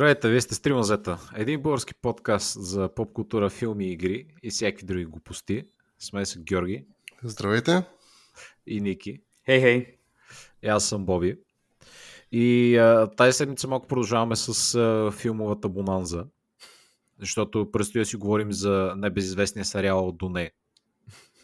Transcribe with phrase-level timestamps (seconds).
[0.00, 1.18] Здравейте, вие сте Стримазета.
[1.36, 5.64] Един български подкаст за поп култура, филми и игри и всякакви други глупости.
[5.98, 6.84] С мен са Георги
[7.22, 7.82] Здравейте.
[8.66, 9.20] и Ники.
[9.46, 9.96] Хей, хей.
[10.62, 11.38] И аз съм Боби.
[12.32, 16.24] И а, тази седмица малко продължаваме с а, филмовата бонанза.
[17.18, 20.50] Защото предстои да си говорим за небезизвестния сериал Доне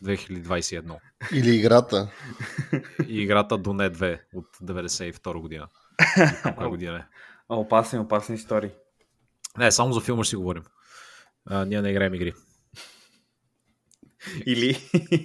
[0.04, 0.96] 2021.
[1.32, 2.10] Или играта.
[3.08, 5.68] И играта Доне 2 от 92 година.
[6.56, 7.04] Коя година е?
[7.48, 8.70] О, опасни, опасни истории.
[9.58, 10.62] Не, само за филма ще си говорим.
[11.46, 12.34] А, ние не играем игри.
[14.46, 14.78] Или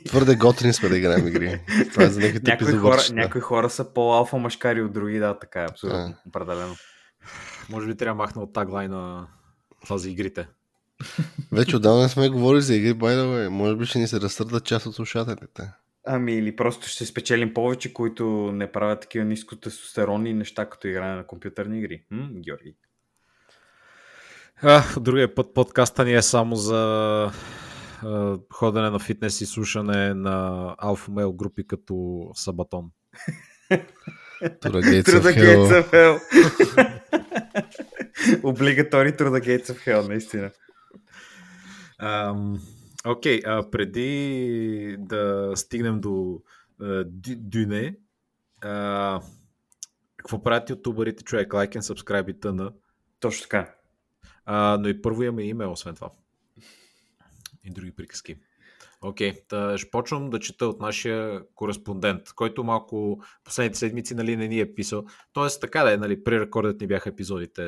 [0.06, 1.62] Твърде готини сме да играем игри.
[1.92, 5.66] Това е за някои хора, някои хора са по-алфа машкари от други, да, така е,
[5.70, 6.76] абсолютно, определено.
[7.70, 9.28] Може би трябва да махна от таглайна
[9.84, 10.48] това за игрите.
[11.52, 13.48] Вече отдавна сме говорили за игри, by the way.
[13.48, 15.72] Може би ще ни се разсърдат част от слушателите.
[16.08, 21.28] Ами или просто ще спечелим повече, които не правят такива нискотестостеронни неща, като игране на
[21.28, 22.04] компютърни игри.
[22.12, 22.76] М, Георги.
[24.64, 26.82] А, другия път подкаста ни е само за
[28.04, 32.86] а, ходене на фитнес и слушане на алфа мейл групи като Сабатон.
[34.62, 36.20] Тура Gates Труда of Hell.
[38.44, 40.52] Облигатори Труда Gates of Hell, наистина.
[42.00, 42.62] Ам,
[43.06, 46.42] Окей, а, преди да стигнем до
[47.06, 47.98] Дю- Дюне,
[48.62, 49.22] а,
[50.18, 51.54] какво правят ютуберите, човек?
[51.54, 52.74] Лайк and subscribe и тъна.
[53.20, 53.76] Точно така.
[54.46, 56.12] А, но и първо имаме имейл, освен това.
[57.64, 58.38] И други приказки.
[59.02, 64.48] Окей, okay, ще почвам да чета от нашия кореспондент, който малко последните седмици нали, не
[64.48, 65.06] ни е писал.
[65.34, 67.62] Тоест така да е, нали, при рекордът ни бяха епизодите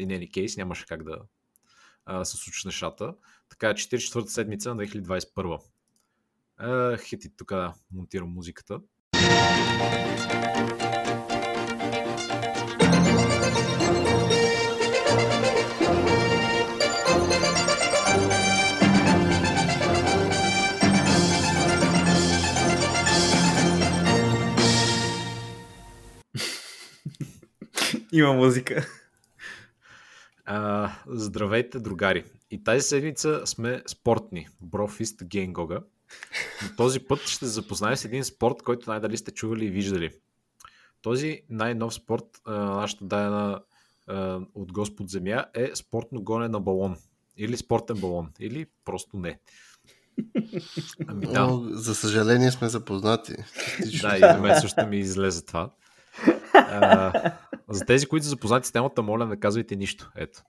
[0.00, 1.18] in any case, нямаше как да
[2.04, 3.14] а, се случи нещата.
[3.52, 5.58] Така, 44-та седмица на 2021.
[6.56, 8.80] А, хити тук да монтирам музиката.
[28.12, 29.01] Има музика.
[30.54, 32.24] А, здравейте, другари!
[32.50, 34.48] И тази седмица сме спортни.
[34.60, 35.80] Брофист Гейнгога.
[36.62, 40.10] Но този път ще запознаем с един спорт, който най-дали сте чували и виждали.
[41.02, 43.60] Този най-нов спорт, а, нашата дадена
[44.06, 46.96] а, от Господ Земя, е спортно гоне на балон.
[47.36, 48.30] Или спортен балон.
[48.40, 49.38] Или просто не.
[51.06, 51.42] Ами да.
[51.42, 53.34] О, за съжаление сме запознати.
[54.02, 55.70] Да, и на мен също ми излезе това.
[56.54, 57.12] А,
[57.72, 60.10] за тези, които са запознати с темата, моля, не казвайте нищо.
[60.16, 60.42] Ето.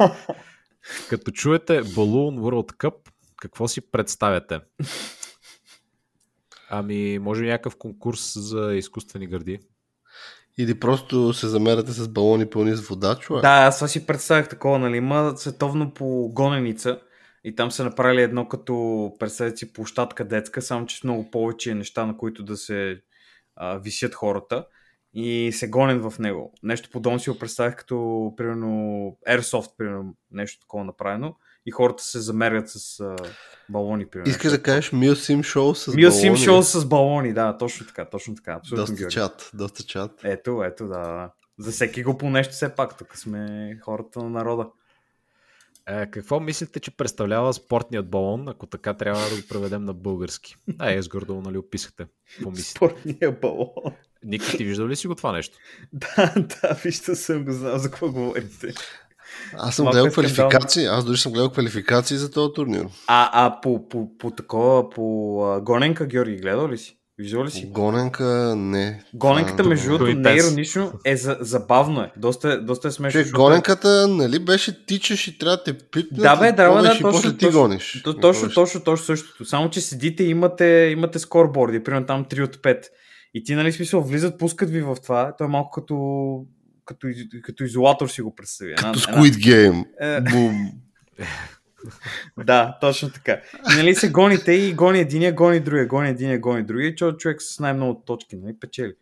[1.08, 2.94] Като чуете Balloon World Cup,
[3.36, 4.60] какво си представяте?
[6.70, 9.60] Ами, може би някакъв конкурс за изкуствени гърди.
[10.58, 13.42] Или просто се замеряте с балони пълни с вода, човек.
[13.42, 14.96] Да, аз това си представях такова, нали?
[14.96, 17.00] Има световно по гоненица
[17.44, 21.74] и там са направили едно като, представете си, площадка детска, само че с много повече
[21.74, 23.00] неща, на които да се
[23.56, 24.66] а, висят хората
[25.14, 26.52] и се гонят в него.
[26.62, 28.68] Нещо подобно си го представях като, примерно,
[29.28, 31.36] Airsoft, примерно, нещо такова направено
[31.66, 33.16] и хората се замерят с а,
[33.68, 34.30] балони, примерно.
[34.30, 36.20] Искаш да кажеш Мил Сим шоу с Мил балони?
[36.20, 38.52] Сим шоу с балони, да, точно така, точно така.
[38.52, 39.14] Абсолютно, Доста Георги.
[39.14, 40.20] чат, доста чат.
[40.24, 41.30] Ето, ето, да, да.
[41.58, 44.68] За всеки го по нещо все пак, тук сме хората на народа.
[45.88, 50.56] Е, какво мислите, че представлява спортният балон, ако така трябва да го преведем на български?
[50.78, 52.06] А, е, с гордо, нали, описахте.
[52.36, 52.70] Какво мислите?
[52.70, 53.94] Спортния балон.
[54.24, 55.58] Ники, ти виждал ли си го това нещо?
[55.92, 58.74] Да, да, вижте съм го знал за какво говорите.
[59.54, 60.38] Аз съм Малко гледал е скандално.
[60.38, 62.86] квалификации, аз дори съм гледал квалификации за този турнир.
[63.06, 65.02] А, а по, по, по такова, по
[65.46, 66.96] а, гоненка, Георги, гледал ли си?
[67.18, 67.66] Виждал ли си?
[67.66, 68.24] Гоненка,
[68.56, 69.02] не.
[69.14, 72.12] Гоненката, Това- между другото, не е иронично, е за, забавно е.
[72.16, 73.20] Доста, е- доста е смешно.
[73.20, 77.10] Защото- гоненката, нали беше тичаш и трябва да те пипнат Да, бе, да, да, точно,
[77.10, 77.60] после ти точно.
[77.60, 78.02] гониш.
[78.04, 78.54] Точно, ходиш.
[78.54, 79.44] точно, точно същото.
[79.44, 82.84] Само, че седите и имате, имате скорборди, примерно там 3 от 5.
[83.34, 85.34] И ти, нали, смисъл, влизат, пускат ви в това.
[85.38, 85.96] То е малко като,
[86.84, 87.08] като,
[87.42, 88.72] като изолатор си го представи.
[88.72, 89.84] Една- Като една- Squid Game.
[90.00, 90.72] Е, Бум.
[92.38, 93.40] Да, точно така.
[93.72, 97.16] И нали се гоните и гони единия, гони другия, гони единия, гони другия и чо-
[97.16, 98.94] човек с най-много точки, нали, печели.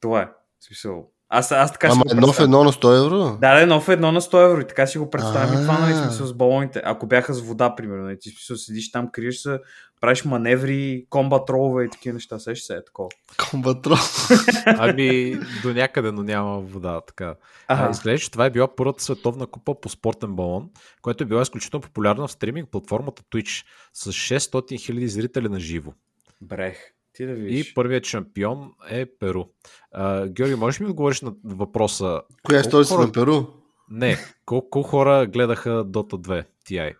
[0.00, 0.28] Това е.
[0.60, 1.08] Смисъл.
[1.28, 3.38] Аз, аз така Ама едно в едно на 100 евро?
[3.40, 5.78] Да, да, едно в едно на 100 евро и така си го представям и това,
[5.78, 6.82] нали, смисъл с балоните.
[6.84, 9.58] Ако бяха с вода, примерно, нали, ти смисъл седиш там, криеш се,
[10.00, 13.08] правиш маневри, комбат ролове и такива неща, сещаш се е такова.
[13.50, 13.96] Комбатрол.
[14.66, 17.00] Ами, до някъде, но няма вода.
[17.00, 17.34] Така.
[17.68, 17.90] Ага.
[17.90, 20.70] изглежда, че това е била първата световна купа по спортен балон,
[21.02, 25.92] която е била изключително популярна в стриминг платформата Twitch с 600 000 зрители на живо.
[26.40, 26.92] Брех.
[27.12, 27.70] Ти да видиш.
[27.70, 29.44] И първият шампион е Перу.
[29.92, 32.20] А, Георги, можеш ли ми да отговориш на въпроса?
[32.42, 33.46] Коя е Колко столица хора- на Перу?
[33.90, 36.94] Не, колко, хора гледаха Dota 2 TI?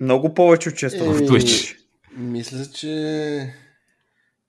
[0.00, 1.76] Много повече от често в Twitch.
[2.16, 3.54] Мисля, че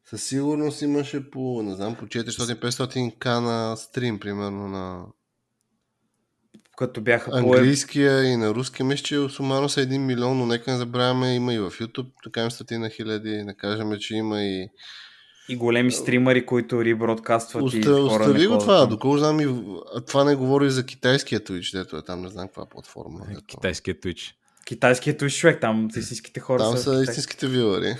[0.05, 5.05] със сигурност имаше по, не знам, по 400-500 к на стрим, примерно на
[6.77, 8.83] Като бяха по английския и на руски.
[8.83, 12.43] Мисля, че сумарно са 1 милион, но нека не забравяме, има и в YouTube, така
[12.43, 13.43] им стотина хиляди.
[13.45, 14.69] Да кажем, че има и...
[15.49, 19.47] и големи стримари, които ребродкастват и Оста, хора остави го това, доколко знам и...
[20.07, 23.19] Това не говори за китайския Twitch, дето е там, не знам каква платформа.
[23.29, 23.43] Дето...
[23.47, 24.33] Китайския Twitch.
[24.65, 27.95] Китайският Twitch човек, там истинските хора Там са, са истинските вилари.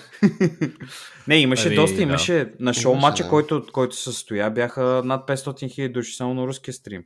[1.28, 2.02] Не, имаше Ами, доста, да.
[2.02, 3.30] имаше на шоу Имаше, матча, да.
[3.30, 7.04] който, който се състоя, бяха над 500 хиляди души само на руския стрим,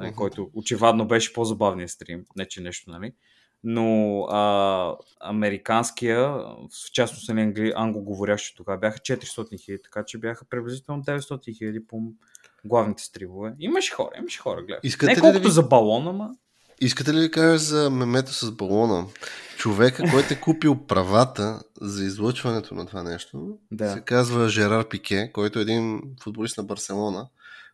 [0.00, 0.14] Мгм.
[0.14, 3.12] който очевадно беше по-забавният стрим, не че нещо, нали?
[3.64, 6.58] Но а, американския, в
[6.92, 12.00] частност нали, англи, англоговорящи тогава, бяха 400 хиляди, така че бяха приблизително 900 хиляди по
[12.64, 13.54] главните стримове.
[13.58, 14.80] Имаше хора, имаше хора, гледай.
[14.82, 16.30] Искате Не ли да колкото ви- за балона, ама...
[16.84, 19.04] Искате ли да ви кажа за мемето с балона?
[19.56, 23.92] Човека, който е купил правата за излъчването на това нещо, Да.
[23.92, 27.26] се казва Жерар Пике, който е един футболист на Барселона,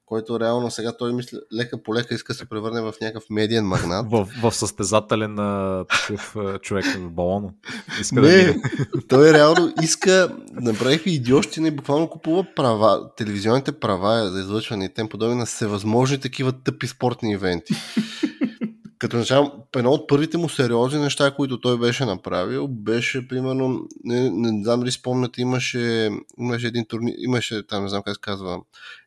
[0.06, 3.64] който реално сега той мисля, лека по лека иска да се превърне в някакъв медиен
[3.64, 4.06] магнат.
[4.10, 7.48] В, в състезателен а, такъв човек в балона.
[8.00, 8.62] Иска да Не, мине.
[9.08, 15.08] той реално иска, направиха идиощина и буквално купува права, телевизионните права за излъчване и тем
[15.08, 17.74] подобни на всевъзможни такива тъпи спортни ивенти.
[18.98, 24.30] Като начало, едно от първите му сериозни неща, които той беше направил, беше примерно, не,
[24.30, 28.60] не знам дали спомняте, имаше, имаше един турнир, имаше там, не знам как се казва,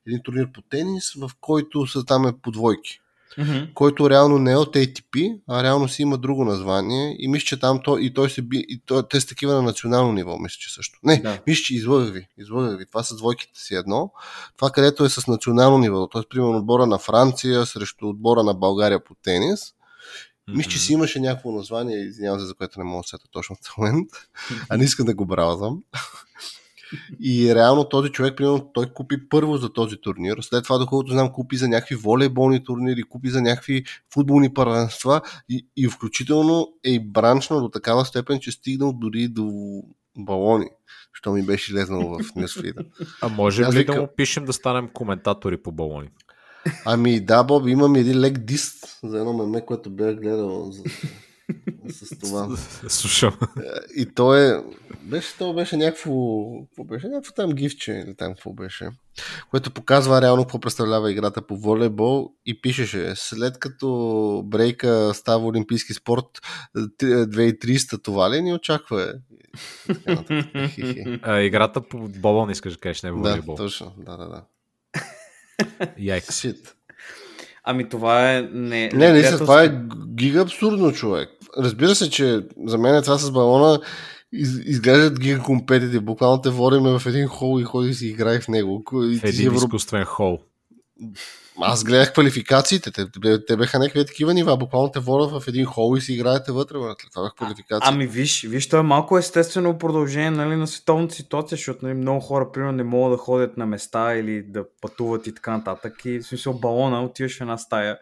[0.07, 3.01] един турнир по тенис, в който са там е по двойки
[3.38, 3.57] Мгм.
[3.73, 7.59] който реално не е от ATP, а реално си има друго название и мисля, че
[7.59, 10.57] там той, и той се би, и той, те са такива на национално ниво, мисля,
[10.59, 10.99] че също.
[11.03, 11.39] Не, да.
[11.47, 12.85] мисля, че излъгах ви, излъгах ви.
[12.85, 14.11] Това са двойките си едно.
[14.57, 16.21] Това, където е с национално ниво, т.е.
[16.29, 19.73] примерно отбора на Франция срещу отбора на България по тенис,
[20.47, 23.55] мисля, че си имаше някакво название, извинявам се, за което не мога да сета точно
[23.55, 24.09] в момент,
[24.69, 25.83] а не искам да го браузвам.
[27.19, 31.31] И реално този човек, примерно, той купи първо за този турнир, след това, доколкото знам,
[31.31, 33.83] купи за някакви волейболни турнири, купи за някакви
[34.13, 39.51] футболни първенства и, и включително е и бранчно до такава степен, че стигнал дори до
[40.17, 40.69] балони,
[41.13, 42.83] що ми беше лезнало в нюсфида.
[43.21, 46.09] А можем Аз ли да му пишем да станем коментатори по балони?
[46.86, 48.74] Ами да, Боб, имам един лек дис
[49.04, 50.84] за едно меме, което бях гледал за,
[51.90, 52.58] с това.
[52.88, 53.38] Слушам.
[53.96, 54.63] И то е...
[55.04, 56.12] Беше, то беше някакво...
[56.66, 57.08] Какво беше?
[57.08, 58.90] Някакво там гифче или там какво беше.
[59.50, 65.94] Което показва реално какво представлява играта по волейбол и пишеше след като брейка става олимпийски
[65.94, 66.25] спорт
[66.98, 69.13] т- 2300 това ли ни очаква?
[70.68, 71.19] Хи-хи.
[71.24, 73.56] А, играта по балон искаш да кажеш, не да, волейбол.
[73.56, 73.94] точно.
[73.98, 74.44] Да, да, да.
[76.31, 76.74] Shit.
[77.63, 78.42] Ами това е...
[78.42, 79.40] Не, Не, неприятелски.
[79.40, 79.81] това е
[80.16, 81.30] гига абсурдно, човек.
[81.58, 83.80] Разбира се, че за мен е това с балона
[84.34, 86.00] из, изглеждат гига компетити.
[86.00, 88.84] Буквално те водиме в един хол и ходи си играй в него.
[88.92, 89.56] В един евро...
[89.56, 90.40] изкуствен хол.
[91.62, 92.92] Аз гледах квалификациите.
[92.92, 94.57] Те, те, те бяха някакви такива нива.
[94.57, 96.77] Буквално те водят в един хол и си играете вътре.
[96.77, 97.10] Братле.
[97.12, 97.93] Това бях квалификация.
[97.93, 102.20] Ами виж, виж, то е малко естествено продължение нали, на световната ситуация, защото нали, много
[102.20, 106.05] хора, примерно, не могат да ходят на места или да пътуват и така нататък.
[106.05, 107.98] И в смисъл балона, отиваш в една стая,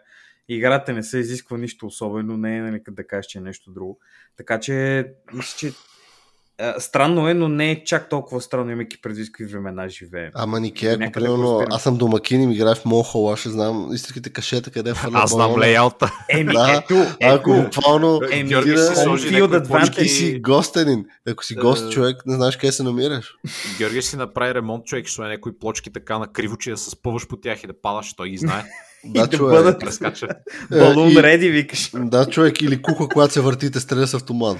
[0.48, 3.70] и играта не се изисква нищо особено, не е нали, да кажеш, че е нещо
[3.70, 3.98] друго.
[4.36, 5.72] Така че, мисля, че
[6.78, 10.30] странно е, но не е чак толкова странно, имайки предвид какви времена живеем.
[10.34, 13.48] Ама Нике, ако примерно аз съм домакин и ми играе в моя хол, аз ще
[13.48, 16.12] знам истинските кашета, къде е Аз знам лейаута.
[16.30, 19.04] Еми, Да, ето, Ако ето, буквално Еми, ти си да- си
[19.66, 20.40] плочки.
[20.40, 21.04] гостенин.
[21.28, 21.90] Ако си гост Е.
[21.90, 23.34] човек, не знаеш къде се намираш.
[23.78, 26.90] Георги си направи ремонт, човек, ще сложи някои плочки така на криво, че да се
[26.90, 28.64] спъваш по тях и да падаш, той ги знае.
[29.04, 29.52] Да, да човек.
[29.52, 30.28] бъдат Прескача.
[30.70, 31.90] балун и- реди, викаш.
[31.94, 34.58] Да, човек, или куха, когато се върти, те стреля с автомат.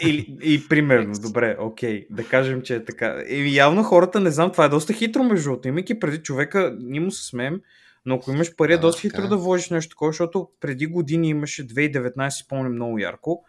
[0.00, 3.24] Или, и примерно, добре, окей, да кажем, че е така.
[3.28, 5.68] И явно хората, не знам, това е доста хитро между другото.
[5.68, 7.60] Имайки преди човека, ние му се смеем,
[8.06, 9.28] но ако имаш пари, е Да, доста така хитро е.
[9.28, 13.44] да вложиш нещо такова, защото преди години имаше 2019, си спомням много ярко,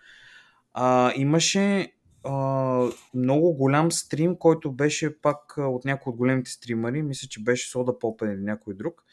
[0.73, 1.91] а, имаше
[2.23, 2.33] а,
[3.13, 7.99] много голям стрим, който беше пак от някой от големите стримари, мисля, че беше Сода
[7.99, 9.03] Попен или някой друг,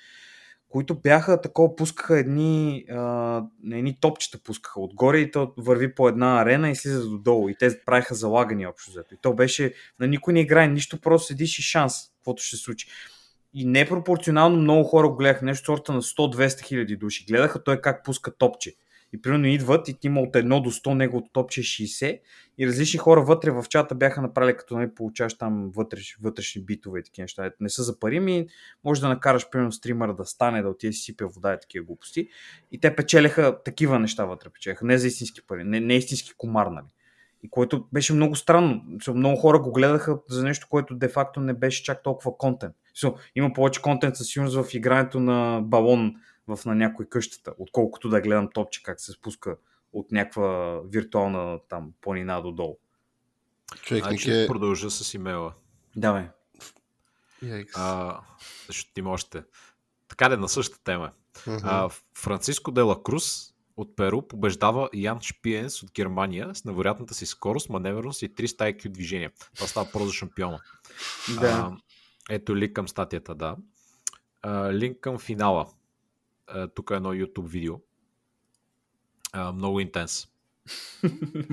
[0.73, 6.43] които бяха такова, пускаха едни, а, едни топчета пускаха отгоре и то върви по една
[6.43, 9.15] арена и слиза додолу и те правиха залагани общо взето.
[9.15, 12.63] И то беше, на никой не играе, нищо, просто седиш и шанс, каквото ще се
[12.63, 12.87] случи.
[13.55, 17.25] И непропорционално много хора гледаха, нещо сорта на 100-200 хиляди души.
[17.29, 18.75] Гледаха той как пуска топче.
[19.13, 22.21] И примерно идват и има от 1 до 100, неговото топче е 60
[22.59, 27.01] и различни хора вътре в чата бяха направили като не получаваш там вътреш, вътрешни битове
[27.01, 27.51] и такива неща.
[27.61, 28.47] Не са за пари, ми
[28.85, 32.29] може да накараш примерно стримера да стане, да отиде си сипе вода и такива глупости.
[32.73, 36.67] И те печелеха такива неща вътре, печелеха, не за истински пари, не, не истински комар,
[36.67, 36.87] нали.
[37.45, 38.85] И което беше много странно.
[39.15, 42.75] Много хора го гледаха за нещо, което де-факто не беше чак толкова контент.
[43.37, 46.15] Има повече контент със сигурност в игрането на балон
[46.57, 49.57] в на някой къщата, отколкото да гледам топче как се спуска
[49.93, 52.79] от някаква виртуална там планина до долу.
[53.83, 54.47] Човек, значи е...
[54.47, 55.55] продължа с имейла.
[55.97, 56.29] Давай.
[57.75, 58.21] А,
[58.67, 59.43] защото има още.
[60.09, 61.11] Така да на същата тема.
[61.35, 61.61] Uh-huh.
[61.65, 67.69] А, Франциско Дела Круз от Перу побеждава Ян Шпиенс от Германия с невероятната си скорост,
[67.69, 69.31] маневреност и 300 IQ движения.
[69.55, 70.61] Това става про за шампиона.
[71.41, 71.47] Да.
[71.47, 71.77] А,
[72.31, 73.57] ето линк към статията, да.
[74.43, 75.67] А, линк към финала.
[76.75, 77.75] Тук е едно YouTube видео.
[79.33, 80.27] А, много интенс.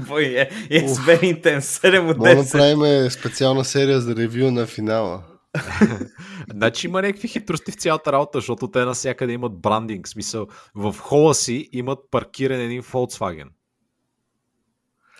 [0.07, 1.59] Бой, е, е, very intense.
[1.59, 2.19] 7 от 10.
[2.19, 5.23] Може да направим специална серия за ревю на финала.
[6.53, 10.05] значи има някакви хитрости в цялата работа, защото те навсякъде имат брандинг.
[10.05, 13.47] В смисъл, в хола си имат паркиран един Volkswagen.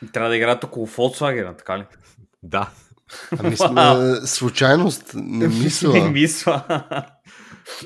[0.04, 1.86] И трябва да играят около Volkswagen, така ли?
[2.44, 2.70] Да.
[3.40, 5.94] Ами сме, случайност, не мисля.
[5.94, 6.64] не мисля.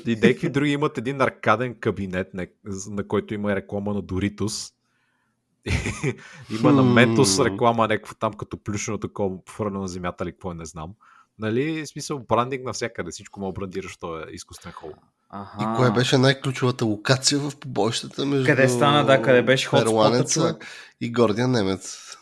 [0.06, 2.28] И някакви други имат един аркаден кабинет,
[2.86, 4.72] на който има реклама на Doritos.
[6.60, 10.64] има на Mentos реклама, някакво там като плюшено такова, фърно на земята или какво не
[10.64, 10.90] знам.
[11.38, 14.92] Нали, смисъл брандинг навсякъде, всичко му брандираш, то е изкуствен хол.
[15.30, 15.72] Ага.
[15.72, 20.58] И кое беше най-ключовата локация в побойщата между Къде стана, да, къде беше хотспота
[21.00, 22.16] и гордия немец?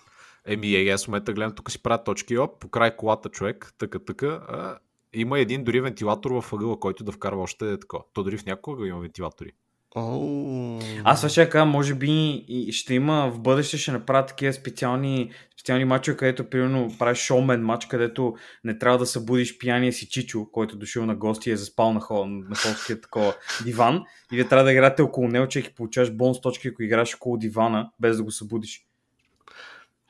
[0.46, 3.72] Еми, е, аз в момента гледам, тук си правят точки, оп, по край колата човек,
[3.78, 4.78] така, така, а,
[5.14, 8.04] има един дори вентилатор в ъгъла, който да вкарва още такова.
[8.12, 9.52] То дори в някога има вентилатори.
[9.96, 11.00] Oh.
[11.04, 16.16] Аз ще кажа, може би ще има в бъдеще, ще направят такива специални, специални матчове,
[16.16, 20.78] където примерно правиш шоумен матч, където не трябва да събудиш пияния си Чичо, който е
[20.78, 24.02] дошъл на гости и е заспал на, хол, на холския такова диван
[24.32, 27.36] и вие трябва да играете около него, че и получаваш бонус точки, ако играш около
[27.36, 28.86] дивана, без да го събудиш.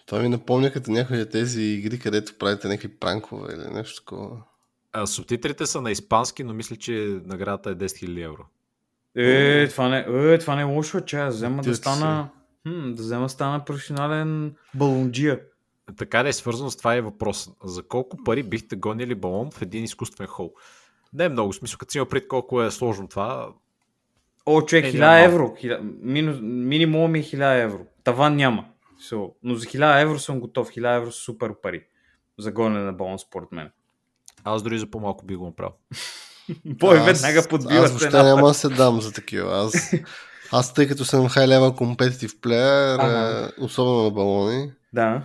[0.06, 4.42] Това ми напомня като някои от тези игри, където правите някакви пранкове или нещо такова.
[4.92, 8.44] А, субтитрите са на испански, но мисля, че наградата е 10 000 евро.
[9.16, 12.28] Е, това не, е, това не е лошо, че аз взема да стана,
[12.62, 15.40] хм, да взема стана професионален балунджия.
[15.96, 17.50] Така да е свързано с това е въпрос.
[17.64, 20.52] За колко пари бихте гонили балон в един изкуствен хол?
[21.12, 23.48] Не е много смисъл, като си има пред колко е сложно това.
[24.46, 25.56] О, човек, е, 1000 евро.
[26.00, 27.86] Мину, минимум е 1000 евро.
[28.04, 28.64] Таван няма.
[29.10, 30.68] So, но за 1000 евро съм готов.
[30.68, 31.84] 1000 евро са супер пари.
[32.38, 33.70] За гонене на балон, според мен.
[34.44, 35.72] Аз дори за по-малко би го направил.
[36.64, 39.58] Бой веднага подбива Аз въобще няма да се дам за такива.
[39.58, 39.92] Аз,
[40.52, 43.50] аз тъй като съм high level competitive player, ага.
[43.58, 45.22] Е, особено на балони, да.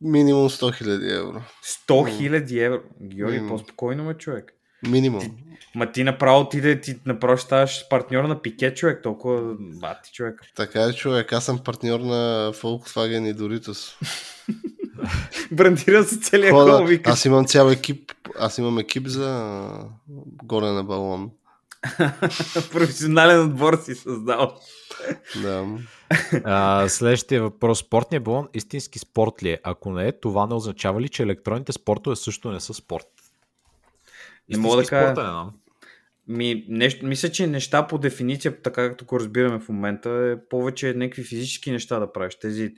[0.00, 1.42] минимум 100 000 евро.
[1.88, 2.80] 100 000 евро?
[3.02, 4.52] Георги, по-спокойно ме човек.
[4.88, 5.20] Минимум.
[5.20, 5.30] Ти,
[5.74, 10.40] ма ти направо отиде, ти направо ставаш партньор на Пике, човек, толкова бати човек.
[10.56, 13.94] Така е, човек, аз съм партньор на Volkswagen и Doritos.
[15.52, 17.12] Брандира се целият хол, викаш.
[17.12, 19.68] Аз имам цял екип, аз имам екип за
[20.44, 21.30] горе на балон.
[22.72, 24.56] Професионален отбор си създал.
[25.42, 25.66] Да.
[26.44, 27.78] А, следващия въпрос.
[27.78, 29.58] Спортният балон истински спорт ли е?
[29.62, 33.06] Ако не е, това не означава ли, че електронните спортове също не са спорт?
[34.48, 35.12] Не мога да кажа.
[35.12, 35.50] Спорта,
[36.28, 40.48] не Ми, нещо, мисля, че неща по дефиниция, така както го разбираме в момента, е
[40.48, 42.34] повече някакви физически неща да правиш.
[42.34, 42.74] Тези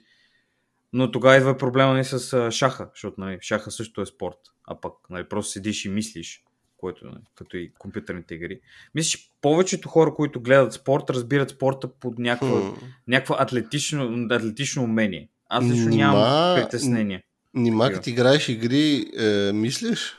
[0.94, 4.92] но тогава идва проблема ни с шаха, защото нали, шаха също е спорт, а пък
[5.10, 6.44] нали, просто седиш и мислиш,
[6.76, 8.60] което нали, като и компютърните игри.
[8.94, 12.74] Мисля, че повечето хора, които гледат спорт, разбират спорта под някаква,
[13.08, 15.28] някаква атлетично, атлетично умение.
[15.48, 17.22] Аз лично нямам притеснение.
[17.54, 20.16] Нима, като играеш игри, е, мислиш?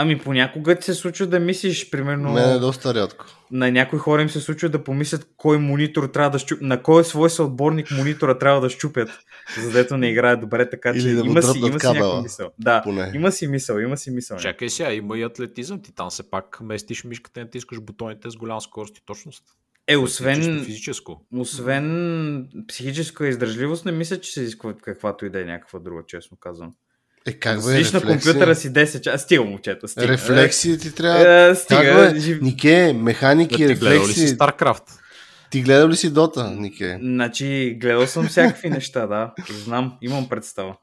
[0.00, 2.32] Ами понякога ти се случва да мислиш, примерно...
[2.32, 3.26] Мене е доста рядко.
[3.50, 7.04] На някои хора им се случва да помислят кой монитор трябва да щупят, на кой
[7.04, 9.10] свой съотборник монитора трябва да щупят,
[9.58, 12.50] за да не играе добре, така че да има, си, има си някаква мисъл.
[12.58, 13.12] Да, Поне.
[13.14, 14.38] има си мисъл, има си мисъл.
[14.38, 18.36] Чакай сега, има и атлетизъм, ти там се пак местиш мишката и натискаш бутоните с
[18.36, 19.44] голяма скорост и точност.
[19.86, 21.20] Е, освен, физическо.
[21.36, 26.36] освен психическа издържливост, не мисля, че се изисква каквато и да е някаква друга, честно
[26.36, 26.74] казвам.
[27.28, 29.24] Е, как бе, на компютъра си 10 часа.
[29.24, 29.88] Стига, момчето.
[29.88, 30.08] Стига.
[30.08, 31.50] Рефлексии ти трябва.
[31.50, 31.82] Е, стига.
[31.82, 32.38] Как бе?
[32.42, 33.88] Нике, механики, да, рефлексии.
[33.88, 34.82] Гледал ли си StarCraft?
[35.50, 36.98] Ти гледал ли си Дота, Нике?
[37.02, 39.34] Значи, гледал съм всякакви неща, да.
[39.64, 40.76] Знам, имам представа.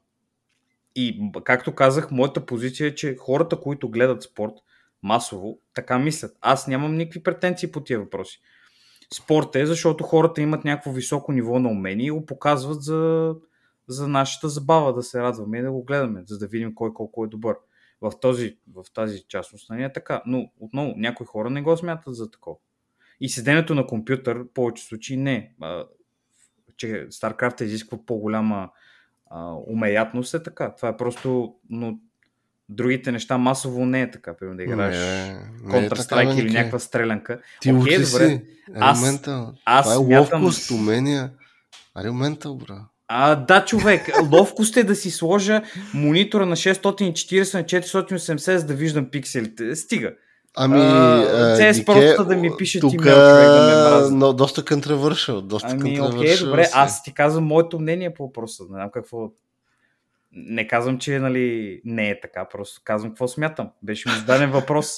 [0.95, 4.53] И, както казах, моята позиция е, че хората, които гледат спорт
[5.03, 6.31] масово, така мислят.
[6.41, 8.41] Аз нямам никакви претенции по тия въпроси.
[9.13, 13.31] спорт е, защото хората имат някакво високо ниво на умение и го показват за,
[13.87, 17.25] за нашата забава, да се радваме и да го гледаме, за да видим кой колко
[17.25, 17.55] е добър.
[18.01, 20.21] В, този, в тази частност не е така.
[20.25, 22.55] Но отново, някои хора не го смятат за такова.
[23.21, 25.53] И седенето на компютър, в повече случаи не.
[25.61, 25.83] А,
[26.77, 28.69] че StarCraft изисква по-голяма
[29.29, 30.75] а, умеятност е така.
[30.75, 31.99] Това е просто, но
[32.69, 34.37] другите неща масово не е така.
[34.37, 34.95] Примерно да играеш
[35.63, 37.41] Counter-Strike или някаква стрелянка.
[37.61, 38.05] Ти учи добре.
[38.05, 38.45] си.
[38.75, 38.99] Аз-
[39.65, 41.31] аз Това е смятам- ловкост, умения.
[41.95, 42.85] Аре, ментал, бра.
[43.07, 44.09] А, да, човек.
[44.31, 45.62] Ловкост е да си сложа
[45.93, 49.75] монитора на 640 на 480, за да виждам пикселите.
[49.75, 50.13] Стига.
[50.57, 54.15] Ами, А, а, CS Дике, просто да ми пишат тук, имейл, човек, да ме мрази.
[54.15, 55.41] но доста контравършил.
[55.41, 56.71] Доста Ами, окей, добре, си.
[56.75, 58.63] аз ти казвам моето мнение по въпроса.
[58.63, 59.31] Не знам какво.
[60.31, 63.69] Не казвам, че нали, не е така, просто казвам какво смятам.
[63.83, 64.97] Беше ми зададен въпрос.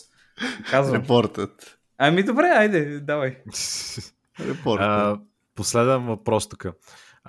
[0.71, 1.01] Казвам.
[1.01, 1.77] Репортът.
[1.97, 3.37] Ами добре, айде, давай.
[4.47, 5.19] Репортът.
[5.55, 6.65] Последен въпрос тук.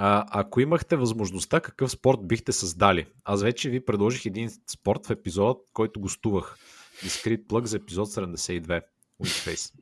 [0.00, 3.06] А, ако имахте възможността, какъв спорт бихте създали?
[3.24, 6.56] Аз вече ви предложих един спорт в епизод, който гостувах.
[7.02, 8.82] Дискрит плък за епизод 72.
[9.22, 9.72] Winface.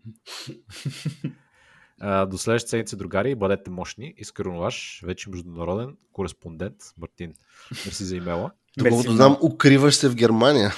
[2.27, 4.15] До следващата седмица, другари, бъдете мощни.
[4.17, 7.35] Искрено ваш, вече международен кореспондент Мартин.
[7.71, 8.51] Мерси за имейла.
[8.79, 10.73] Доколкото знам, укриваш се в Германия.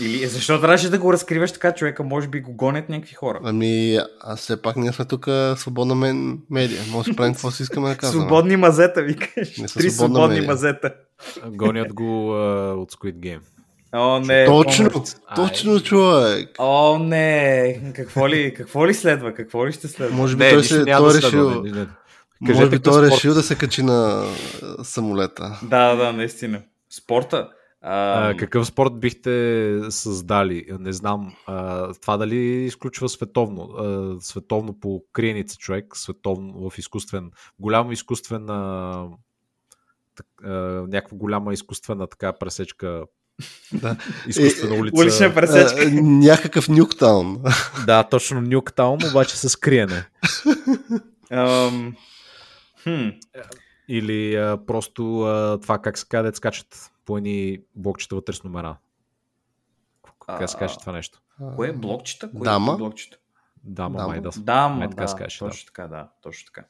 [0.00, 2.02] Или защо трябваше да го разкриваш така, човека?
[2.02, 3.40] Може би го гонят някакви хора.
[3.44, 6.80] Ами, аз все пак ние сме тук свободна мен, медия.
[6.90, 8.26] Може да правим какво си искаме да казваме.
[8.26, 9.54] Свободни мазета, викаш.
[9.74, 10.46] Три свободни медия.
[10.46, 10.94] мазета.
[11.46, 13.40] Гонят го а, от Squid Game.
[13.92, 14.46] О, не.
[14.46, 15.16] Точно, помощ.
[15.36, 16.50] точно човек.
[16.58, 17.80] О, не.
[17.94, 19.34] Какво ли, какво ли следва?
[19.34, 20.16] Какво ли ще следва?
[20.16, 21.86] Може би Не, той, се, той е да решил, не, не,
[22.40, 22.54] не.
[22.54, 23.16] може би той е спорт.
[23.16, 24.24] решил да се качи на
[24.82, 25.58] самолета.
[25.62, 26.60] Да, да, наистина.
[26.90, 27.48] Спорта.
[27.86, 30.66] А, А, какъв спорт бихте създали?
[30.80, 31.34] Не знам.
[31.46, 33.62] А, това дали изключва световно?
[33.62, 39.08] А, световно по криеница човек, световно в изкуствен, голяма изкуствена
[40.16, 40.50] так, а,
[40.88, 43.04] някаква голяма изкуствена така пресечка
[43.72, 43.96] Да.
[44.28, 45.00] изкуствена Е, е, улица.
[45.02, 45.82] улична пресечка.
[45.82, 47.42] А, някакъв нюктаун.
[47.86, 50.06] Да, точно Нюктаун, обаче с криене.
[51.32, 51.96] Ам,
[52.82, 53.08] хм,
[53.88, 58.76] Или а, просто а, това как се казва, скачат по едни блокчета вътре с номера.
[60.26, 61.20] Как се каже това нещо?
[61.56, 62.30] Кое е блокчета?
[62.30, 62.72] Кое Дама?
[62.72, 63.18] е блокчета?
[63.64, 64.08] Да, ма, Дама.
[64.08, 64.30] май да.
[64.38, 65.46] Да, ма, Май така да, се каже, да.
[65.48, 66.66] точно така, да, точно така.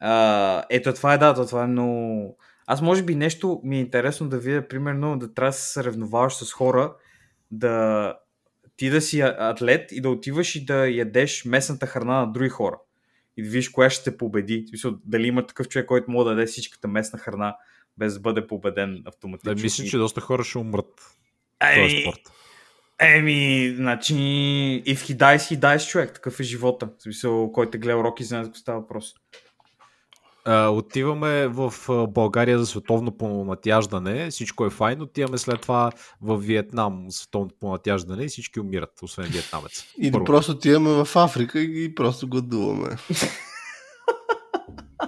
[0.00, 2.36] А, ето това е да, то това е много...
[2.66, 6.34] Аз може би нещо ми е интересно да видя, примерно, да трябва да се съревноваваш
[6.34, 6.94] с хора,
[7.50, 8.14] да
[8.76, 12.78] ти да си атлет и да отиваш и да ядеш местната храна на други хора.
[13.36, 14.64] И да видиш коя ще те победи.
[14.68, 17.56] Смисъл, дали има такъв човек, който може да даде всичката местна храна,
[17.98, 19.54] без да бъде победен автоматично.
[19.54, 22.20] Да, мисля, че доста хора ще умрат в този Еми, спорт.
[23.00, 24.14] Еми, значи,
[24.86, 26.14] if he dies, he dies, човек.
[26.14, 26.88] Такъв е живота.
[26.98, 29.14] В смисъл, който е гледал Роки, знае за какво става въпрос.
[30.48, 31.72] А, отиваме в
[32.08, 38.24] България за световно понатяждане, всичко е файн, отиваме след това в Виетнам за световно понатяждане
[38.24, 39.84] и всички умират, освен виетнамец.
[39.98, 40.24] Или Първо.
[40.24, 42.96] просто отиваме в Африка и просто гладуваме.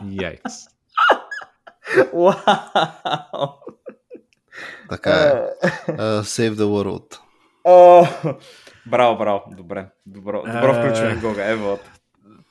[0.10, 0.77] Яйкс.
[4.88, 5.32] Така е.
[5.92, 7.18] Uh, save the world.
[7.64, 8.06] О,
[8.86, 9.42] Браво, браво.
[9.56, 9.86] Добре.
[10.06, 10.80] Добро, добро Е.
[10.80, 11.44] включване, Гога.
[11.50, 11.78] Ево.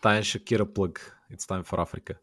[0.02, 1.18] Тайн Шакира плъг.
[1.34, 2.16] It's time for Africa.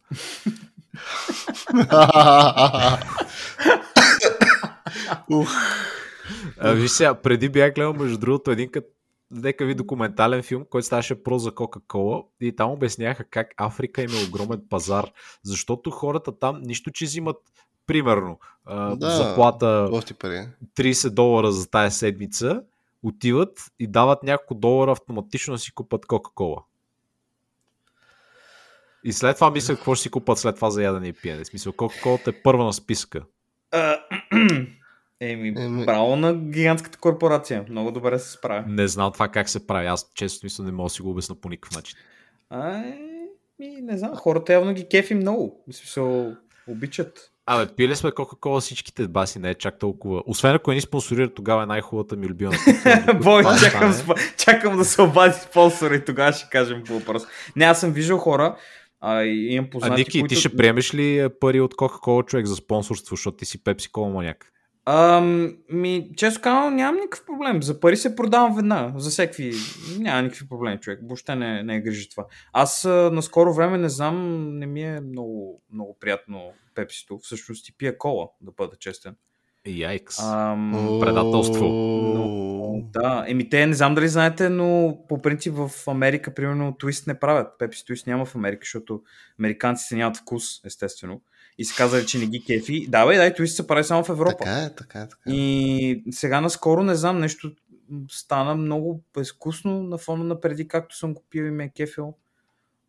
[5.30, 5.50] Ух,
[6.58, 8.84] А, виж сега, преди бях гледал, между другото, един кът
[9.30, 14.14] нека ви документален филм, който ставаше про за Кока-Кола и там обясняха как Африка има
[14.28, 17.36] огромен пазар, защото хората там нищо, че взимат
[17.86, 18.38] примерно
[18.96, 19.10] Да.
[19.10, 20.48] заплата Гости пари.
[20.76, 22.62] 30 долара за тая седмица,
[23.02, 26.62] отиват и дават няколко долара автоматично да си купат Кока-Кола.
[29.04, 31.44] И след това мисля какво ще си купат след това за ядене и пиене.
[31.44, 33.24] В смисъл, Кока-Колата е първа на списъка.
[35.24, 35.84] А, Еми, Еми.
[35.86, 37.64] браво на гигантската корпорация.
[37.68, 38.64] Много добре се справя.
[38.68, 39.86] Не знам това как се прави.
[39.86, 41.98] Аз често смисъл не мога да си го обясна по никакъв начин.
[42.50, 42.82] А,
[43.58, 45.64] ми, не знам, хората явно ги кефи много.
[45.72, 47.30] Смисъл, обичат.
[47.46, 50.22] Абе, пили сме Кока-Кола всичките баси, не е чак толкова.
[50.26, 52.52] Освен ако ни спонсорира, тогава е най-хубавата ми любима.
[53.22, 57.22] Бой, чакам, спа- чакам да се обади спонсора и тогава ще кажем по въпрос.
[57.56, 58.56] Не, аз съм виждал хора,
[59.00, 60.34] а, и имам А познати, Ники, които...
[60.34, 64.08] ти ще приемеш ли пари от Кока-Кола човек за спонсорство, защото ти си Пепси Кола
[64.08, 64.52] маняк?
[64.86, 67.62] Ам, ми, често казвам, нямам никакъв проблем.
[67.62, 68.98] За пари се продавам веднага.
[69.00, 69.52] За всеки.
[69.98, 71.00] Няма никакви проблеми, човек.
[71.02, 72.26] Въобще не, не е грижи това.
[72.52, 77.18] Аз а, на скоро време не знам, не ми е много, много приятно пепсито.
[77.18, 79.16] Всъщност ти пия кола, да бъда честен.
[79.66, 80.20] Яйкс.
[80.22, 81.64] Ам, Предателство.
[81.64, 87.06] но, да, еми те не знам дали знаете, но по принцип в Америка, примерно, твист
[87.06, 87.48] не правят.
[87.58, 89.02] Пепси твист няма в Америка, защото
[89.38, 91.20] американците нямат вкус, естествено.
[91.58, 92.86] И се казали, че не ги кефи.
[92.88, 94.36] Да, бе, да, и се прави само в Европа.
[94.38, 95.32] Така е, така е, така е.
[95.32, 97.52] И сега наскоро, не знам, нещо
[98.10, 102.14] стана много безвкусно на фона на преди, както съм го пил и ме е кефил.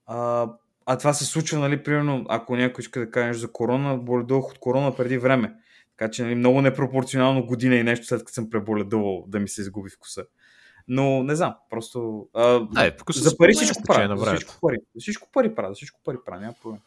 [0.06, 0.49] А,
[0.86, 4.49] а това се случва, нали, примерно, ако някой иска да каже нещо за корона, боледувах
[4.49, 5.56] от корона преди време.
[5.97, 9.62] Така че нали, много непропорционално година и нещо след като съм преболедувал да ми се
[9.62, 10.25] изгуби вкуса.
[10.88, 12.28] Но не знам, просто...
[12.34, 14.25] А, Да, е, за пари всичко За времето.
[14.25, 14.78] всичко пари.
[14.99, 15.69] Всичко пари правя.
[15.69, 16.41] За всичко пари правя.
[16.41, 16.80] Няма проблем.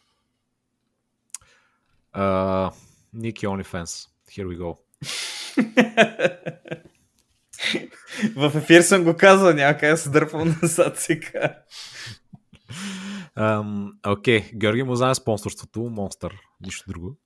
[2.19, 2.71] Uh,
[3.13, 4.07] Ники OnlyFans.
[4.29, 4.77] Here we go.
[8.35, 11.55] в ефир съм го казал, да се дърпам назад сега.
[14.07, 14.55] Окей, okay.
[14.55, 16.31] Георги му знае спонсорството, Monster,
[16.65, 17.17] нищо друго.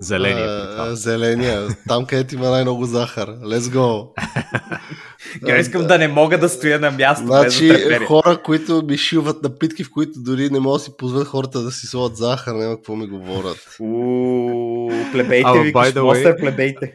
[0.00, 0.46] Зеления.
[0.78, 1.68] А, Зеления.
[1.88, 3.28] Там, където има най-много захар.
[3.28, 4.10] Let's go.
[5.46, 9.42] Я искам да не мога да стоя на място Значи, без хора, които ми шиват
[9.42, 12.76] напитки, в които дори не могат да си позволят хората да си слагат захар, няма
[12.76, 13.76] какво ми говорят.
[13.80, 16.92] Уу, плебейте ви, by the way- монстър плебейте.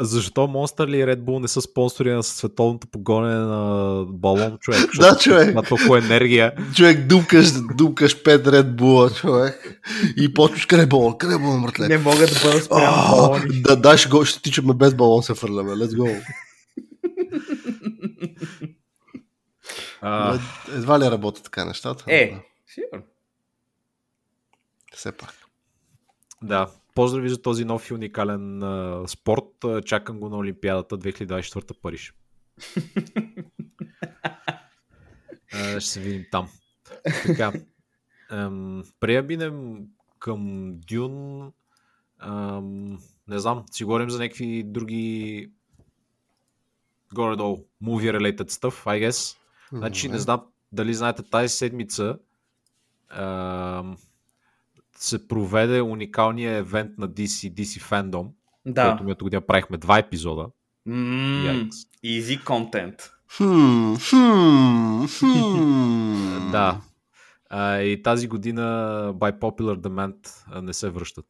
[0.00, 4.80] Защо Monster или Red Bull не са спонсори на световното погоне на балон, човек?
[5.00, 5.50] Да, човек.
[5.50, 6.52] Има толкова енергия.
[6.74, 9.80] Човек, думкаш, думкаш 5 Red Bull, човек.
[10.16, 11.88] И почваш къде е балон, къде е балон, братле?
[11.88, 13.62] Не мога да бъда спрямо А, балони.
[13.62, 15.70] Да, да, ще, го, ще тичаме без балон се фърляме.
[15.70, 16.20] Let's go.
[20.00, 22.04] А, Едва ли работят така нещата?
[22.08, 23.04] Е, сигурно.
[24.92, 25.34] Все пак.
[26.42, 26.70] да.
[26.94, 29.84] Поздрави за този нов и уникален а, спорт.
[29.84, 32.14] Чакам го на Олимпиадата 2024 Париж.
[35.52, 36.48] А, ще се видим там.
[37.26, 37.52] Така.
[38.30, 38.82] Ем,
[39.26, 39.86] минем
[40.18, 41.52] към Дюн,
[42.22, 45.50] ем, не знам, си говорим за някакви други
[47.14, 49.36] горе-долу movie-related stuff, I guess.
[49.72, 50.40] Значи не знам
[50.72, 52.18] дали знаете, тази седмица
[53.18, 53.96] ем,
[54.96, 58.28] се проведе уникалния евент на DC, DC Fandom,
[58.66, 58.88] Да.
[58.88, 60.46] който миналата година правихме два епизода.
[61.44, 61.76] Яйкс.
[62.04, 63.10] Easy content.
[66.52, 66.80] Да.
[67.50, 68.62] А, и тази година
[69.14, 71.26] by popular demand а, не се връщат.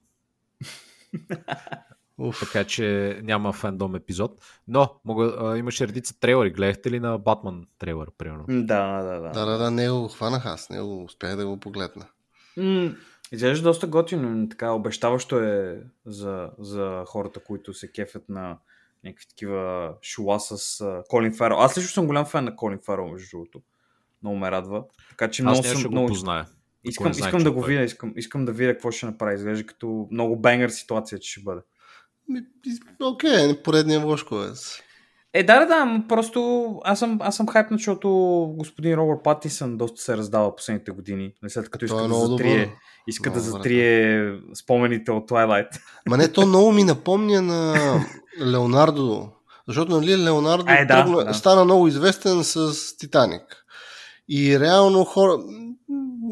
[2.19, 2.41] Уф.
[2.41, 4.45] Така че няма фандом епизод.
[4.69, 6.51] Но мога, а, имаше редица трейлери.
[6.51, 8.45] Гледахте ли на Батман трейлер, примерно?
[8.49, 9.31] Да, да, да.
[9.31, 12.07] Да, да, да, не го хванах аз, не го успях да го погледна.
[12.57, 12.95] М,
[13.33, 18.59] Изглежда доста готино, така обещаващо е за, за хората, които се кефят на
[19.05, 21.57] някакви такива шула с а, Колин Фарел.
[21.61, 23.63] Аз лично съм голям фен на Колин Фарел, между другото.
[24.23, 24.85] Много ме радва.
[25.09, 25.91] Така че много Аз нямаше съм...
[25.91, 26.09] го Много...
[26.09, 26.47] позная.
[26.85, 27.69] Искам, че да е го той.
[27.69, 29.35] видя, искам, искам да видя какво ще направи.
[29.35, 31.61] Изглежда като много бенгър ситуация, че ще бъде.
[32.29, 34.79] Ми, и- Окей, поредния Вошковец.
[35.33, 38.09] Е, да, да, да, просто аз съм, аз съм хайпнат, защото
[38.59, 42.71] господин Робърт Патисън доста се раздава последните години, след като иска е да затрие, добър.
[43.09, 45.69] иска да Много добър, затрие спомените от Twilight.
[46.09, 47.75] Ма не, то много ми напомня на
[48.47, 49.29] Леонардо.
[49.69, 51.35] Защото, нали, Леонардо Е, да, тръгна, да.
[51.35, 53.65] стана много известен с Титаник.
[54.29, 55.39] И реално хора...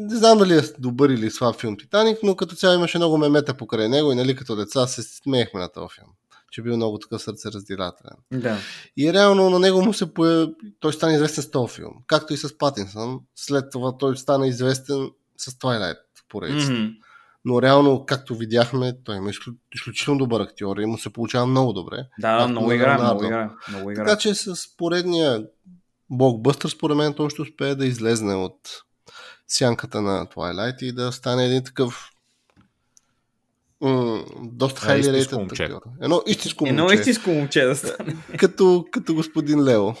[0.09, 3.57] Не знам дали е добър или слаб филм Титаник, но като цяло имаше много мемета
[3.57, 6.09] покрай него и нали като деца се смеехме на този филм.
[6.51, 8.17] Че бил много такъв сърцераздирателен.
[8.33, 8.57] Да.
[8.97, 10.53] И реално на него му се появи...
[10.79, 11.93] Той стана известен с този филм.
[12.07, 13.19] Както и с Патинсън.
[13.35, 15.97] След това той стана известен с Twilight
[16.29, 16.73] поредицата.
[16.73, 16.91] Мгм.
[17.45, 21.73] Но реално, както видяхме, той има изклю- изключително добър актьор и му се получава много
[21.73, 22.07] добре.
[22.19, 23.03] Да, да, много Леонардо.
[23.03, 23.49] много играе.
[23.69, 24.05] Много играе.
[24.05, 25.45] Така че с поредния
[26.09, 28.57] блокбъстър, според мен, той ще успее да излезне от
[29.47, 32.09] сянката на Twilight и да стане един такъв
[33.81, 35.63] м- доста Е, хайли момче.
[35.63, 35.81] актьор.
[36.01, 36.95] Едно истинско Едно момче.
[36.95, 38.15] истинско момче да стане.
[38.37, 39.93] Като, като господин Лео.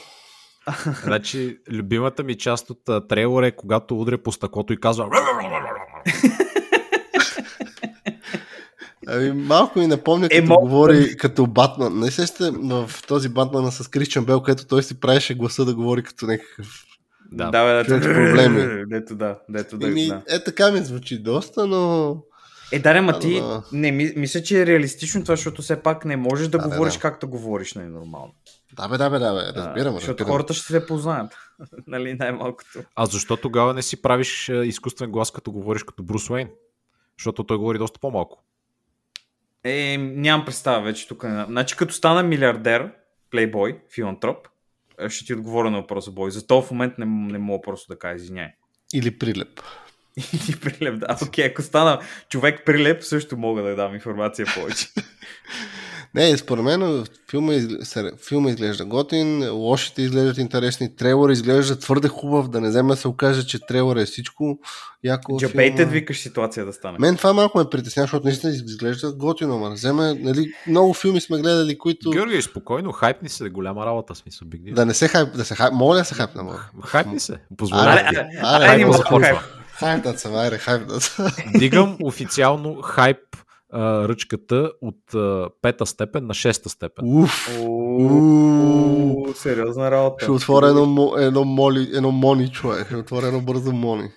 [1.03, 5.07] Значи, любимата ми част от трейлера е когато удря по стъклото и казва
[9.07, 11.99] Ами, малко ми напомня, Е, като мога- говори като Батман.
[11.99, 15.75] Не се сте в този Батмана с Кришчан Бел, където той си правеше гласа да
[15.75, 16.83] говори като някакъв
[17.31, 17.49] Да.
[17.51, 18.83] да, бе, човек с дето, проблеми.
[18.89, 19.87] Дето да, дето да.
[19.87, 20.21] Еми, да.
[20.29, 22.17] е така ми звучи доста, но
[22.71, 23.63] Е, да, ма ти, Да, да.
[23.71, 26.93] не, ми, мисля, че е реалистично това, защото все пак не можеш да, Да, говориш
[26.93, 26.99] да.
[26.99, 28.33] както говориш, нали, нормално.
[28.73, 30.31] да бе, да бе, да бе, Да, разбирам, Защото разбирам.
[30.31, 31.31] хората ще се познаят.
[31.87, 32.79] нали, най-малкото.
[32.95, 36.49] А защо тогава не си правиш а, изкуствен глас, като говориш като Брус Уейн?
[37.19, 38.43] Защото той говори доста по-малко.
[39.63, 41.25] Е, нямам представа вече тук.
[41.47, 42.91] Значи като стана милиардер,
[43.31, 44.49] плейбой, филантроп, е,
[45.09, 46.31] ще ти отговоря на въпроса, Бой.
[46.31, 48.47] За този момент не, не мога просто да кажа извиняй.
[48.93, 49.61] Или прилеп.
[50.17, 51.17] Или прилеп, да.
[51.27, 54.87] Окей, ако стана човек прилеп, също мога да дам информация повече.
[56.15, 57.53] Не, според мен филма,
[58.27, 63.07] филма изглежда готин, лошите изглеждат интересни, трейлър изглежда твърде хубав, да не вземе да се
[63.07, 64.59] окаже, че трейлър е всичко.
[65.03, 65.91] Яко Джабейте филма.
[65.91, 66.97] викаш ситуация да стане.
[66.99, 71.37] Мен това малко ме притеснява, защото наистина изглежда готино, ма вземе, нали, много филми сме
[71.37, 72.09] гледали, които...
[72.09, 75.73] Георги, спокойно, хайпни се, голяма работа, смисъл, биг Да не се хайп, да се хайп,
[75.73, 76.69] моля да се хайпна, моля.
[76.83, 77.93] Хайпни се, Аре, позволявай.
[77.93, 78.15] Аре, ти.
[78.15, 79.27] аре, аре, аре, ни хайпна малко започва.
[79.27, 79.37] хайп.
[79.73, 81.23] Хайпнат се, айде, хайпнат се.
[81.57, 83.17] Дигам официално хайп
[83.75, 87.05] а, ръчката от а, пета степен на шеста степен.
[87.23, 90.25] Уф, Уу, Сериозна работа.
[90.25, 92.85] ще отворя едно, едно, моли, едно мони, човек.
[92.85, 94.09] Ще отворя едно бързо мони.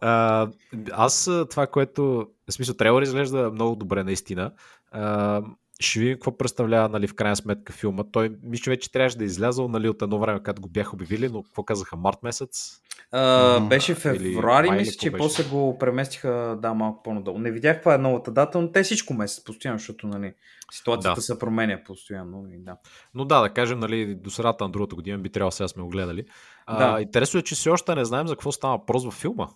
[0.00, 0.48] А,
[0.92, 2.26] аз това, което...
[2.48, 4.52] В смисъл, трейлър изглежда много добре, наистина.
[4.90, 5.42] А,
[5.80, 8.04] ще видим какво представлява, нали, в крайна сметка филма.
[8.12, 11.28] Той, мисля, вече трябваше да е излязъл, нали, от едно време, когато го бяха обявили,
[11.28, 12.80] но какво казаха, март месец?
[13.12, 15.18] А, беше февруари, мисля, че беше?
[15.22, 17.38] после го преместиха да, малко по-надолу.
[17.38, 20.34] Не видях каква е новата дата, но те всичко месец постоянно, защото нали,
[20.72, 21.20] ситуацията Да.
[21.22, 22.46] се променя постоянно.
[22.50, 22.76] И, да.
[23.14, 25.88] Но да, да кажем, нали, до средата на другата година би трябвало сега сме го
[25.88, 26.24] гледали.
[26.66, 27.02] А, Да.
[27.02, 29.48] Интересно е, че все още не знаем за какво става въпрос във филма.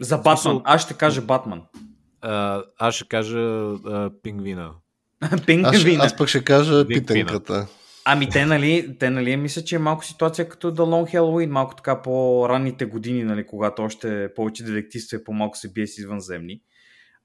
[0.00, 0.60] За Батман.
[0.64, 1.62] Аз ще кажа Батман.
[2.20, 4.72] А, аз ще кажа а, пингвина.
[5.32, 6.04] Аз, Пингвина.
[6.04, 7.66] аз пък ще кажа Вик питенката.
[8.04, 11.76] Ами те, нали, те, нали, мисля, че е малко ситуация като The Long Halloween, малко
[11.76, 16.60] така по-ранните години, нали, когато още повече детективство и по-малко се бие с извънземни.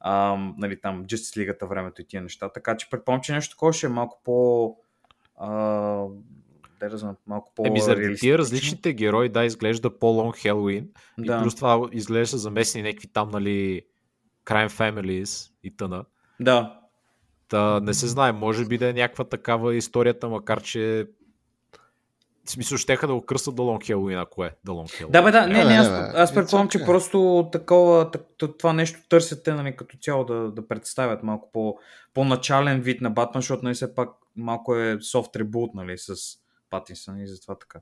[0.06, 2.50] Ам, нали, там Justice League времето и тия неща.
[2.50, 4.76] Така че предполагам, че нещо такова ще е малко по...
[5.36, 5.48] А,
[6.90, 10.90] да знам, малко по Еми, заради тия различните герои, да, изглежда по-лонг Хелоуин.
[11.18, 11.38] Да.
[11.38, 13.82] И плюс това изглежда замесени някакви там, нали,
[14.46, 16.06] Crime Families и тъна.
[16.40, 16.80] Да.
[17.54, 21.08] Та, не се знае, може би да е някаква такава историята, макар че
[22.46, 25.12] в смисъл, щеха да го кръстат до Лонг Хелоуин, ако е до Лонг Хелоуин.
[25.12, 28.22] Да, бе, да, не, Не, не, не, аз, бе, аз предполагам, че просто такова, так-
[28.60, 31.78] това нещо търсят те, нали, като цяло да, да представят малко по,
[32.14, 36.16] по-начален вид на Батман, защото нали, все пак малко е софт ребут, нали, с
[36.70, 37.80] Патинсън и затова така.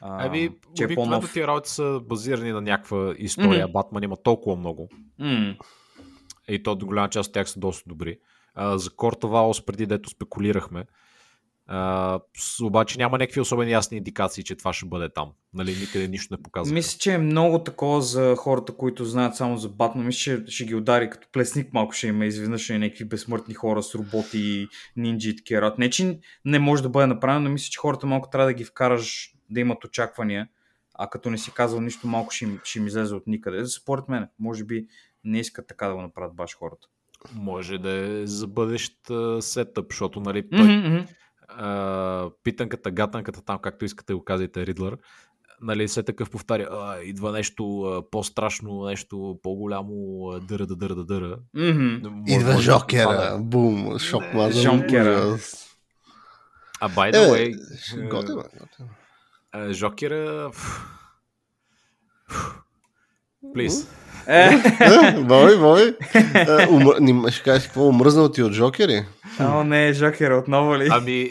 [0.00, 1.32] А, Ами, че е обикновено по-нов.
[1.32, 3.66] тия работи са базирани на някаква история.
[3.66, 3.72] Мгм.
[3.72, 4.88] Батман има толкова много.
[5.18, 5.54] М,
[6.48, 8.18] И то до голяма част от тях са доста добри.
[8.56, 10.84] За Корта Ваус, преди дето спекулирахме,
[11.66, 12.20] а,
[12.62, 15.32] обаче няма някакви особени ясни индикации, че това ще бъде там.
[15.54, 16.74] Нали, никъде нищо не показва.
[16.74, 20.06] Мисля, че е много такова за хората, които знаят само за Батман.
[20.06, 23.54] Мисля, че ще ги удари като плесник малко ще има изведнъж ще е някакви безсмъртни
[23.54, 25.74] хора с роботи, нинджи и такива.
[25.78, 28.64] Не, че не може да бъде направено, но мисля, че хората малко трябва да ги
[28.64, 30.48] вкараш да имат очаквания,
[30.94, 33.66] а като не си казал нищо, малко ще им, ще им излезе от никъде.
[33.66, 34.86] Според мен, може би
[35.24, 36.88] не искат така да го направят баш хората.
[37.34, 40.98] Може да е за бъдещ а, сетъп, защото нали, той, мгм.
[41.48, 44.96] а, питанката, гатанката там, както искате го казвайте, Ридлър,
[45.60, 49.94] нали, все такъв повтаря, а, идва нещо а, по-страшно, нещо по-голямо,
[50.30, 51.38] а, дъра, да дъра, да дъра.
[51.54, 53.34] Може- Идва може да Жокера.
[53.34, 53.42] е.
[53.42, 53.98] Бум.
[53.98, 55.68] Шок ужас.
[56.80, 57.54] А by the way,
[58.02, 58.88] Е, готино, е, готино.
[59.52, 60.50] а, Жокера...
[60.52, 60.80] фу,
[62.30, 62.50] фу,
[63.56, 63.86] Please.
[64.26, 64.50] Е,
[64.80, 65.96] Е, Бой, бой.
[66.14, 69.04] Е, Ще кажеш какво, умръзнал ти от Жокери?
[69.40, 70.88] О, не, Жокер, отново ли?
[70.90, 71.30] Ами,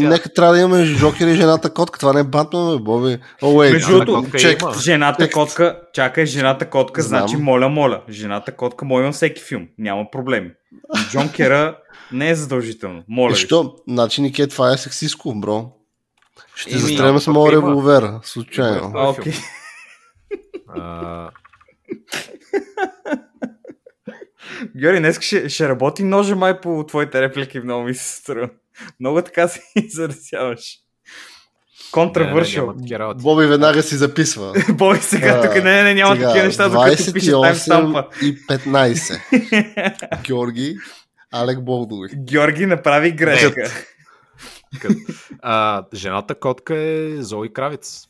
[0.00, 1.98] Нека трябва да имаме Жокери и жената котка.
[1.98, 3.18] Това не е Батман, бе, Боби.
[3.42, 4.78] Между Жената другото.
[4.80, 8.02] Жената котка, чакай, жената котка, значи моля, моля.
[8.08, 10.50] Жената котка във всеки филм, няма проблеми.
[11.10, 11.76] Джон Кера
[12.12, 13.30] не е задължително, моля.
[13.30, 13.74] Защо?
[13.88, 15.70] Значи, Нике, това е сексистко, бро.
[16.54, 17.52] Ще застрелям с има.
[17.52, 18.92] револвер, случайно.
[18.94, 19.32] Окей.
[23.06, 23.16] а,
[24.76, 28.48] Георги, днес ще, ще работи ножа май по твоите реплики, много ми се струва.
[29.00, 30.78] Много така се изразяваш.
[31.92, 32.74] Контравършъл.
[32.92, 33.22] работи.
[33.22, 34.52] Боби веднага си записва.
[34.72, 38.08] Бой сега, тук не, не, не, няма Сега, такива неща, докато пише 28 таймстампа.
[38.22, 40.22] и 15.
[40.26, 40.76] Георги,
[41.32, 42.08] Алек Болдуи.
[42.16, 43.70] Георги направи грешка.
[45.42, 48.06] А, жената котка е Зои Кравец.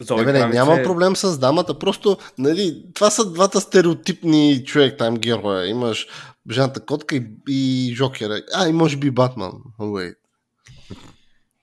[0.00, 3.60] Зои Не, бе, не, Кравец няма е- проблем с дамата, просто, нали, това са двата
[3.60, 5.66] стереотипни човек там героя.
[5.66, 6.06] Имаш
[6.50, 8.40] жената котка и, и Жокера.
[8.54, 9.52] А, и може би Батман.
[9.80, 10.14] Wait.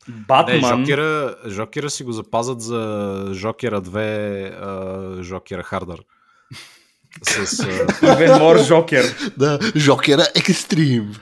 [0.08, 0.80] Не, Батман.
[0.80, 6.00] Жокера, Жокера си го запазят за Жокера 2, а, Жокера Хардър.
[7.23, 7.58] С,
[8.02, 9.32] Even more Жокер.
[9.38, 11.13] Да, Жокера Екстрим.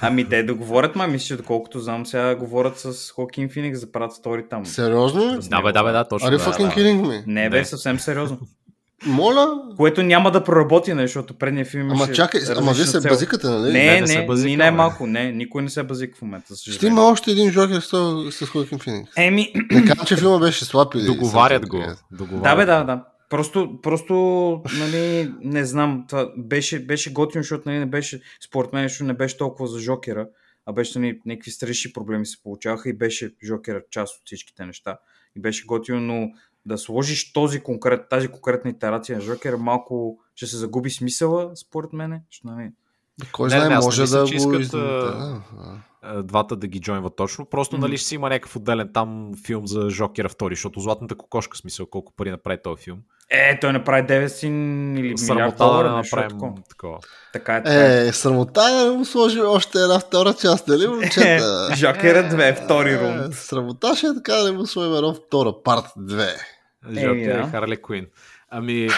[0.00, 3.92] Ами те да говорят, ма мисля, че доколкото знам, сега говорят с Хокин Феникс да
[3.92, 4.66] правят стори там.
[4.66, 5.38] Сериозно ли?
[5.48, 6.28] Да, бе, да, бе, да, точно.
[6.28, 6.80] Are you да, fucking да.
[6.80, 7.22] kidding me?
[7.26, 7.64] Не бе, Не.
[7.64, 8.38] съвсем сериозно.
[9.06, 9.62] Моля?
[9.76, 13.72] Което няма да проработи, не, защото предния филм Ама чакай, ама вие се базикате, нали?
[13.72, 14.50] Не, Не, не, не се не, базикаме.
[14.50, 16.56] ни най-малко, не, никой не се базика в момента.
[16.56, 19.10] Ще има още един Жокер с, с Хоакин Феникс.
[19.16, 21.06] Еми, Не казвам, че филма беше слаб или...
[21.06, 21.82] Договарят го.
[22.12, 23.04] Договарят да бе, да, да.
[23.30, 24.14] Просто, просто
[24.78, 29.36] нали, не знам, това беше, беше готино, защото нали, не беше, според мен, не беше
[29.36, 30.28] толкова за Жокера,
[30.66, 34.98] а беше нали, някакви странични проблеми се получаваха и беше Жокера част от всичките неща.
[35.36, 36.30] И беше готино, но
[36.66, 41.92] да сложиш този конкрет, тази конкретна итерация на Жокера, малко ще се загуби смисъла, според
[41.92, 42.20] мен.
[42.30, 42.70] Ще, нали,
[43.32, 44.32] Кой знае, не, аз не може мисля, да го...
[44.32, 45.42] искат, да, да.
[46.02, 47.44] А, двата да ги джойнват точно.
[47.46, 47.86] Просто, Мгм.
[47.86, 51.86] нали, ще си има някакъв отделен там филм за Жокера втори, защото Златната кокошка, смисъл,
[51.86, 52.98] колко пари направи този филм.
[53.30, 54.50] Е, той направи 9 или
[55.02, 56.54] милиард Срамота долара, да направим такова.
[56.68, 56.98] такова.
[57.32, 58.06] Така е, така е.
[58.08, 61.68] Е, срамота е да му сложи още една втора част, нали, момчета?
[61.76, 63.34] Жокера 2, втори Е, рунд.
[63.34, 66.34] Срамота ще е така да му сложим една втора парт 2.
[66.90, 67.46] Жокер да.
[67.48, 68.06] и Харли Куин.
[68.50, 68.88] Ами,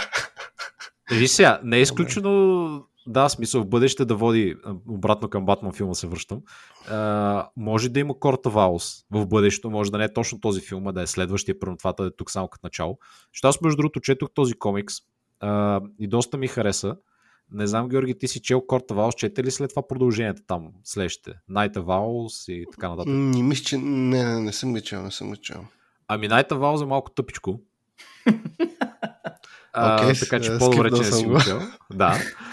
[1.10, 4.56] виж сега, не е изключено, да, смисъл в бъдеще да води
[4.88, 6.40] обратно към Батман филма се връщам.
[6.90, 10.86] А, може да има Корта Ваус в бъдещето, може да не е точно този филм,
[10.86, 12.98] а да е следващия, първо това да е тук само като начало.
[13.32, 14.94] Що аз между другото четох този комикс
[15.40, 16.96] а, и доста ми хареса.
[17.52, 21.32] Не знам, Георги, ти си чел Корта Ваус, чете ли след това продължението там, следващите?
[21.48, 23.12] Найта Ваус и така нататък.
[23.12, 23.78] Не мисля, че...
[23.78, 25.64] Не, не, не съм ги чел, не съм ги чел.
[26.08, 27.60] Ами Найта Ваус е малко тъпичко.
[29.72, 31.60] А, Окей, така че по-добре, че не си го чел.
[31.94, 32.18] Да.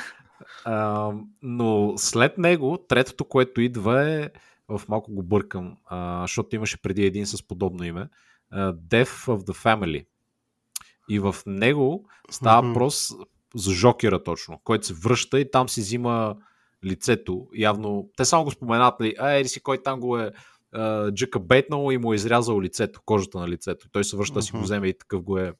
[0.67, 4.29] А, но след него, третото, което идва е,
[4.67, 8.09] в малко го бъркам, а, защото имаше преди един с подобно име,
[8.51, 10.05] а, Death of the Family.
[11.09, 13.11] И в него става въпрос
[13.55, 16.35] за Жокера точно, който се връща и там си взима
[16.85, 17.47] лицето.
[17.55, 20.31] Явно, те само го споменат, нали, а, еди си, кой там го е
[21.11, 23.89] джъка бейтнал и му е изрязал лицето, кожата на лицето.
[23.91, 25.53] Той се връща, да си го вземе и такъв го е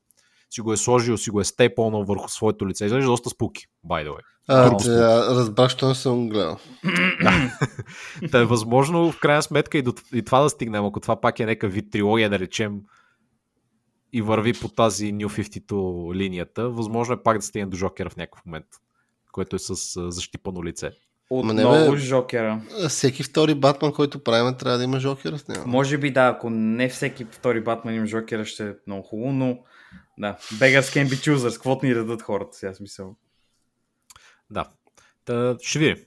[0.50, 2.86] си го е сложил, си го е стейпълнал върху своето лице.
[2.86, 4.22] Изглежда доста спуки, by the way.
[4.48, 6.58] А, Много те, а, разбрах, не съм гледал.
[8.32, 11.40] Та е възможно в крайна сметка и, до, и това да стигнем, ако това пак
[11.40, 12.82] е някакъв вид трилогия, да речем,
[14.14, 18.18] и върви по тази New 52 линията, възможно е пак да стигне до Жокера в
[18.18, 18.66] някакъв момент,
[19.32, 19.76] което е с
[20.12, 20.92] защипано лице.
[21.32, 21.98] Не, Отново бе.
[21.98, 22.62] Жокера.
[22.90, 25.64] Всеки втори Батман, който правим, трябва да има Жокера с него.
[25.68, 29.58] Може би да, ако не всеки втори Батман има Жокера, ще е много хубаво, но
[30.18, 33.16] да, beggars can be choosers, каквото ни дадат хората, сега смисъл.
[34.50, 34.66] Да.
[35.26, 35.98] Та, ще видим.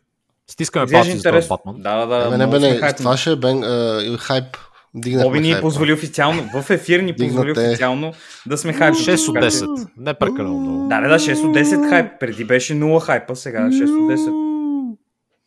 [0.51, 1.49] Стискаме палци за този.
[1.49, 1.77] Батман.
[1.79, 2.27] Да, да, да.
[2.27, 2.97] Абе, не, не, хайпнати.
[2.97, 4.57] това ще е бен, а, хайп.
[4.95, 5.61] Дигнахме Боби ни хайпа.
[5.61, 7.69] позволи официално, в ефир ни позволи Дигнате.
[7.69, 8.13] официално
[8.47, 8.95] да сме хайп.
[8.95, 9.89] 6 от 10.
[9.97, 10.89] Не прекалено много.
[10.89, 12.13] Да, да, да, 6 от 10 хайп.
[12.21, 14.48] Преди беше 0 хайпа, сега 6 от 10.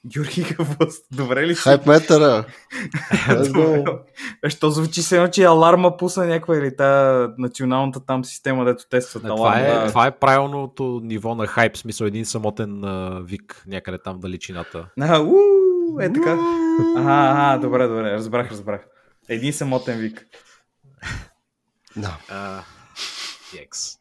[0.07, 0.89] Георги какво?
[0.89, 1.15] сте?
[1.15, 1.61] Добре ли си?
[1.61, 2.45] Хайп метъра.
[3.27, 3.99] Go.
[4.47, 9.23] Що звучи се едно, че аларма пусна някаква или та националната там система, дето тестват
[9.23, 9.67] това, аларма.
[9.67, 9.87] е, да.
[9.87, 14.87] това е правилното ниво на хайп, смисъл един самотен а, вик някъде там далечината.
[15.01, 16.31] А, уу, е така.
[16.97, 18.81] Ага, ага, добре, добре, разбрах, разбрах.
[19.29, 20.25] Един самотен вик.
[21.95, 22.17] Да.
[22.29, 22.63] А,
[23.61, 24.00] Екс.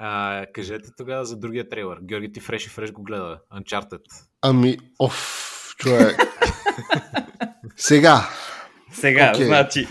[0.00, 1.98] А, кажете тогава за другия трейлър.
[2.02, 3.38] Георги ти фреш и фреш го гледа.
[3.56, 4.00] Uncharted.
[4.42, 6.16] Ами, оф, човек.
[7.76, 8.28] Сега,
[8.92, 9.46] Сега, Окей.
[9.46, 9.86] значи.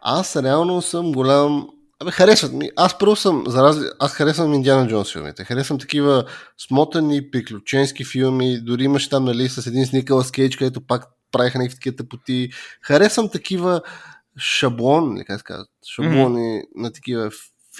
[0.00, 1.68] аз реално съм голям...
[2.02, 2.70] Абе, харесват ми.
[2.76, 3.86] Аз първо съм, за разли...
[4.00, 5.44] аз харесвам Индиана Джонс филмите.
[5.44, 6.24] Харесвам такива
[6.58, 8.60] смотани, приключенски филми.
[8.60, 12.50] Дори имаш там, нали, с един с Николас Кейдж, където пак правиха някакви такива тъпоти.
[12.82, 13.80] Харесвам такива
[14.38, 17.30] шаблон, как се казват, шаблони на такива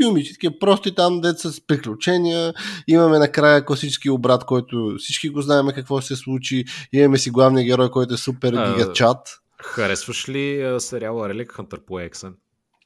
[0.03, 2.55] филми, че такива прости там, деца с приключения.
[2.89, 6.65] Имаме накрая класически обрат, който всички го знаем какво се случи.
[6.93, 9.41] Имаме си главния герой, който е супер гигачат.
[9.63, 12.35] Харесваш ли а, сериала Relic Hunter по Ексен?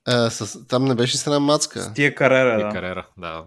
[0.09, 1.83] С, там не беше с една мацка.
[1.83, 2.73] С тия карера, да.
[2.73, 3.45] кариера, да.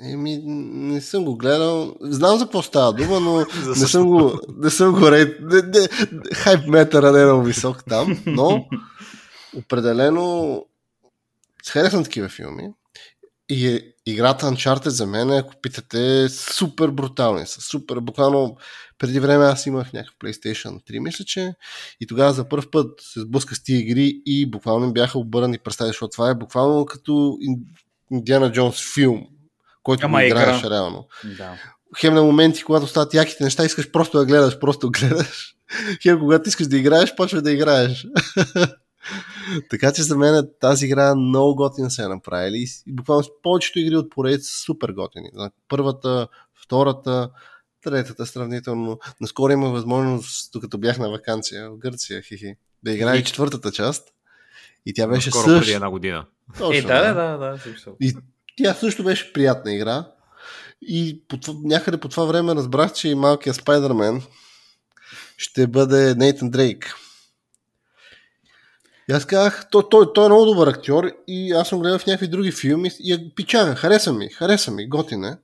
[0.00, 1.96] Еми, не съм го гледал.
[2.00, 5.36] Знам за какво става дума, но не съм го, не съм го рейт.
[5.40, 5.88] Не, не,
[6.34, 8.66] хайп метъра не е много висок там, но
[9.56, 10.64] определено
[11.68, 12.72] харесвам такива филми.
[13.48, 17.60] И е, играта Uncharted за мен, ако питате, е супер брутални са.
[17.60, 18.56] Супер, буквално
[18.98, 21.54] преди време аз имах някакъв PlayStation 3, мисля, че
[22.00, 25.88] и тогава за първ път се сблъска с тия игри и буквално бяха обърнани представи,
[25.88, 27.38] защото това е буквално като
[28.12, 29.26] Индиана Джонс филм,
[29.82, 30.70] който Ама го играеш игра.
[30.70, 31.08] реално.
[31.24, 31.52] да.
[31.98, 35.54] Хем на моменти, когато стават яките неща, искаш просто да гледаш, просто гледаш.
[36.02, 38.06] Хем когато искаш да играеш, почва да играеш.
[39.70, 42.66] така че за мен тази игра много готина се е направили.
[42.86, 45.30] И буквално с повечето игри от поредица са супер готини.
[45.68, 46.28] Първата,
[46.64, 47.30] втората,
[47.84, 48.98] третата сравнително.
[49.20, 54.08] Наскоро има възможност, докато бях на вакансия в Гърция, хихи, да играя и четвъртата част.
[54.86, 55.74] И тя беше Скоро преди също.
[55.74, 56.26] една година.
[56.58, 57.96] Точно, Е, да, да, да, да, смисъл.
[58.00, 58.14] и
[58.56, 60.06] тя също беше приятна игра.
[60.82, 64.22] И по някъде по това време разбрах, че и малкият Спайдермен
[65.36, 66.94] ще бъде Нейтан Дрейк.
[69.10, 72.06] И аз казах, той, той, той е много добър актьор и аз съм гледал в
[72.06, 75.36] някакви други филми и я пичага, хареса ми, хареса ми, готин е.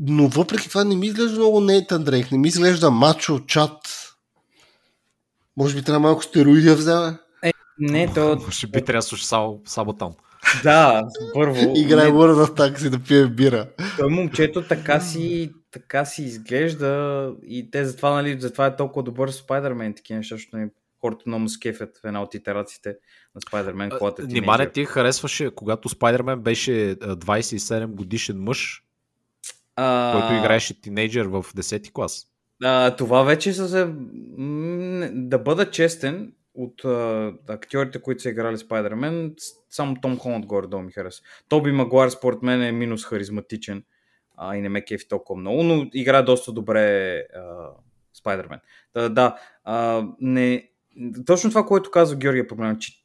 [0.00, 3.78] Но въпреки това не ми изглежда много Нейтан Дрейк, не ми изглежда мачо, чат.
[5.56, 7.18] Може би трябва малко стероиди да вземе.
[7.78, 8.36] Не, то...
[8.44, 10.12] Може би трябва да слушаш само, само там.
[10.62, 11.72] Да, първо.
[11.76, 13.68] Играе не, World of Tanks да пие бира.
[13.98, 19.30] Той момчето така си, така си изглежда и те затова, нали, затова е толкова добър
[19.30, 20.56] Спайдермен и такива неща, защото
[21.04, 22.96] хората много му скефят в една от итерациите
[23.34, 24.70] на Спайдермен, когато е тинейджър.
[24.70, 28.84] ти харесваше, когато Спайдермен беше а, 27 годишен мъж,
[29.76, 32.26] А, който играеше тинейджър в 10 клас.
[32.64, 33.88] А, това вече са се...
[35.12, 39.34] Да бъда честен, от а, актьорите, които са играли Спайдермен,
[39.70, 41.22] само Том Холанд горе-долу ми хареса.
[41.48, 43.84] Тоби Магуайр според мен е минус харизматичен
[44.36, 47.70] а, и не ме кефи толкова много, но играе доста добре а,
[48.14, 48.60] Спайдермен.
[48.94, 50.70] Да, да а, не...
[51.26, 53.04] Точно това, което каза Георгия е проблем, че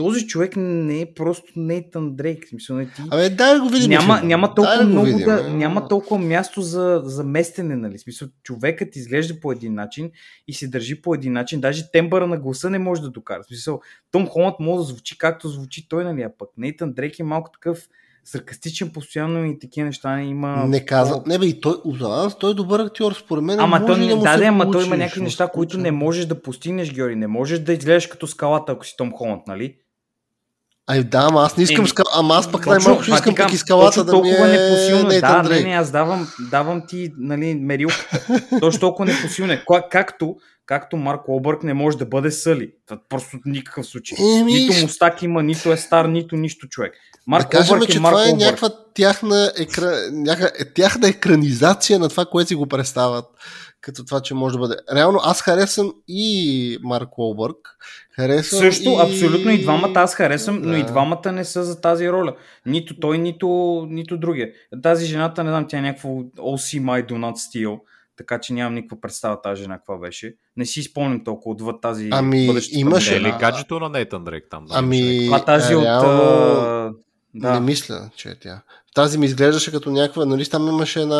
[0.00, 2.48] този човек не е просто Нейтан Дрейк.
[2.48, 3.02] Смисъл, не ти...
[3.10, 3.90] Абе, да го видим.
[3.90, 4.22] няма, филма.
[4.22, 5.50] няма толкова да го много видим, да, е.
[5.50, 7.98] няма толкова място за, за местене, нали?
[7.98, 10.10] Смисъл, човекът изглежда по един начин
[10.48, 11.60] и се държи по един начин.
[11.60, 13.44] Даже тембъра на гласа не може да докара.
[13.44, 13.80] Смисъл,
[14.10, 16.22] Том Холанд може да звучи както звучи той, нали?
[16.22, 17.88] А пък Нейтан Дрейк е малко такъв
[18.24, 20.64] саркастичен постоянно и такива неща не има.
[20.66, 21.22] Не казва.
[21.26, 23.60] Не бе, и той, Узаланс, той е добър актьор, според мен.
[23.60, 26.42] Ама той, да да, се да, ама той има някакви неща, които не можеш да
[26.42, 27.16] постигнеш, Георги.
[27.16, 29.76] Не можеш да изглеждаш като скалата, ако си Том Холанд, нали?
[30.90, 32.10] Ай, да, ама аз не искам Еми, скала.
[32.14, 35.08] Ама аз пък най-малко искам пък и скалата да ми е непосилно.
[35.08, 35.66] Нейтан Да, не, Дрейк.
[35.66, 38.06] не, аз давам, давам ти нали, мерилка.
[38.60, 39.52] Точно толкова непосилно.
[39.52, 39.64] е.
[39.66, 40.36] Ка- Както,
[40.66, 42.70] както Марк Олбърг не може да бъде Съли.
[43.08, 44.18] Просто никакъв случай.
[44.38, 46.92] Еми, Нито мустак има, нито е стар, нито нищо човек.
[47.26, 49.92] Марк да кажем, Олбърг че е Марк това е някаква тяхна, екра...
[50.12, 50.50] някаква...
[50.60, 53.24] е, тяхна екранизация на това, което си го представят.
[53.80, 54.76] Като това, че може да бъде.
[54.94, 57.56] Реално аз харесвам и Марк Уолбърг.
[58.12, 58.96] Харесвам Също, и...
[59.00, 60.86] абсолютно и двамата аз харесвам, но и Да.
[60.86, 62.34] двамата не са за тази роля.
[62.66, 63.48] Нито той, нито,
[63.88, 64.48] нито другия.
[64.82, 67.80] Тази жената, не знам, тя е някакво OC My Do Not Steal,
[68.16, 70.34] така че нямам никаква представа тази жена каква беше.
[70.56, 74.64] Не си спомням толкова отвъд тази Ами, имаше- Е ли гаджето на Нейтан Дрейк там?
[74.64, 75.84] Да, Ами, Това тази от...
[75.84, 76.08] реално...
[76.12, 76.92] а,
[77.34, 77.52] Да.
[77.54, 78.60] Не мисля, че е тя.
[78.94, 81.18] Тази ми изглеждаше като някаква, нали там имаше една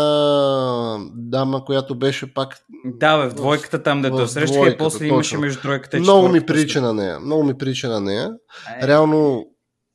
[1.14, 5.40] дама, която беше пак да, бе, в двойката там, дето срещаха и после имаше точно.
[5.40, 7.20] между тройката и много ми прилича на нея.
[7.20, 8.30] Много ми прилича на нея.
[8.82, 9.44] Е, Реално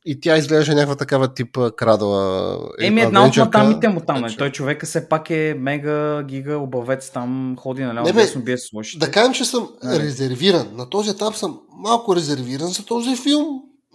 [0.06, 2.58] и тя изглежда някаква такава типа крадала.
[2.80, 4.20] Еми една от мадамите му там.
[4.20, 4.32] нали?
[4.32, 8.42] че- Той човека все пак е мега гига обавец там, ходи наляво Не, бе, дясно,
[8.42, 9.06] бие с лошите.
[9.06, 10.00] Да кажем, че съм Нали?
[10.02, 10.68] резервиран.
[10.72, 13.46] На този етап съм малко резервиран за този филм,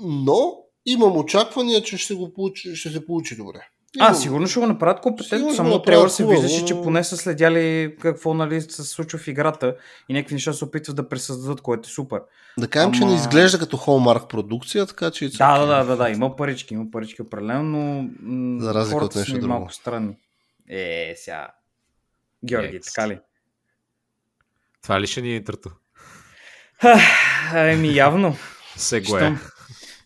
[0.02, 0.54] но
[0.86, 3.60] имам очаквания, че ще, го получи, ще се получи добре.
[4.00, 4.16] А, Имам.
[4.16, 5.54] сигурно ще го направят компетентно.
[5.54, 9.76] Само от трейлър се виждаше, че поне са следяли какво нали, се случва в играта
[10.10, 12.22] и някакви неща се опитват да пресъздадат, което е супер.
[12.60, 15.30] Да кажем, че Ама- не изглежда като Hallmark продукция, така че...
[15.30, 19.06] Да, да, да, да, да, има парички, има парички определено, но м- За разлика хората
[19.06, 19.54] от нещо са друго.
[19.54, 20.16] малко странни.
[20.70, 21.48] Е, сега.
[22.46, 22.94] Георги, Екс.
[22.94, 23.20] така ли?
[24.84, 25.70] Това ли ще ни е интрото?
[27.56, 28.36] Еми, явно.
[28.76, 29.06] Сега.
[29.08, 29.40] Щом.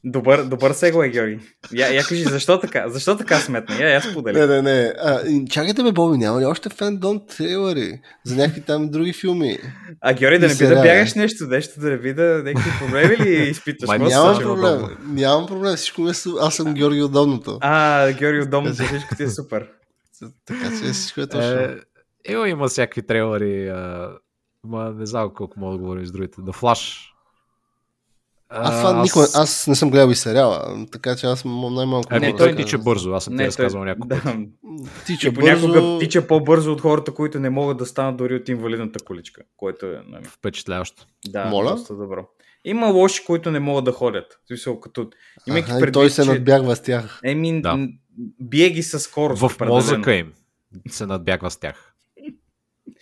[0.08, 1.40] Добър, добър сега е, Георги.
[1.74, 2.90] Я, я кажи, защо така?
[2.90, 3.76] Защо така сметна?
[3.76, 4.40] Я, я сподели.
[4.40, 4.94] Не, не, не.
[5.00, 9.58] А, и чакайте ме, Боби, няма ли още фендом трейлери за някакви там други филми?
[10.02, 13.18] А, Георги, да не би да бягаш нещо, нещо да не би да някакви проблеми
[13.18, 13.90] ли изпитваш?
[13.90, 14.80] Нямам случва, случва?
[14.80, 14.98] проблем.
[15.16, 15.76] Нямам проблем.
[15.76, 16.14] Всичко ми е...
[16.14, 17.58] су- Аз съм Георги Удобното.
[17.62, 19.68] А, Георги, от всичко ти е супер.
[20.46, 21.52] Така че всичко е точно.
[21.52, 21.78] Е,
[22.26, 23.68] Ево има всякакви трейлери.
[23.68, 24.10] А,
[24.64, 26.42] ма не знам колко мога да говорим с другите.
[26.42, 27.12] The Flash.
[28.58, 32.08] Аз, това никога, аз не съм гледал и сериала, така че аз най-малко...
[32.12, 32.56] Ами той да кажа.
[32.58, 34.38] тича бързо, аз съм ти той- разказвал няколко да.
[35.06, 36.00] Тича И понякога бързо.
[36.00, 40.02] тича по-бързо от хората, които не могат да станат дори от инвалидната количка, което е,
[40.08, 41.06] нали, Впечатляващо.
[41.28, 41.70] да, Моля?
[41.72, 42.28] доста добро.
[42.66, 44.26] Има лоши, които не могат да ходят.
[44.48, 45.10] Смисъл, като...
[45.48, 46.30] Имайки Аха, предвид, той се че...
[46.30, 47.20] надбягва с тях.
[47.24, 47.88] Еми, Да.
[48.42, 49.42] бие ги със скорост.
[49.42, 49.76] В определено.
[49.76, 50.34] мозъка им
[50.90, 51.92] се надбягва с тях.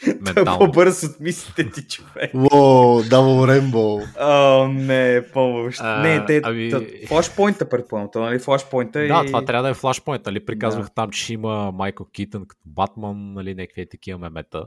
[0.05, 0.59] Той е Ментално.
[0.59, 2.31] по-бърз от мислите ти, човек.
[2.33, 3.99] Уоу, Дабл Рейнбоу.
[4.19, 5.83] О, не, по-въобще.
[5.85, 6.41] А, Не, те...
[6.41, 7.07] ами-.
[7.07, 8.09] Флашпойнта, предполагам.
[8.13, 8.39] То, нали?
[8.39, 9.27] Флашпойнта Да, и...
[9.27, 10.45] това трябва да е флашпоинт, нали?
[10.45, 10.93] Приказвах Да.
[10.93, 13.55] там, че ще има Майкъл Китън като Батман, нали?
[13.55, 14.65] Някакви такива мемета.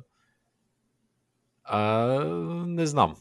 [1.65, 2.07] А,
[2.67, 3.15] не знам.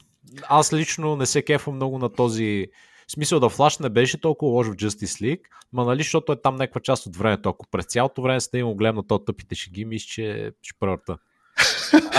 [0.49, 2.67] Аз лично не се кефам много на този...
[3.07, 5.41] В смисъл да Флаш не беше толкова лош в Justice League,
[5.73, 7.49] ма нали, защото е там някаква част от времето.
[7.49, 10.75] Ако през цялото време сте имал гледам на то тъпите шеги, мисля, че ще.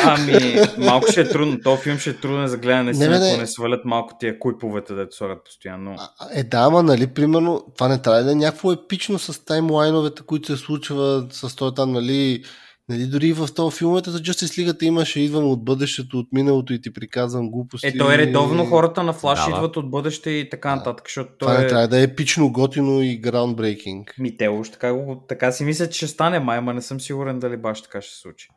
[0.04, 1.60] Ами, малко ще е трудно.
[1.64, 4.94] Този филм ще е труден за гледане, Не, не, ако не свалят малко тия куйповете,
[4.94, 5.94] дето слагат постоянно.
[5.98, 10.22] А, Е, да, ама, нали, примерно, това не трябва да е някакво епично с таймлайновете,
[10.26, 12.44] които се случват с той там, нали,
[12.88, 16.80] Нали, дори в този филмата за Justice League имаше идвам от бъдещето, от миналото и
[16.80, 17.86] ти приказвам глупости.
[17.86, 19.56] Е, то е редовно хората на Флаш Да, да.
[19.56, 21.68] идват от бъдеще и така нататък, защото Това той не е...
[21.68, 24.04] трябва да е епично, готино и groundbreaking.
[24.18, 27.00] Ми, те уж така, го, така си мисля, че ще стане май, ма не съм
[27.00, 28.48] сигурен дали баш така ще се случи.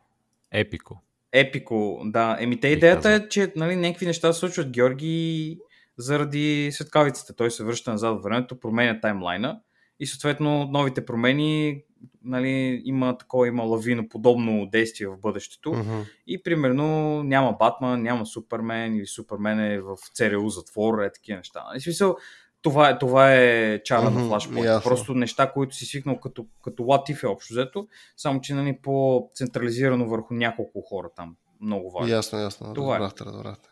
[0.52, 1.04] Епико.
[1.32, 2.38] Епико, да.
[2.40, 3.26] Еми, те идеята казал.
[3.26, 5.58] е, че нали, някакви неща се случват Георги
[5.98, 7.36] заради светкавицата.
[7.36, 9.60] Той се връща назад в времето, променя таймлайна
[10.00, 11.84] и съответно новите промени
[12.24, 15.74] нали, има такова, има лавино подобно действие в бъдещето.
[15.74, 16.02] Мгм.
[16.28, 21.64] И примерно няма Батман, няма Супермен или Супермен е в ЦРУ затвор, е такива неща.
[21.78, 22.16] В смисъл,
[22.62, 24.66] това е, това е чара на Мгм, Flashpoint.
[24.66, 24.90] ясно.
[24.90, 27.88] Просто неща, които си свикнал като, като What If е общо взето,
[28.18, 31.36] само че нали, по-централизирано върху няколко хора там.
[31.62, 32.16] Много важно.
[32.16, 32.74] Ясно, ясно.
[32.74, 33.00] Това е.
[33.00, 33.70] Разбрахте, разбрахте.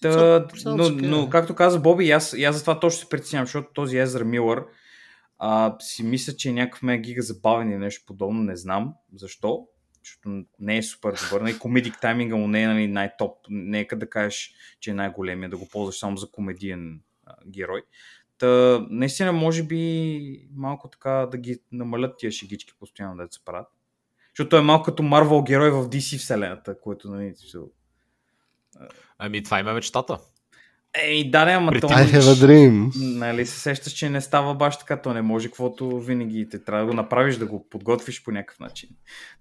[0.00, 3.46] Та, но, но, както каза Боби, и аз, и аз за това точно се притеснявам,
[3.46, 4.64] защото този Езра Милър
[5.38, 9.66] а, си мисля, че е някакъв ме гига забавен или нещо подобно, не знам защо,
[10.04, 11.40] защото не е супер добър.
[11.40, 15.56] Нали, комедик тайминга му не е нали, най-топ, нека да кажеш, че е най-големия, да
[15.56, 17.82] го ползваш само за комедиен а, герой.
[18.38, 23.68] Та, наистина, може би малко така да ги намалят тия шегички постоянно да се правят.
[24.34, 27.34] Защото той е малко като Марвел герой в DC вселената, което нали,
[29.18, 30.18] Ами това има мечтата.
[31.02, 31.88] Ей, да, не, ама то...
[31.88, 32.90] I have a dream.
[33.18, 36.84] Нали се сещаш, че не става баш така, то не може каквото винаги те трябва
[36.84, 38.90] да го направиш, да го подготвиш по някакъв начин.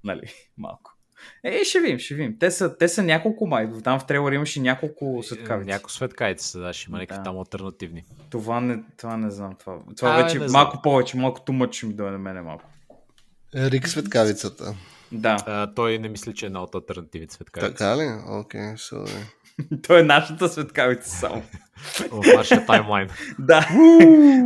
[0.04, 0.98] Нали, малко.
[1.44, 2.36] Е, ще видим, ще видим.
[2.40, 3.70] Те са, те са няколко май.
[3.84, 5.70] Там в трейлера имаше няколко светкавици.
[5.70, 7.24] Някои светкайци, да, ще има някакви Да.
[7.24, 8.04] там альтернативни.
[8.30, 9.56] Това, не, това не знам.
[9.60, 10.62] Това, това А, вече не знам.
[10.62, 12.66] малко повече, малко тумъч ще ми дойде на мене малко.
[13.56, 14.76] Рик Светкавицата.
[15.12, 17.70] Да, А, той не мисли, че е една от альтернативните светкайци.
[17.70, 18.10] Така ли?
[18.30, 19.22] Окей, okay,
[19.88, 21.44] той е нашата светкавица само.
[22.12, 23.10] В нашия таймлайн.
[23.40, 23.68] да,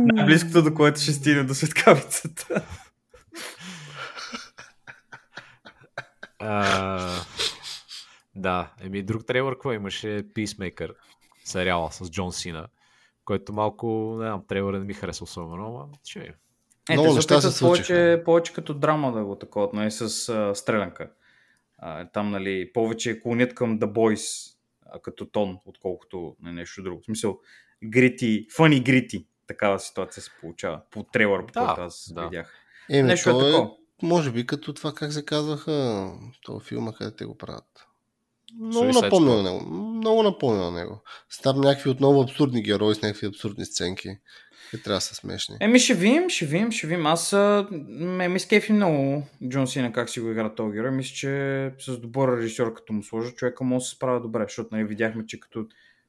[0.04, 2.62] най-близкото до което ще стигне до светкавицата.
[6.38, 7.08] А,
[8.34, 10.06] да, еми друг трейлър, какво имаше?
[10.08, 10.94] Peacemaker,
[11.44, 12.66] сериала с Джон Сина,
[13.24, 16.34] който малко, не знам, трейлъра не ми хареса особено, ама ще видим.
[16.90, 21.10] Е, Много неща се повече, повече като драма да го такова, нали, с а, стрелянка.
[21.78, 24.54] А, там, нали, повече клонят към The Boys
[24.86, 27.00] а, като тон, отколкото на нещо друго.
[27.00, 27.38] В смисъл,
[27.84, 30.80] грити, фъни грити, такава ситуация се получава.
[30.90, 32.24] По трейлър, по Да, който аз да.
[32.24, 32.54] видях.
[32.90, 33.70] Еми, Нещо е е, такова.
[34.02, 36.06] Може би като това как се казваха,
[36.42, 37.86] този филма, къде те го правят.
[38.60, 39.70] Много Suicide напомня на него.
[39.74, 41.02] Много напомня на него.
[41.28, 44.18] С там някакви отново абсурдни герои с някакви абсурдни сценки.
[44.70, 45.56] Те трябва да са смешни.
[45.60, 47.06] Еми ще видим, ще видим, ще видим.
[47.06, 47.32] Аз
[48.00, 50.90] ме ми скефи много Джон Сина как си го игра този герой.
[50.90, 54.68] Мисля, че с добър режисьор като му сложа, човека може да се справя добре, защото
[54.72, 55.66] нали, видяхме, че като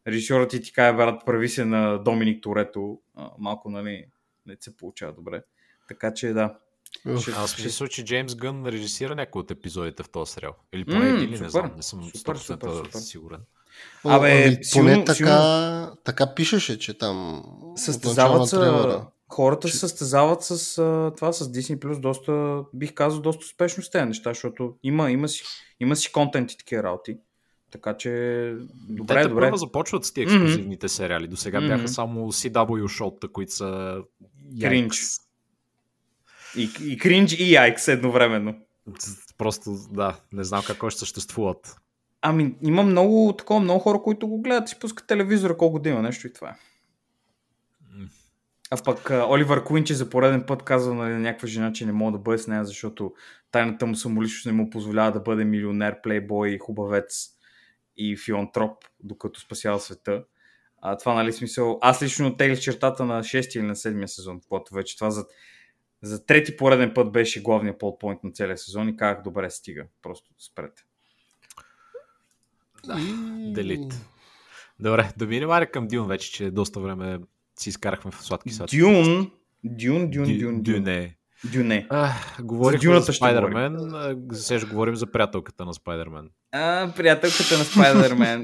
[0.07, 2.99] режисьорът ти ти каже, брат, прави се на Доминик Торето,
[3.39, 4.05] малко нали,
[4.45, 5.43] не се получава добре.
[5.87, 6.55] Така че да.
[7.21, 10.53] Ще- Аз ще- мисля, че Джеймс Гън режисира някои от епизодите в този сериал.
[10.73, 12.99] Или поне М, един, не знам, не съм супер, 100% супер, супер.
[12.99, 13.39] сигурен.
[14.03, 17.43] О, Абе, ами, поне силно- така, така пишеше, че там
[17.75, 19.07] Състезават трейлера.
[19.29, 20.75] хората Че- се състезават с
[21.17, 25.27] това, с Disney Plus, доста, бих казал, доста успешно с тези неща, защото има, има,
[25.29, 25.43] си,
[25.79, 27.17] има си контент и такива работи.
[27.71, 28.09] Така че,
[28.79, 29.41] добре, Те добре.
[29.41, 30.21] първо започват с Мгм.
[30.21, 31.27] ексклюзивните сериали.
[31.27, 31.67] До сега Мгм.
[31.67, 33.97] бяха само CW шоута, които са...
[34.61, 35.01] Кринч.
[36.57, 38.55] И, и кринж, и яйкс едновременно.
[39.37, 41.75] Просто, да, не знам как още съществуват.
[42.21, 46.01] Ами, има много, такова, много хора, които го гледат, си пускат телевизора, колко да има
[46.01, 46.55] нещо и това е.
[48.71, 52.17] А пък Оливър Куинчи за пореден път казва на някаква жена, че не мога да
[52.17, 53.13] бъде с нея, защото
[53.51, 57.29] тайната му самоличност не му позволява да бъде милионер, плейбой, хубавец
[57.97, 60.23] и филантроп, докато спасява света.
[60.81, 61.79] А, това, нали, смисъл...
[61.81, 65.25] Аз лично оттеглих чертата на 6 или на 7 сезон, когато вече това за,
[66.01, 70.29] за трети пореден път беше главният плотпоинт на целия сезон и казах, добре, стига, просто
[70.37, 70.83] спрете.
[72.85, 72.95] Да,
[73.53, 73.93] Делит.
[74.79, 77.19] Добре, да минем аре към Дюн вече, че доста време
[77.59, 78.77] си изкарахме в сладки сладки.
[78.77, 79.31] Дюн,
[79.63, 80.63] Дюн, Дюн, Дю- Дюн, Дюн.
[80.63, 81.17] Дюне.
[81.43, 81.87] Дюне.
[81.89, 83.77] А, говорихме дюната за Спайдермен,
[84.33, 86.29] сега ще говорим за приятелката на Спайдермен.
[86.51, 88.43] А, приятелката на Спайдермен.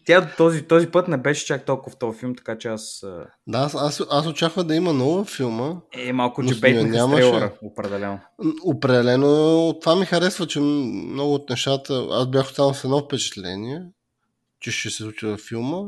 [0.04, 3.04] Тя този, този път не беше чак толкова в този филм, така че аз
[3.46, 5.74] Да, аз, аз, аз очаквах да има нова филма.
[5.92, 8.20] е малко Но джебейтнаха с трейлера, определено.
[8.64, 13.82] Определено това ми харесва, че много от нещата, аз бях останал с едно впечатление,
[14.60, 15.78] че ще се случи във филма,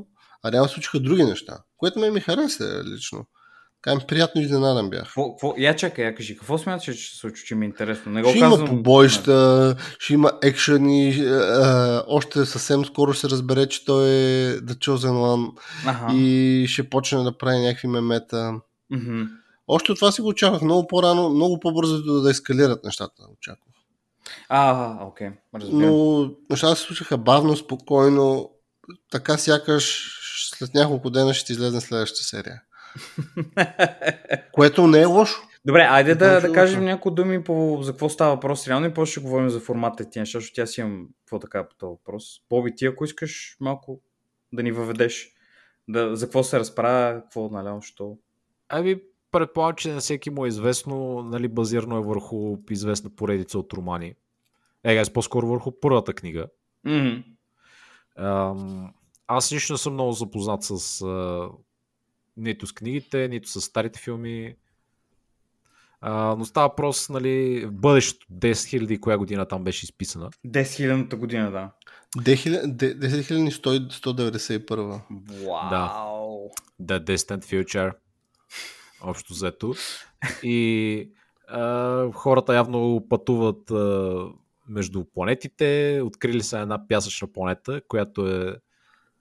[0.42, 3.26] а реално се случиха други неща, което ме ми хареса лично.
[3.82, 5.02] Така ми приятно изненадан бях.
[5.02, 7.68] Какво, какво, я чакай, я кажи, какво смяташ, че ще се случи, че ми е
[7.68, 8.12] интересно?
[8.12, 8.68] Не го Ще има казвам.
[8.68, 14.08] побоища, ще има екшен и е, е, още съвсем скоро ще се разбере, че той
[14.08, 15.52] е The Chosen One
[15.86, 16.14] Аха.
[16.14, 18.54] и ще почне да прави някакви мемета.
[18.90, 19.22] Мгм.
[19.68, 23.22] Още от това си го очаквах много по-рано, много по-бързо да, да ескалират нещата.
[23.38, 23.74] Очаквах.
[24.48, 25.80] А, окей, разбирам.
[25.80, 28.50] Но нещата се случиха бавно, спокойно.
[29.10, 30.10] Така сякаш
[30.50, 32.62] след няколко дена ще излезе следващата серия.
[34.52, 35.42] Което не е лошо.
[35.64, 38.86] Добре, айде да, Може да да кажем няколко думи по за какво става въпрос реално
[38.86, 41.74] и после ще говорим за формата и неща, защото тя си имам какво така по
[41.74, 42.24] този въпрос.
[42.50, 44.00] Боби, ти ако искаш малко
[44.52, 45.32] да ни въведеш,
[45.88, 48.18] да, за какво се разправя, какво, нали, що.
[48.68, 49.00] Ами,
[49.32, 54.14] предполагам, че на всеки му е известно, нали, базирано е върху известна поредица от романи.
[54.84, 56.46] Е, по-скоро върху първата книга.
[56.84, 57.20] Мгм.
[58.16, 58.92] Ам,
[59.26, 61.04] аз лично съм много запознат с
[62.40, 64.54] нито с книгите, нито с старите филми.
[66.00, 70.30] А, но става въпрос, нали, в бъдещето, 10 000 коя година там беше изписана.
[70.46, 71.70] 10 хилядната година, да.
[73.50, 75.00] 10191.
[75.70, 76.50] Вау!
[76.82, 77.92] The Distant Future.
[79.02, 79.74] Общо взето.
[80.42, 81.10] И
[81.48, 84.24] а, хората явно пътуват а,
[84.68, 86.00] между планетите.
[86.04, 88.56] Открили са една пясъчна планета, която е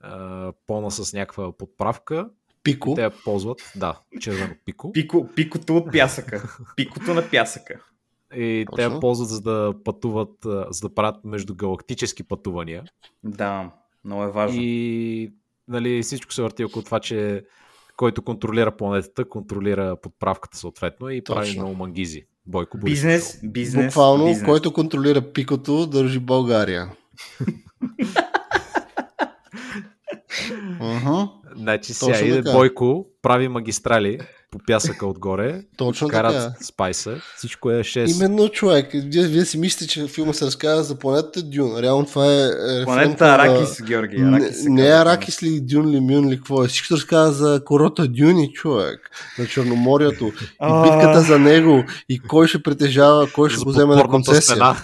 [0.00, 2.30] а, пълна с някаква подправка.
[2.62, 2.94] Пико.
[2.94, 3.72] Те я ползват.
[3.76, 4.92] Да, червено пико.
[4.92, 6.56] Пико, пикото от пясъка.
[6.76, 7.74] Пикото на пясъка.
[8.34, 9.00] И те я Точно.
[9.00, 10.32] ползват за да пътуват,
[10.70, 12.84] за да правят междугалактически пътувания.
[13.24, 13.70] Да,
[14.04, 14.58] много е важно.
[14.62, 15.32] И
[15.68, 17.44] нали, всичко се върти около това, че
[17.96, 21.62] който контролира планетата, контролира подправката съответно и прави Точно.
[21.62, 22.24] много мангизи.
[22.46, 22.92] Бойко Борисов.
[22.92, 24.46] Бизнес, бизнес, Буквално, бизнес.
[24.46, 26.92] който контролира пикото, държи България.
[30.80, 31.22] Мгм,
[31.60, 32.52] Значи сега иде.
[32.52, 34.18] Бойко, прави магистрали
[34.50, 36.64] по пясъка отгоре, Точно карат така.
[36.64, 38.16] спайса, всичко е 6.
[38.16, 38.90] Именно човек.
[38.94, 41.78] Вие, вие си мислите, че филма се разказва за планетата Дюн.
[41.78, 42.46] Реално това е...
[42.80, 44.16] е Планета филм на- Аракис, Георги.
[44.16, 46.68] Аракис не, не е Аракис ли, Дюн ли, Мюн ли, какво е?
[46.68, 49.10] Всичко се разказва за корота Дюни, човек.
[49.38, 50.24] На Черноморието.
[50.62, 51.84] И битката за него.
[52.08, 54.76] И кой ще притежава, кой ще За го вземе на концесия.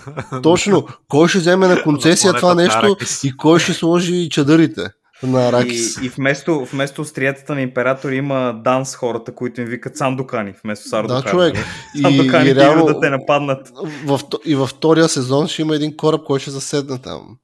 [0.42, 0.86] Точно.
[1.08, 4.82] Кой ще вземе на концесия това планетата нещо и кой ще сложи чадърите
[5.22, 5.96] на Аракис.
[6.02, 10.88] И, и вместо, вместо остриятата на император има данс хората, които им викат сандукани, вместо
[10.88, 11.22] сардукани.
[11.22, 11.56] Да, човек.
[11.94, 13.72] И, Сандукани и реално, да те нападнат.
[14.06, 17.36] в, и във втория сезон ще има един кораб, който ще заседне там.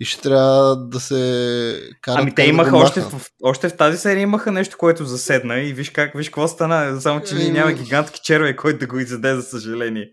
[0.00, 3.12] И ще трябва да се карат Ами те да имаха го още в,
[3.42, 7.20] още в тази серия имаха нещо, което заседна и виж как, виж какво стана, само
[7.20, 7.58] че ние Еми.
[7.58, 10.08] няма гигантски червей, който да го изяде, за съжаление.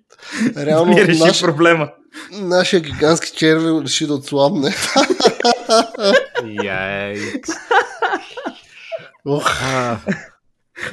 [0.58, 1.90] Реално, Ми реши наш, проблема.
[2.32, 4.76] нашия гигантски червей реши да отслабне.
[6.44, 7.52] Яйкс.
[9.26, 9.52] Ох,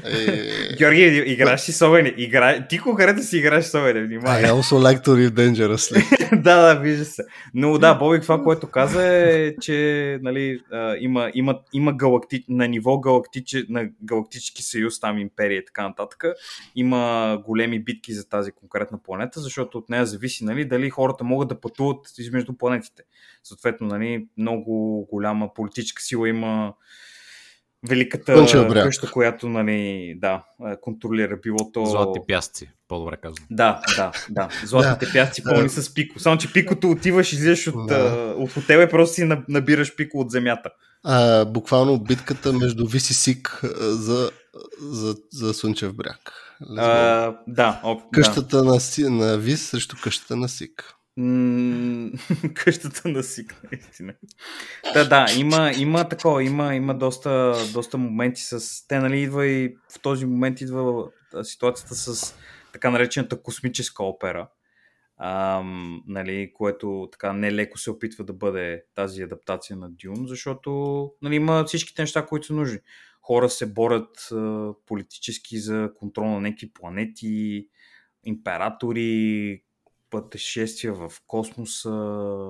[0.05, 0.76] А, е...
[0.76, 2.12] Георги, играш си с огъня.
[2.16, 2.66] Игра...
[2.68, 6.26] Ти конкретно си играеш с огъня, I also like to live dangerously.
[6.43, 7.24] да, да, вижда се.
[7.55, 12.45] Но да, Бобик това, което каза е, че нали, а, има, има, има галакти...
[12.49, 13.64] на ниво галактиче...
[13.68, 16.24] на галактически съюз, там империя и така нататък,
[16.76, 21.49] има големи битки за тази конкретна планета, защото от нея зависи нали, дали хората могат
[21.49, 23.03] да пътуват измежду планетите.
[23.43, 26.74] Съответно, нали, много голяма политическа сила има
[27.89, 30.45] великата къща, която нали, да,
[30.80, 31.85] контролира било то...
[31.87, 33.47] златни пясъци, по-добре казвам.
[33.51, 34.49] Да, да, да.
[34.64, 36.18] Златните пясъци пълни с пико.
[36.20, 38.35] Само, че пикото отиваш, излизаш от, Да.
[38.39, 40.70] от хотела и просто си на- набираш пико от земята.
[41.05, 44.30] А, буквално битката между Вис и Сик за,
[44.80, 46.32] за, за Слънчев бряг.
[46.78, 48.09] А, да, оп, да.
[48.12, 50.95] къщата на, Си- на Вис срещу къщата на Сик.
[52.54, 54.14] Къщата на Сик, наистина.
[54.94, 58.86] Да, да, има, има такова, има, има доста, доста моменти с...
[58.88, 61.10] Те, нали, идва и в този момент идва
[61.42, 62.34] ситуацията с
[62.72, 64.48] така наречената космическа опера,
[65.18, 71.34] ам, нали, което така нелеко се опитва да бъде тази адаптация на Дюн, защото нали,
[71.34, 72.78] има всичките неща, които са нужни.
[73.22, 77.68] Хора се борят а, политически за контрол на някакви планети,
[78.24, 79.63] императори,
[80.14, 81.90] пътешествия в космоса,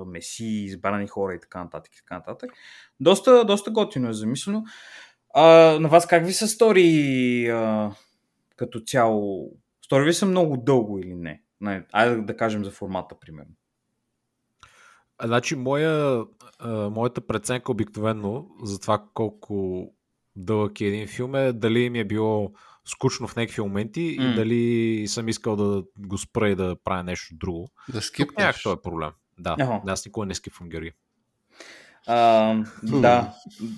[0.07, 1.93] месии, избрани хора и така нататък.
[1.93, 2.51] И така нататък.
[2.99, 4.63] Доста, доста готино е замислено.
[5.33, 5.43] А,
[5.79, 7.91] на вас как ви се стори а,
[8.55, 9.51] като цяло?
[9.85, 11.41] Стори ви се много дълго или не?
[11.91, 13.51] айде да кажем за формата, примерно.
[15.23, 16.25] Значи, моя,
[16.59, 19.87] а, моята преценка обикновено за това колко
[20.35, 22.51] дълъг е един филм е дали ми е било
[22.85, 24.25] скучно в някакви моменти М.
[24.25, 24.63] и дали
[25.07, 27.69] съм искал да го спра и да правя нещо друго.
[27.89, 28.37] Да скипнеш.
[28.37, 29.09] нямах този проблем.
[29.39, 29.81] Да, Аха.
[29.87, 30.91] аз никога не скипвам Георги.
[32.07, 33.33] А, да,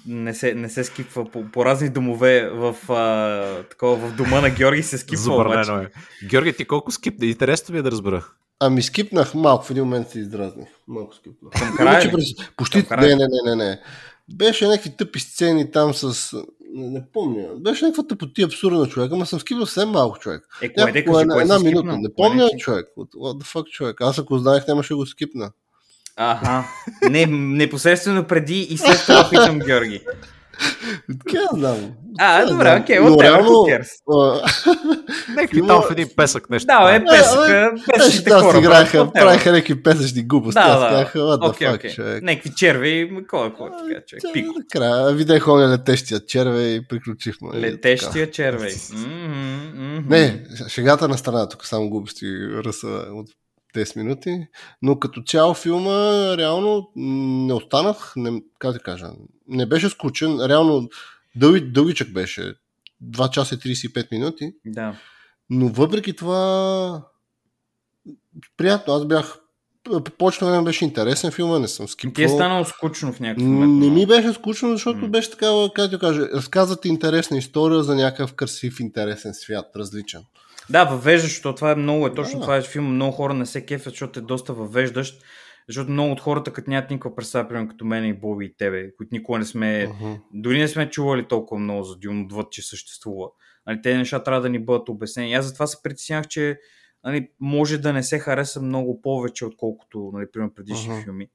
[0.08, 4.50] не се, не се скипва по, по разни домове в, а, такова, в дома на
[4.50, 5.18] Георги се скипва.
[5.18, 5.92] Забранено е.
[6.26, 7.26] Георги, ти колко скипна?
[7.26, 8.26] Интересно ми е да разбера.
[8.60, 10.68] Ами скипнах малко, в един момент се издразних.
[10.88, 11.52] Малко скипнах.
[11.54, 12.12] Към края Иначе ли?
[12.12, 13.02] през- Почти, Към края?
[13.08, 13.80] не, не, не, не, не.
[14.30, 16.34] Беше някакви тъпи сцени там с
[16.74, 17.48] Не, не помня.
[17.56, 20.48] Беше някаква тъпотия абсурдна човек, ама съм скипнал съвсем малко човек.
[20.62, 21.98] Е, кое де, Няколко, кажи, една, кое една минута.
[21.98, 22.88] Не Кое помня си- човек.
[22.98, 24.02] What, the fuck човек?
[24.02, 25.52] Аз ако знаех, нямаше го скипна.
[26.16, 26.64] Аха.
[27.10, 30.02] Не, непосредствено преди и след това питам Георги.
[31.26, 31.92] Така знам.
[32.20, 32.82] А, Така добре, знам.
[32.82, 33.66] окей, Но whatever, реално,
[35.30, 36.66] Някакви там в един песък нещо.
[36.68, 38.62] Да, е песъка, песъчните Да, хора.
[38.62, 40.60] брат, правиха някакви песъчни глупости.
[40.60, 40.90] Да, да.
[40.90, 41.92] казах, Окей, fuck, окей.
[41.92, 42.24] човек.
[42.24, 44.22] Някакви черви, кой е кой така, човек?
[44.22, 44.54] Тя, Пико.
[44.58, 47.50] Накрая видях оня летещия черве и приключихме.
[47.54, 48.74] Летещия червей.
[50.10, 52.26] Не, шегата на страна, тук само глупости
[52.66, 53.28] ръса от
[53.78, 54.48] 10 минути,
[54.82, 55.92] но като цяло филма
[56.38, 59.10] реално не останах, не, как да кажа,
[59.48, 60.90] не беше скучен, реално
[61.36, 62.54] дълги, дългичък беше,
[63.04, 64.96] 2 часа и 35 минути, Да.
[65.50, 67.04] но въпреки това
[68.58, 69.38] приятно, аз бях
[70.12, 72.30] почна време беше интересен филма, не съм Ти е скипвал.
[72.30, 73.74] станало скучно в някакъв момент.
[73.74, 75.08] Не но- ми беше скучно, защото М.
[75.08, 80.22] беше такава, как да кажа, разказват интересна история за някакъв красив, интересен свят, различен.
[80.70, 82.44] Да, въвеждащо, това е много, е точно Да.
[82.44, 85.24] това е филм, много хора не се кефят, защото е доста въвеждащ,
[85.68, 88.96] защото много от хората, като нямат никаква представа, примерно като мен и Боби и тебе,
[88.96, 90.14] които никога не сме, Мгм.
[90.34, 93.28] дори не сме чували толкова много за Дюн, отвъд, че съществува.
[93.68, 95.34] Нали, те неща трябва да ни бъдат обяснени.
[95.34, 96.60] Аз затова се притеснях, че
[97.04, 101.02] нали, може да не се хареса много повече, отколкото нали, примерно предишни Мгм.
[101.04, 101.28] филми.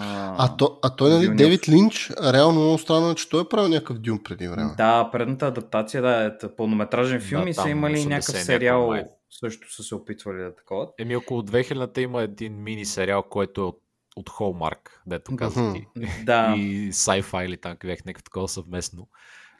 [0.00, 1.36] А, то, а той, нали.
[1.36, 4.74] Девид Линч, реално много странно, че той е правил някакъв дюн преди време.
[4.76, 9.04] Да, предната адаптация, да, е пълнометражен филм Да, и са имали 80 някакъв сериал, май.
[9.30, 10.88] също са се опитвали да такова.
[10.98, 13.78] Еми около 2000-та има един мини сериал, който е от,
[14.16, 15.72] от Hallmark, дето каза Мгм.
[15.72, 15.86] ти.
[16.24, 19.08] Да, И sci-fi или там бях някакво такова съвместно.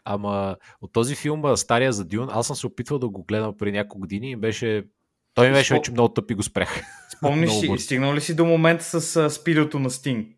[0.05, 3.72] Ама от този филм, стария за Дюн, аз съм се опитвал да го гледам при
[3.72, 4.85] няколко години и беше...
[5.35, 6.83] Той ми беше вече много тъп и го спрях.
[7.16, 10.28] Спомниш си, стигнал ли си до момента с спидото на Стинг?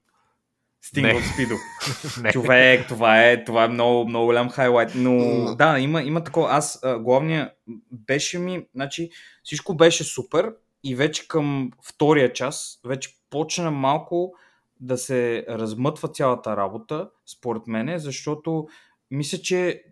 [0.82, 1.55] Стинг от спидо.
[2.32, 4.92] Човек, това е, това е много, много голям хайлайт.
[4.95, 5.14] Но
[5.55, 6.49] да, има, има такова.
[6.51, 7.53] Аз, а, главния,
[7.90, 9.11] беше ми, значи,
[9.42, 10.53] всичко беше супер
[10.84, 14.32] и вече към втория час, вече почна малко
[14.80, 18.66] да се размътва цялата работа, според мене, защото
[19.11, 19.82] мисля, че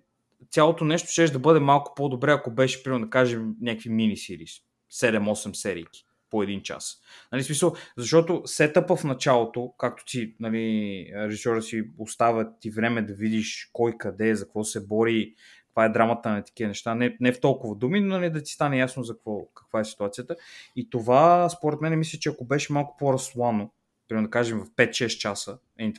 [0.51, 4.51] цялото нещо ще да бъде малко по-добре, ако беше, примерно, да кажем, някакви мини-сирис.
[4.93, 7.01] 7-8 серийки по един час.
[7.33, 13.15] Нали, смисъл, защото сетъпа в началото, както ти, нали, режисьора си оставя ти време да
[13.15, 15.35] видиш кой къде за какво се бори,
[15.67, 18.53] каква е драмата на такива неща, не, не в толкова думи, но нали, да ти
[18.53, 20.37] стане ясно за какво, каква е ситуацията.
[20.77, 23.71] И това, според мен, мисля, че ако беше малко по-разслано,
[24.09, 25.95] примерно да кажем в 5-6 часа, е, мини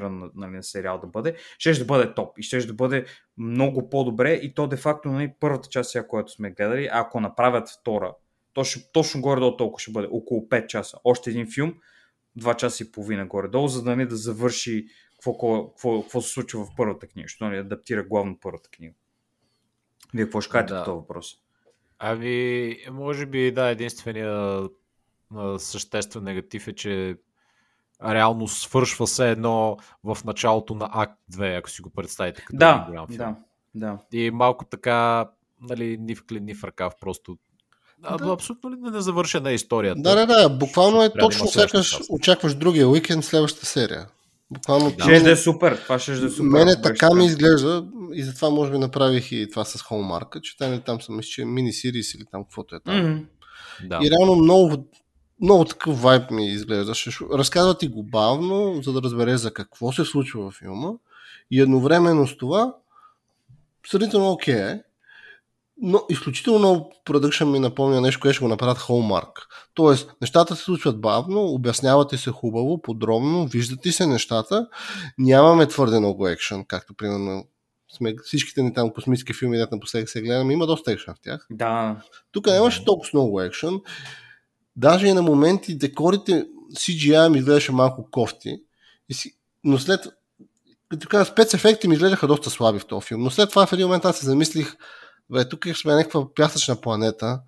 [0.00, 3.04] рън на, нали, на сериал да бъде, ще да бъде топ и ще да бъде
[3.36, 8.14] много по-добре и то де-факто нали, първата част, сега, която сме гледали, ако направят втора,
[8.52, 10.98] точно, точно горе-долу толкова ще бъде, около 5 часа.
[11.04, 11.74] Още един филм,
[12.38, 16.64] 2 часа и половина горе-долу, за да, нали, да завърши какво, какво, какво се случва
[16.64, 18.94] в първата книга, защото нали, адаптира главно първата книга.
[20.14, 20.78] Вие какво ще кажете Да.
[20.78, 21.34] по този въпрос?
[21.98, 24.62] Ами, може би, да, единствения
[25.58, 27.16] съществен негатив е, че
[28.06, 32.84] реално свършва се едно в началото на акт 2, ако си го представите като Да,
[32.88, 33.18] голям филм.
[33.18, 33.36] да,
[33.74, 34.18] да.
[34.18, 35.28] И малко така,
[35.60, 37.36] нали, ни в клин, ни в ръкав, просто
[37.98, 38.16] да.
[38.16, 38.32] Да.
[38.32, 40.00] абсолютно ли незавършена е историята.
[40.00, 44.06] Да, да, да, буквално е точно сякаш очакваш другия уикенд, следващата серия.
[44.50, 45.04] Буквално Да.
[45.04, 46.48] Ще да е супер, това ще да е супер.
[46.48, 50.56] Мене беше така ми изглежда и затова може би направих и това с Hallmark, че
[50.56, 53.10] там, там съм мисля, че мини сирис или там каквото е там.
[53.10, 53.24] Мгм.
[53.84, 54.00] Да.
[54.02, 54.88] И реално много,
[55.42, 56.94] много такъв вайб ми изглежда.
[56.94, 60.88] Ще- Разказва ти го бавно, за да разбереш за какво се случва във филма.
[61.50, 62.74] И едновременно с това,
[63.86, 64.82] сравнително окей е,
[65.82, 69.30] но изключително много продъкшн ми напомня нещо, което ще го направят Hallmark.
[69.74, 74.68] Тоест, нещата се случват бавно, обяснявате се хубаво, подробно, виждате се нещата,
[75.18, 77.44] нямаме твърде много екшен, както примерно
[77.96, 81.46] сме, всичките ни там космически филми, дето напоследък се гледаме, има доста екшен в тях.
[81.50, 81.96] Да,
[82.32, 83.80] Тук нямаше толкова много екшен.
[84.76, 88.56] Даже и на моменти декорите CGI ми изглеждаше малко кофти.
[89.64, 90.00] Но след
[90.88, 93.22] като кажа, спецефекти ми изглеждаха доста слаби в този филм.
[93.22, 94.76] Но след това в един момент аз се замислих,
[95.30, 97.40] бе, тук сме някаква пясъчна планета.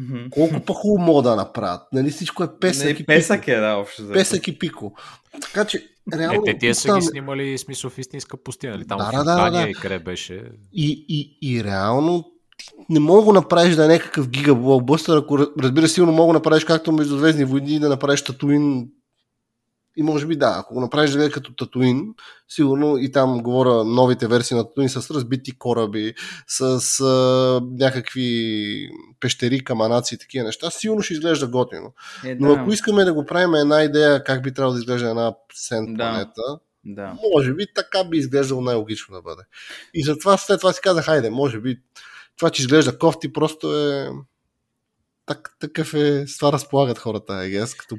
[0.00, 0.16] Мгм.
[0.30, 1.82] Колко по-хубаво могат да направят.
[1.92, 3.50] Нали всичко е песък Не, и песък пико.
[3.50, 4.02] е, да, общо.
[4.02, 4.14] взето.
[4.18, 4.94] Песък и пико.
[5.40, 6.42] Така че, реално...
[6.46, 8.72] Е, те тия са там- ги снимали смисъл в истинска пустина.
[8.72, 8.86] Нали?
[8.86, 9.70] Там Да, в да, да, Йордания да.
[9.70, 10.42] и къде беше.
[10.72, 12.32] И, и, и реално
[12.88, 16.64] не мога да го направиш да е някакъв гигаблокбъстър, ако разбира сигурно мога да направиш
[16.64, 18.88] както Междузвездни войни да направиш Татуин
[19.96, 22.14] и може би да, ако го направиш да като Татуин,
[22.48, 26.14] сигурно и там говоря новите версии на Татуин с разбити кораби,
[26.46, 28.88] с а, някакви
[29.20, 31.92] пещери, каманаци и такива неща, сигурно ще изглежда готино.
[32.24, 32.60] Е, Но да.
[32.60, 35.96] ако искаме да го правим една идея как би трябвало да изглежда една сен Да.
[35.96, 36.42] планета,
[36.84, 37.18] Да.
[37.34, 39.42] Може би така би изглеждало най-логично да бъде.
[39.94, 41.78] И затова след това си казах, хайде, може би
[42.36, 44.08] това, че изглежда кофти, просто е
[45.26, 47.96] так, такъв е, с това разполагат хората, I като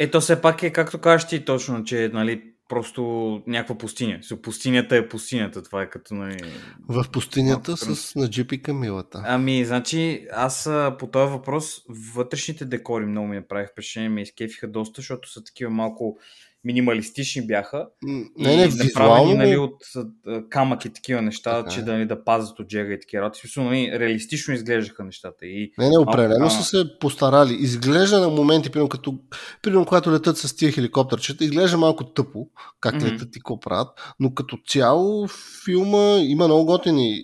[0.00, 3.02] Ето все пак е, както кажеш ти точно, че нали, просто
[3.46, 4.20] някаква пустиня.
[4.42, 6.36] Пустинята е пустинята, това е като нали...
[6.88, 9.22] в пустинята Малко с на джипи камилата.
[9.26, 11.82] Ами, значи, аз по този въпрос,
[12.14, 16.18] вътрешните декори много ми направих впечатление, ме изкефиха доста, защото са такива малко
[16.68, 17.86] минималистични бяха.
[18.06, 19.76] И Не, не, направени визуално, нали, от
[20.50, 21.82] камък и такива неща, Така че е.
[21.82, 23.40] да, нали, да пазят от джега и такива работи.
[23.40, 25.46] Смисъл, нали, реалистично изглеждаха нещата.
[25.46, 27.54] И не, не, определено са се постарали.
[27.54, 29.18] Изглежда на моменти, примерно, като,
[29.62, 32.46] примерно, когато летат с тия хеликоптерчета, изглежда малко тъпо,
[32.80, 33.06] как Мгм.
[33.06, 33.88] летат и какво правят,
[34.20, 35.28] но като цяло
[35.64, 37.22] филма има много готини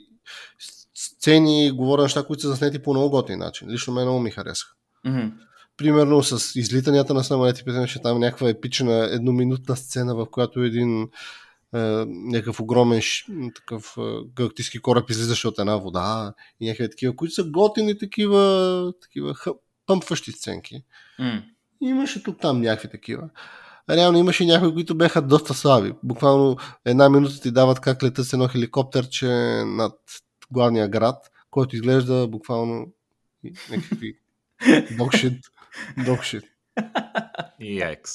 [0.94, 3.70] сцени, говоря неща, които са заснети по много готин начин.
[3.70, 4.72] Лично мен много ми харесаха.
[5.06, 5.26] мгм.
[5.76, 11.08] Примерно с излитанията на самолети, че там е някаква епична едноминутна сцена, в която един
[11.74, 13.00] е, някакъв огромен
[13.54, 14.00] такъв е,
[14.34, 19.34] галактически кораб излизаше от една вода и някакви такива, които са готини такива, такива
[19.86, 20.84] пъмпващи сценки.
[21.82, 23.28] И имаше тук там някакви такива.
[23.90, 25.92] Реално имаше някои, които бяха доста слаби.
[26.02, 29.28] Буквално една минута ти дават как летят с едно хеликоптерче
[29.66, 29.98] над
[30.50, 32.86] главния град, който изглежда буквално
[33.70, 34.18] някакви
[34.98, 35.44] докшит.
[36.04, 36.44] Докшит.
[37.60, 38.12] И екс.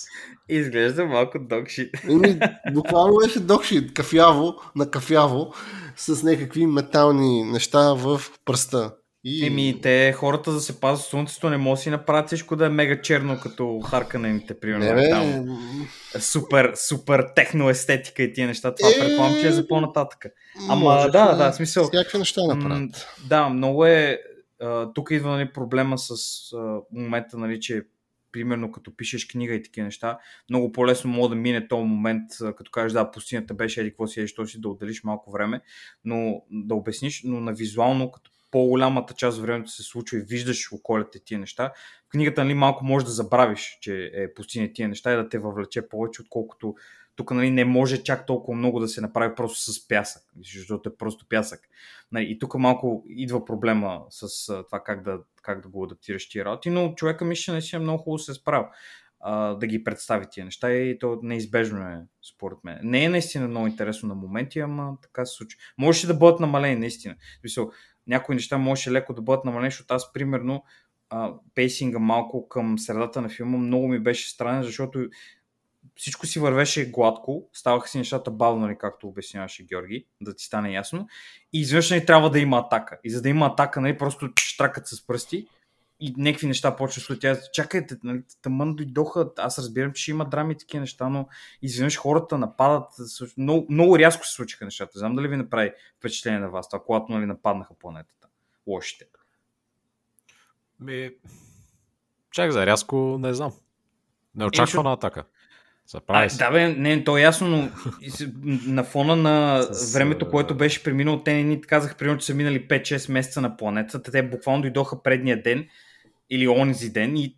[0.50, 1.90] Изглежда малко докшит.
[2.10, 2.40] Еми,
[2.74, 5.54] буквално беше докшит, кафяво, на кафяво,
[5.98, 8.94] с някакви метални неща в пръста.
[9.24, 9.46] И...
[9.48, 12.66] Еми, те хората за да се пазят слънцето не могат да си направят всичко да
[12.66, 14.86] е мега черно, като харканите, примерно.
[14.86, 15.58] не, бе, там.
[16.20, 18.76] Супер, супер техноестетика и тия неща.
[18.76, 20.26] Това Е, предполагам, че е за по-нататък.
[20.70, 21.84] Ама можеха да, да, в смисъл.
[21.84, 23.08] Всякакви неща М, направят.
[23.28, 24.20] Да, много е.
[24.96, 26.14] Тук идва нали, проблема с
[26.54, 27.84] а, момента, нали, че
[28.32, 32.72] примерно като пишеш книга и такива неща, много по-лесно може да мине този момент, като
[32.72, 35.62] кажеш, да, пустинята беше еди какво си, еди, що си, да отделиш малко време,
[36.06, 40.72] но да обясниш, но на визуално, като по-голямата част от времето се случва и виждаш
[40.72, 41.72] околите тия неща,
[42.08, 45.40] в книгата нали, малко можеш да забравиш, че е пустиня тия неща и да те
[45.40, 46.76] въвлече повече, отколкото
[47.20, 50.98] тук нали, не може чак толкова много да се направи просто с пясък, защото е
[50.98, 51.60] просто пясък.
[52.12, 56.30] Нали, и тук малко идва проблема с а, това как да, как да го адаптираш
[56.30, 58.66] тия работи, но човека ми ще наистина много хубаво се е справил
[59.60, 62.06] да ги представи тия неща и то неизбежно е,
[62.36, 62.80] според мен.
[62.84, 65.60] Не е наистина много интересно на моменти, ама така се случва.
[65.78, 67.16] Можеше да бъдат намалени, наистина.
[67.16, 67.72] В Смисъл,
[68.08, 70.64] някои неща можеше леко да бъдат намалени, защото аз, примерно,
[71.56, 75.10] пейсинга малко към средата на филма много ми беше странен, защото
[76.00, 80.74] всичко си вървеше гладко, ставаха си нещата бавно, нали, както обясняваше Георги, да ти стане
[80.74, 81.08] ясно.
[81.54, 83.00] И изведнъж нали, трябва да има атака.
[83.04, 85.48] И за да има атака, нали, просто штракат с пръсти
[86.00, 90.54] и някакви неща почва се Тя, чакайте, нали, тъмън дойдоха, аз разбирам, че има драми
[90.54, 91.28] и такива неща, но
[91.62, 92.88] изведнъж хората нападат,
[93.38, 95.00] много, много рязко се случиха нещата.
[95.00, 98.28] Знам дали ви направи впечатление на вас, това, когато нали, нападнаха планетата.
[98.68, 99.06] Лошите.
[100.80, 101.12] Ми...
[102.32, 103.52] Чак за рязко, не знам.
[104.36, 105.24] Неочаквана атака.
[105.92, 106.38] Заправи се.
[106.38, 107.70] да, бе, не, то е ясно, но
[108.68, 112.34] на фона на С, времето, което беше преминало, те не ни казах, примерно, че са
[112.34, 114.12] минали 5-6 месеца на планетата.
[114.12, 115.68] Те буквално дойдоха предния ден
[116.30, 117.36] или онзи ден и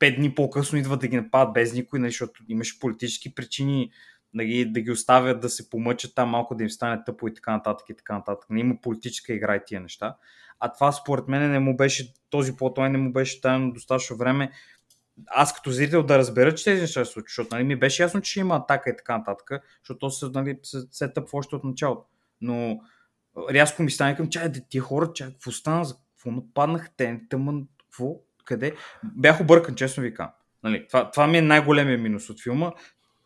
[0.00, 3.90] 5 дни по-късно идват да ги нападат без никой, нали, защото имаше политически причини
[4.34, 7.34] да ги, да ги оставят да се помъчат там малко да им стане тъпо и
[7.34, 8.50] така нататък и така нататък.
[8.50, 10.16] Не има политическа игра и тия неща.
[10.60, 14.50] А това според мен не му беше, този плод не му беше тайно достатъчно време
[15.26, 18.20] аз като зрител да разбера, че тези неща се случват, защото нали, ми беше ясно,
[18.20, 19.50] че има атака и така нататък,
[19.82, 22.06] защото то се, нали, се, се тъпва още от началото.
[22.40, 22.80] Но
[23.50, 27.68] рязко ми стане към, чай, тия хора, чай, какво стана, за какво нападнаха те, тъмън,
[27.78, 28.74] какво, къде?
[29.04, 30.32] Бях объркан, честно ви казвам.
[30.62, 32.72] Нали, това, това ми е най-големия минус от филма.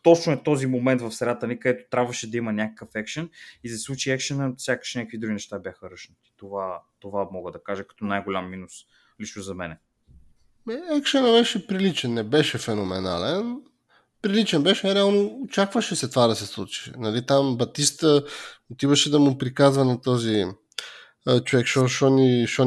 [0.03, 3.29] Точно е този момент в средата ни, където трябваше да има някакъв екшен
[3.63, 6.33] и за случи екшена, сякаш някакви други неща бяха ръчнати.
[6.37, 8.73] Това, това мога да кажа като най-голям минус
[9.21, 9.77] лично за мене.
[10.69, 13.57] Бе, Екшена беше приличен, не беше феноменален.
[14.21, 16.91] Приличен беше, реално очакваше се това да се случи.
[16.97, 18.23] Нали, там Батиста
[18.71, 20.45] отиваше да му приказва на този
[21.45, 22.65] човек, шо, ни, шо,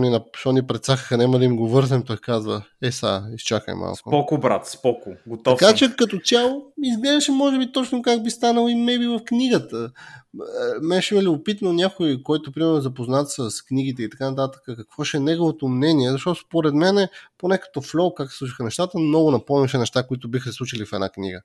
[0.52, 3.96] ни, прецакаха, няма да им го върнем, той казва, е са, изчакай малко.
[3.96, 5.10] Споко, брат, споко.
[5.26, 5.76] Готов Така съм.
[5.76, 9.90] че като цяло изглеждаше може би точно как би станало и меби в книгата.
[10.34, 10.38] Е,
[10.82, 15.04] Мен ще ме любопитно някой, който примерно е запознат с книгите и така нататък, какво
[15.04, 19.30] ще е неговото мнение, защото според мен, поне като флоу, как се случиха нещата, много
[19.30, 21.40] напомняше неща, които биха се случили в една книга.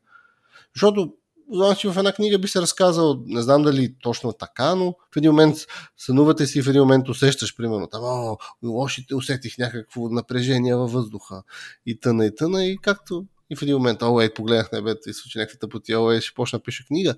[0.75, 1.13] Защото
[1.53, 5.31] значи в една книга би се разказал, не знам дали точно така, но в един
[5.31, 5.57] момент
[5.97, 11.43] сънувате си, в един момент усещаш, примерно, там, о, лошите усетих някакво напрежение във въздуха
[11.85, 15.13] и тъна и тъна и както И в един момент, о, ей, погледнах небето и
[15.13, 17.15] случи някакви тъпоти, о, ей, ще почна пиша книга.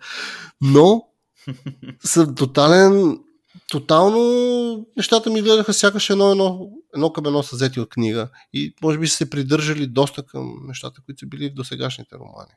[0.62, 1.08] Но
[2.04, 3.20] са тотален,
[3.70, 8.76] тотално нещата ми гледаха сякаш едно, едно, едно към едно са взети от книга и
[8.82, 12.52] може би са се придържали доста към нещата, които са били в досегашните романи.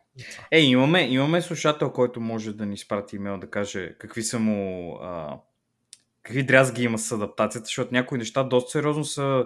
[0.51, 4.93] Е, имаме, имаме слушател, който може да ни изпрати имейл да каже какви са му
[5.03, 5.39] а,
[6.23, 9.45] какви дрязги има с адаптацията, защото някои неща доста сериозно са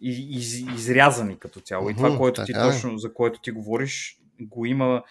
[0.00, 1.90] из, изрязани като цяло.
[1.90, 2.70] И това, което ти така е.
[2.70, 5.02] точно, за което ти говориш, го има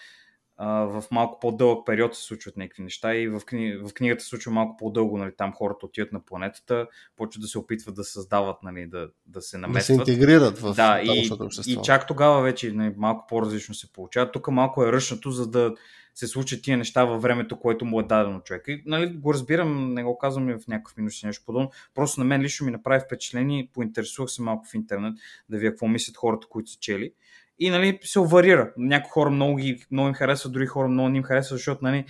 [0.58, 3.76] в малко по-дълъг период се случват някакви неща и в, кни...
[3.76, 6.86] в книгата се случва малко по-дълго, нали, там хората отиват на планетата,
[7.16, 9.98] почват да се опитват да създават, нали, да, да се Да се наместват.
[10.08, 11.80] интегрират в да, и, общество.
[11.80, 14.32] и чак тогава вече нали, малко по-различно се получава.
[14.32, 15.74] Тук малко е ръчнато, за да
[16.14, 18.64] се случат тия неща във времето, което му е дадено човек.
[18.68, 21.70] И, нали, го разбирам, не го казвам и в някакъв минус нещо подобно.
[21.94, 25.14] Просто на мен лично ми направи впечатление, поинтересувах се малко в интернет
[25.48, 27.12] да видя какво мислят хората, които са чели.
[27.58, 28.72] И нали, се варира.
[28.76, 32.04] Някои хора много, ги, много им харесват, други хора много не им харесват, защото нали,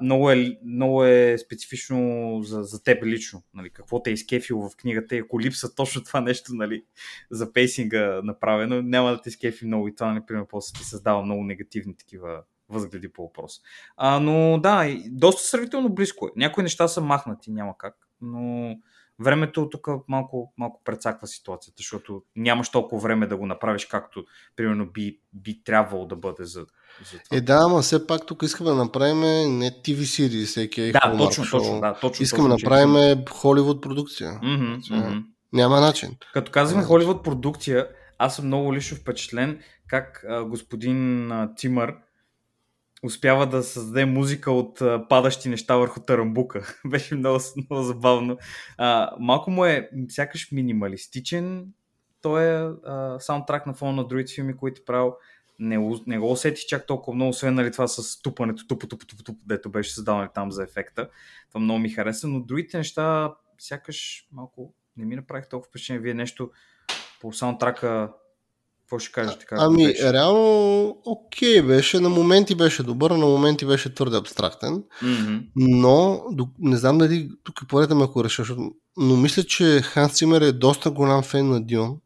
[0.00, 3.42] много, е, много е специфично за, за теб лично.
[3.54, 6.84] Нали, какво те е изкефило в книгата и ако липса точно това нещо нали,
[7.30, 11.22] за пейсинга направено, няма да те изкефи много и това, нали, примерно, после ти създава
[11.22, 13.60] много негативни такива възгледи по въпрос.
[13.96, 16.30] А, но да, доста сравнително близко е.
[16.36, 18.76] Някои неща са махнати, няма как, но
[19.20, 24.24] времето тук малко, малко прецаква ситуацията, защото нямаш толкова време да го направиш, както
[24.56, 26.60] примерно би, би трябвало да бъде за,
[27.12, 27.36] за това.
[27.36, 29.18] Е, да, ама все пак тук искаме да направим
[29.58, 32.22] не TV series, всеки да, точно, точно, да, точно.
[32.22, 34.40] Искаме да направим Холивуд продукция.
[34.42, 35.18] Мгм, мгм.
[35.52, 36.16] Няма начин.
[36.32, 36.84] Като казваме.
[36.84, 37.88] Холивуд продукция,
[38.18, 41.94] аз съм много лично впечатлен как а, господин а, Тимър
[43.04, 46.74] успява да създаде музика от падащи неща върху тарамбука.
[46.86, 47.38] Беше много,
[47.70, 48.38] много забавно.
[48.78, 51.66] А, малко му е сякаш минималистичен.
[52.22, 55.14] Той е а, саундтрак на фона на другите филми, които е правил.
[55.58, 59.22] Не, не го усети чак толкова много, освен нали, това с тупането, тупо, тупо, тупо,
[59.22, 61.08] тупо, дето беше създаване там за ефекта.
[61.48, 66.02] Това много ми хареса, но другите неща сякаш малко не ми направих толкова впечатление.
[66.02, 66.50] Вие нещо
[67.20, 68.12] по саундтрака,
[68.84, 69.46] какво ще кажете?
[69.46, 70.12] Как Ами, беше?
[70.12, 72.00] реално, окей беше.
[72.00, 74.84] На моменти беше добър, на моменти беше твърде абстрактен.
[75.02, 75.36] Мгм.
[75.56, 76.22] Но,
[76.58, 78.44] не знам дали тук поредем ако реша,
[78.96, 81.96] но мисля, че Ханс Цимер е доста голям фен на Дюн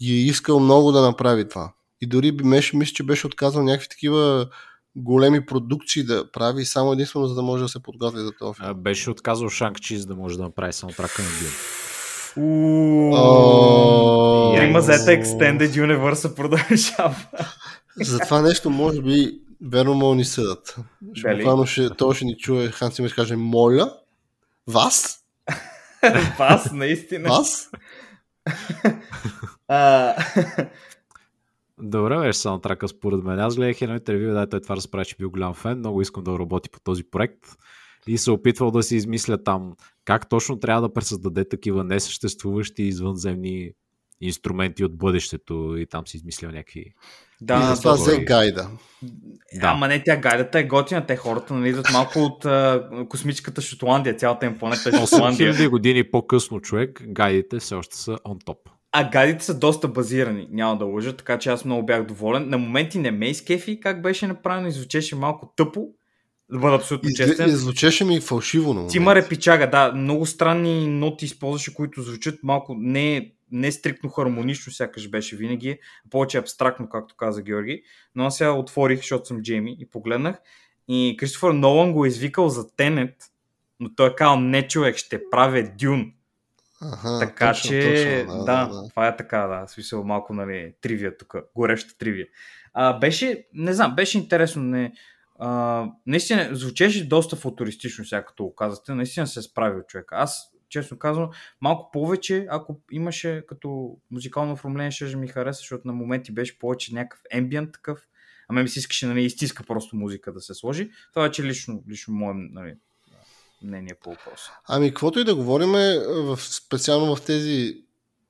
[0.00, 1.72] и е искал много да направи това.
[2.00, 4.48] И дори би беше, мисля, че беше отказал някакви такива
[4.96, 8.68] големи продукции да прави, само единствено за да може да се подготви за този филм.
[8.70, 11.79] А, Беше отказал Шанг-Чи, за да може да направи саундтрака на Дюн.
[14.56, 14.84] Яйц.
[14.84, 17.16] зета Extended Universe продължава.
[18.00, 20.76] За това нещо, може би, верно мога ни съдат.
[21.36, 23.94] Буквално ще, той ще ни чуе, Ханс Цимер ще каже, моля,
[24.66, 25.20] вас?
[26.38, 27.28] Вас, наистина.
[27.28, 27.70] Вас?
[31.82, 33.40] Добре беше саундтрака според мен.
[33.40, 35.78] Аз гледах едно интервю, да, той това разправя, че бил голям фен.
[35.78, 37.46] Много искам да работи по този проект.
[38.06, 39.72] И се опитвал да се измисля там
[40.04, 43.70] как точно трябва да пресъздаде такива несъществуващи извънземни
[44.20, 46.80] инструменти от бъдещето и там си измислял някакви...
[46.80, 46.94] и
[47.40, 48.12] да, за това добре.
[48.12, 48.68] взе гайда.
[49.02, 49.66] Да.
[49.66, 54.16] Ама не, тя гайдата е готина, те хората нали, идват малко от а, космическата Шотландия,
[54.16, 55.54] цялата им планета е Шотландия.
[55.54, 58.58] 8000 години по-късно човек, гайдите все още са on top.
[58.92, 62.48] А гайдите са доста базирани, няма да лъжа, така че аз много бях доволен.
[62.48, 65.86] На моменти не ме изкефи как беше направено и звучеше малко тъпо,
[66.52, 67.48] да бъда абсолютно честен.
[67.48, 69.92] Изгле- Звучеше ми фалшиво на Тимър е пичага, да.
[69.92, 75.78] Много странни ноти използваше, които звучат малко не, не стриктно хармонично, сякаш беше винаги,
[76.10, 77.82] повече абстрактно, както каза Георги.
[78.14, 80.36] Но аз сега отворих, защото съм Джейми и погледнах.
[80.88, 83.14] И Кристофър Нолан го е извикал за Тенет,
[83.80, 86.12] но той е казал, не човек, ще правя Дюн.
[86.82, 89.66] Аха, Така точно, че, точно, да, да, това е така, да.
[89.66, 92.26] Смисъл малко, нали, тривия тук, гореща тривия.
[92.74, 94.62] А, беше, не знам, беше интересно.
[94.62, 94.92] Не,
[96.06, 98.94] наистина, звучеше доста футуристично, сега като го казахте.
[98.94, 100.06] Наистина се е справил човек.
[100.10, 101.30] Аз, честно казвам,
[101.60, 106.94] малко повече, ако имаше като музикално оформление, ще ми хареса, защото на моменти беше повече
[106.94, 108.06] някакъв ембиент такъв.
[108.48, 110.90] А ми се искаше, нали, изтиска просто музика да се сложи.
[111.10, 112.74] Това вече лично, лично мое, нали,
[113.62, 114.50] мнение по въпроса.
[114.68, 115.72] Ами, каквото и да говорим,
[116.08, 117.84] в, специално в тези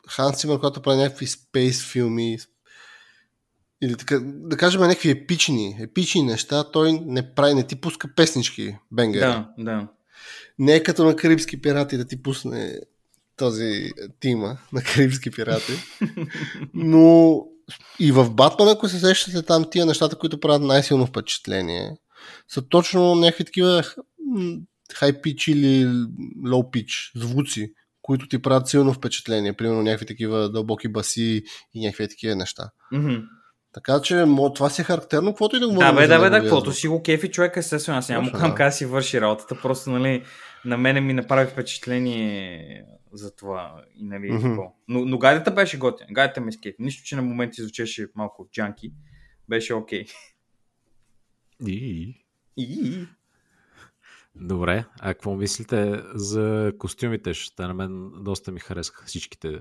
[0.09, 2.39] Ханс Цимър, когато прави някакви спейс филми,
[3.83, 8.77] или така, да кажем някакви епични, епични неща, той не прави, не ти пуска песнички,
[8.93, 9.21] бенгери.
[9.21, 9.89] Да, да.
[10.59, 12.81] Не е като на Карибски пирати да ти пусне
[13.37, 15.73] този тима на Карибски пирати.
[16.75, 17.43] Но
[17.99, 21.97] и в Батман, ако се сещате там тия нещата, които правят най-силно впечатление,
[22.49, 23.85] са точно някакви такива
[24.95, 25.89] хай пич или
[26.47, 27.73] лоу пич звуци,
[28.03, 29.53] които ти правят силно впечатление.
[29.53, 31.43] Примерно някакви такива дълбоки баси
[31.75, 32.71] и някакви такива неща.
[32.93, 33.15] Мгм.
[33.73, 35.95] Така че това си е характерно, каквото и да говорим.
[35.95, 38.41] Да, бе, да, бе, да, каквото си го кефи човек, естествено, аз няма му Точно,
[38.41, 38.57] кам да.
[38.57, 40.25] как си върши работата, просто, нали,
[40.65, 44.43] на мене ми направи впечатление за това и нали, Мгм.
[44.43, 44.69] такова.
[44.89, 48.93] но, но гайдата беше готина, гайдата ме скефи, нищо, че на моменти звучеше малко джанки,
[49.49, 50.05] беше окей.
[51.67, 52.15] И...
[52.57, 53.07] И...
[54.35, 57.35] Добре, а какво мислите за костюмите?
[57.35, 59.59] Ще на мен доста ми харесаха всичките.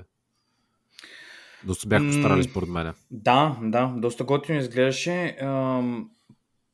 [1.63, 2.93] Доста бях постарали според мен.
[3.11, 5.37] Да, да, доста готино изглеждаше.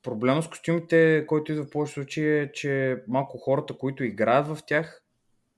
[0.03, 4.57] Проблема с костюмите, който идва в повече случаи е, че малко хората, които играят в
[4.67, 5.01] тях,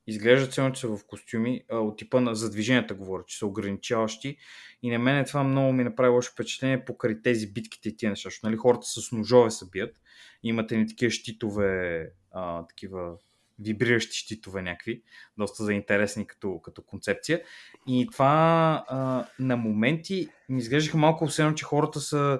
[0.07, 4.37] изглеждат едно, че са в костюми, от типа на за движенията говоря, че са ограничаващи.
[4.83, 8.27] И на мен това много ми направи лошо впечатление покрай тези битките и тия неща.
[8.27, 9.95] Защото, нали, хората с ножове се бият.
[10.43, 13.17] Имате ни такива щитове, а, такива
[13.59, 15.01] вибриращи щитове някакви,
[15.37, 17.41] доста заинтересни като, като концепция.
[17.87, 22.39] И това а, на моменти ми изглеждаха малко едно, че хората са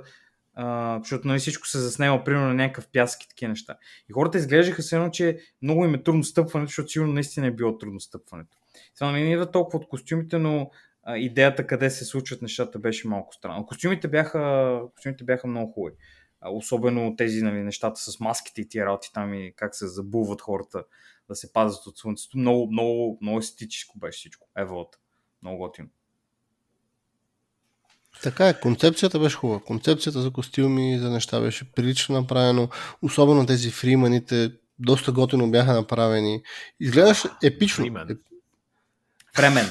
[0.59, 3.78] а, защото нали, всичко се заснема примерно на някакъв пясък и такива неща.
[4.09, 7.78] И хората изглеждаха едно, че много им е трудно стъпването, защото сигурно наистина е било
[7.78, 8.57] трудно стъпването.
[8.95, 10.72] Това не идва толкова от костюмите, но
[11.03, 13.65] а, идеята къде се случват нещата беше малко странна.
[13.65, 15.95] Костюмите бяха, костюмите бяха много хубави.
[16.46, 20.84] Особено тези нали, нещата с маските и тия работи там и как се забуват хората
[21.30, 22.38] да се пазят от слънцето.
[22.38, 24.48] Много, много, много естетическо беше всичко.
[24.58, 24.98] Еволата.
[25.42, 25.88] Много готино.
[28.24, 29.60] Така е, концепцията беше хубава.
[29.60, 32.70] Концепцията за костюми и за неща беше прилично направено.
[33.02, 36.42] Особено тези фриманите доста готино бяха направени.
[36.80, 37.84] Изглеждаше епично.
[37.84, 38.12] Фриман.
[38.12, 38.16] Е,
[39.36, 39.66] Фремен.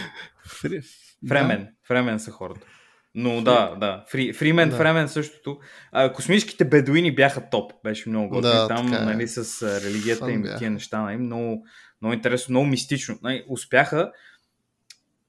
[0.46, 0.82] фри...
[1.28, 1.74] Фремен.
[1.82, 2.66] Фремен са хората.
[3.14, 4.04] Но да, да.
[4.08, 4.76] Фри, Фримен, Да.
[4.76, 5.58] Фремен същото.
[5.92, 7.72] А, космическите бедуини бяха топ.
[7.84, 8.52] Беше много готино.
[8.52, 9.06] Да, Там, така е.
[9.06, 10.58] нали, с религията им, бяха.
[10.58, 11.66] тия неща, нали, много,
[12.02, 13.18] много интересно, много мистично.
[13.22, 14.12] Нали, успяха,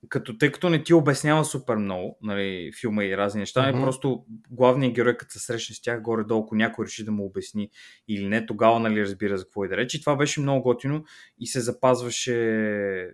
[0.10, 3.82] като, тъй като не ти обяснява супер много, нали, филма и разни неща, mm-hmm.
[3.84, 7.70] просто главният герой, като се срещне с тях, горе-долу, ако някой реши да му обясни
[8.08, 9.98] или не, тогава нали, разбира за какво и да рече.
[9.98, 11.04] И това беше много готино
[11.40, 12.34] и се запазваше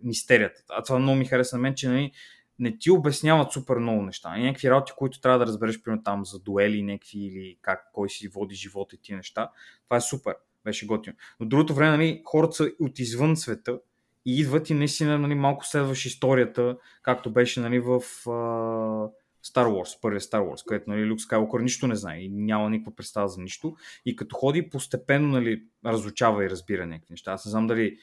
[0.03, 0.61] мистерията.
[0.69, 2.11] А това много ми хареса на мен, че нали,
[2.59, 4.33] не ти обясняват супер много неща.
[4.37, 8.09] И някакви работи, които трябва да разбереш, примерно там за дуели, някакви или как, кой
[8.09, 9.51] си води живота и тия неща.
[9.85, 10.35] Това е супер.
[10.63, 11.15] Беше готино.
[11.39, 13.79] Но другото време, нали, хората са от извън света
[14.25, 18.31] и идват и наистина нали, малко следваш историята, както беше нали, в а,
[19.45, 22.95] Star Wars, първия Star Wars, където нали, Люк Скайуокър нищо не знае и няма никаква
[22.95, 23.75] представа за нищо.
[24.05, 27.31] И като ходи постепенно нали, разучава и разбира някакви неща.
[27.31, 27.97] Аз не знам дали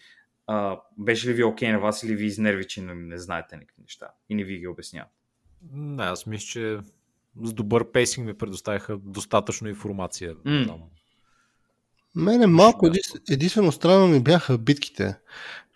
[0.46, 3.82] а, беше ли ви окей на вас или ви изнерви, че не, не знаете някакви
[3.82, 5.12] неща и не ви ги обясняват.
[5.72, 6.78] Не, аз мисля, че
[7.42, 10.34] с добър пейсинг ми предоставиха достатъчно информация.
[10.44, 10.52] М.
[10.52, 10.80] Не знам.
[12.14, 12.90] Мене малко
[13.30, 15.16] единствено, странно ми бяха битките.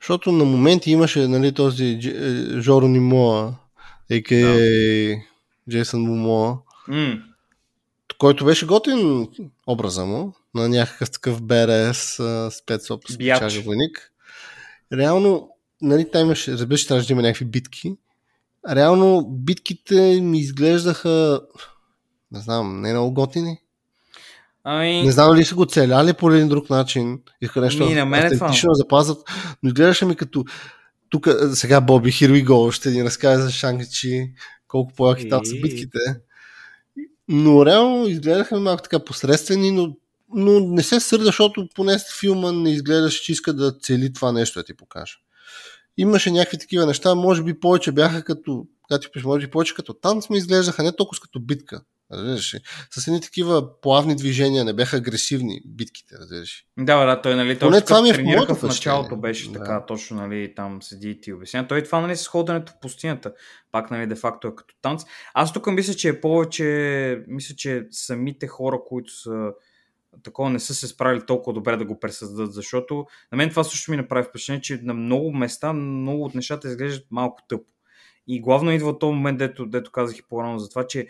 [0.00, 3.54] Защото на моменти имаше нали, този е, Жоро Нимоа,
[4.10, 5.30] а.к.а.
[5.70, 6.56] Джейсън Момоа,
[8.18, 9.28] който беше готин
[9.66, 13.04] образа му, на някакъв такъв БРС спецоп,
[13.64, 14.09] войник.
[14.92, 15.50] Реално,
[15.82, 17.94] нали, там имаше, разбира се, трябваше да има някакви битки.
[18.70, 21.40] Реално, битките ми изглеждаха,
[22.32, 23.58] не знам, не много готини.
[24.64, 27.20] Ами, Не знам дали са го целяли по един друг начин.
[27.40, 29.18] Иска нещо Ми, на мен е автентично запазят.
[29.62, 30.44] Но изглеждаше ми като
[31.10, 34.30] тук сега Боби Here we go ще ни разкаже за Шанг-Чи,
[34.68, 35.98] колко по-яки там са И- битките.
[37.28, 39.96] Но реално изгледаха малко така посредствени, но,
[40.34, 44.58] но не се сърда, защото поне филма не изглеждаше, че иска да цели това нещо
[44.58, 45.14] да ти покаже.
[45.96, 48.66] Имаше някакви такива неща, може би повече бяха като,
[49.12, 51.82] пише, може би повече като танц ми изглеждаха, не толкова като битка.
[52.12, 52.56] Разбираш?
[52.90, 56.64] С едни такива плавни движения, не бяха агресивни битките, разбираш.
[56.78, 59.58] Да, да, той, нали, точно това като ми е в моето в началото беше Да.
[59.58, 61.68] така, точно, нали, там седи и ти обясня.
[61.68, 63.32] Той това, нали, с ходенето в пустинята,
[63.72, 65.02] пак, нали, де-факто е като танц.
[65.34, 69.50] Аз тук мисля, че е повече, мисля, че самите хора, които са
[70.22, 73.90] такова не са се справили толкова добре да го пресъздадат, защото на мен това също
[73.90, 77.70] ми направи впечатление, че на много места много от нещата изглеждат малко тъпо.
[78.26, 81.06] И главно идва този момент, дето, дето казах и по-рано за това, че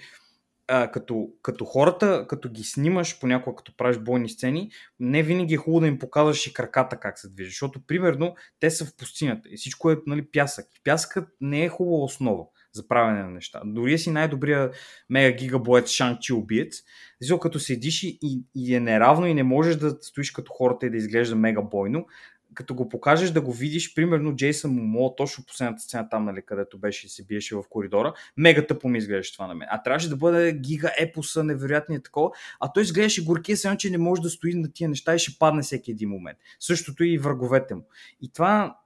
[0.69, 4.71] а, като, като хората, като ги снимаш понякога, като правиш бойни сцени,
[5.01, 7.51] не винаги е хубаво да им показваш и краката как се движи.
[7.51, 10.67] Защото, примерно, те са в пустинята и всичко е нали, пясък.
[10.85, 13.63] Пясъкът не е хубава основа за правене на неща.
[13.65, 14.71] Дори си най-добрия
[15.11, 16.83] мега гигабоет Шанг-Чи убиец,
[17.21, 18.19] защото като седиш и,
[18.55, 22.07] и, е неравно и не можеш да стоиш като хората и да изглежда мега бойно,
[22.55, 26.79] като го покажеш да го видиш, примерно Джейсън Момо, точно последната сцена там, нали, където
[26.79, 29.69] беше и се биеше в коридора, мега тъпо ми изглеждаше това на мен.
[29.71, 32.31] А трябваше да бъде гига епоса, невероятният такова,
[32.61, 35.39] а той изглеждаше горкия, само че не може да стои на тия неща и ще
[35.39, 36.39] падне всеки един момент.
[36.61, 37.87] Същото и враговете му.
[38.21, 38.77] И това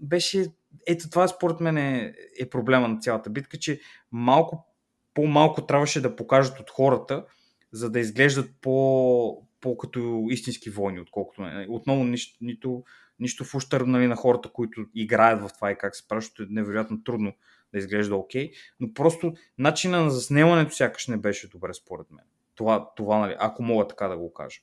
[0.00, 0.46] беше,
[0.86, 3.80] ето това според мен е, е проблема на цялата битка, че
[4.12, 4.74] малко
[5.14, 7.24] по-малко трябваше да покажат от хората,
[7.72, 11.42] за да изглеждат по, по като истински войни, отколкото.
[11.68, 12.84] Отново нищо, нито,
[13.20, 16.46] нищо в ущърб нали, на хората, които играят в това и как се защото е
[16.50, 17.32] невероятно трудно
[17.72, 22.24] да изглежда окей, okay, но просто начина на заснемането сякаш не беше добре според мен.
[22.54, 24.60] Това, това нали, ако мога така да го кажа.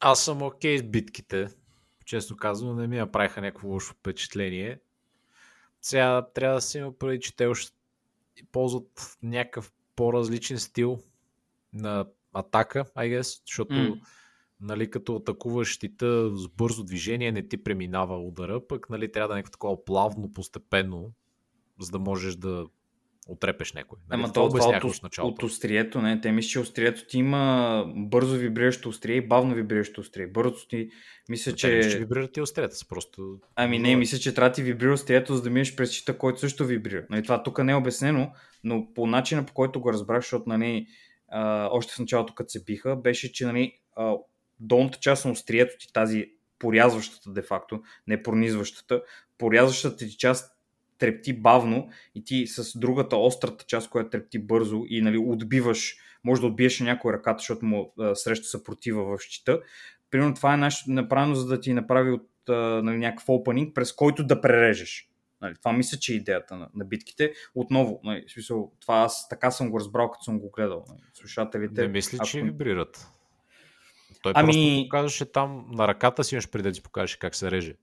[0.00, 1.48] Аз съм окей okay с битките.
[2.04, 4.78] Честно казвам, не ми направиха някакво лошо впечатление.
[5.80, 7.76] Сега трябва да се има преди, че те още
[8.52, 10.98] ползват някакъв по-различен стил
[11.72, 14.00] на атака, I guess, защото mm.
[14.60, 19.34] нали, като атакуваш щита с бързо движение не ти преминава удара, пък нали, трябва да
[19.34, 21.12] е някакво такова плавно, постепенно,
[21.80, 22.66] за да можеш да
[23.28, 23.98] отрепеш някой.
[24.10, 24.20] Нали?
[24.20, 28.36] Ама това, това от, от, от острието, не, те мисля, че острието ти има бързо
[28.36, 30.26] вибриращо острие и бавно вибриращо острие.
[30.26, 30.88] Бързо ти,
[31.28, 31.80] мисля, Но че...
[31.80, 33.38] Те, че вибрират ти остриета са просто...
[33.56, 36.40] Ами не, мисля, че трябва да ти вибрира острието, за да минеш през щита, който
[36.40, 37.06] също вибрира.
[37.10, 38.32] Нали, това тук не е обяснено,
[38.64, 40.86] но по начина, по който го разбрах, защото нали,
[41.28, 44.14] а, още в началото, като се биха, беше, че нали, а,
[44.60, 46.26] долната част на острието ти, тази
[46.58, 49.02] порязващата де-факто, не пронизващата,
[49.38, 50.53] порязващата ти част
[50.98, 56.40] трепти бавно и ти с другата острата част, която трепти бързо и нали, отбиваш, може
[56.40, 59.60] да отбиеш някой ръката, защото му а, среща съпротива в щита.
[60.10, 62.52] Примерно това е нещо направено, за да ти направи от а,
[62.82, 65.08] нали, някакъв опенинг, през който да прережеш.
[65.40, 67.32] Нали, това мисля, че е идеята на, на битките.
[67.54, 70.84] Отново, нали, смисъл, това аз така съм го разбрал, като съм го гледал.
[70.88, 71.82] Нали, слушателите.
[71.82, 72.28] Не мисли, ако...
[72.28, 73.06] че вибрират.
[74.22, 74.52] Той ами...
[74.52, 77.74] просто показваше там на ръката си, имаш преди да си покажеш как се реже.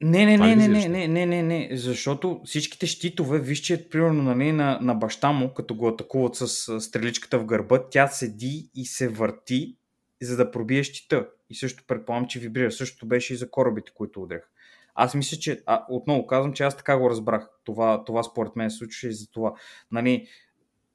[0.00, 4.22] Не, не, не, не, не, не, не, не, не, защото всичките щитове, виж, че примерно
[4.22, 8.86] нали, на, на баща му, като го атакуват с стреличката в гърба, тя седи и
[8.86, 9.76] се върти,
[10.22, 11.26] за да пробие щита.
[11.50, 12.72] И също предполагам, че вибрира.
[12.72, 14.50] Същото беше и за корабите, които удрях.
[14.94, 17.48] Аз мисля, че, а, отново казвам, че аз така го разбрах.
[17.64, 19.54] Това, това според мен се случваше и за това.
[19.92, 20.28] Нали,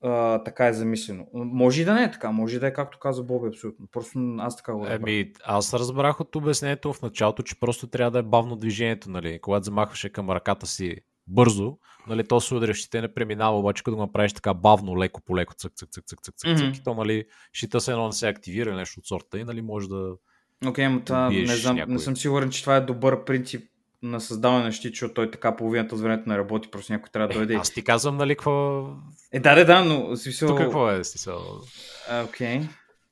[0.03, 1.27] а, така е замислено.
[1.33, 3.87] Може и да не е така, може и да е както каза Боби, абсолютно.
[3.91, 4.99] Просто аз така го разбрах.
[5.01, 9.39] Еми, аз разбрах от обяснението в началото, че просто трябва да е бавно движението, нали.
[9.41, 10.95] Когато замахваше към ръката си
[11.27, 15.21] бързо, нали, то се удря, ще не преминава, обаче като го направиш така бавно, леко
[15.21, 16.83] по леко, цък, цък, цък, цък, цък, цък, mm-hmm.
[16.83, 20.15] то, нали, щита се едно не се активира нещо от сорта и, нали, може да
[20.67, 21.93] Окей, okay, това не, знам, някой.
[21.93, 23.70] не съм сигурен, че това е добър принцип
[24.03, 27.27] на създаване на щит, защото той така половината от времето не работи, просто някой трябва
[27.27, 27.53] да дойде.
[27.53, 28.85] Е, аз ти казвам, нали, какво...
[29.31, 30.49] Е, да, да, да, но смисъл...
[30.49, 31.41] Тук какво е, смисъл?
[32.23, 32.59] Окей.
[32.59, 32.67] Okay.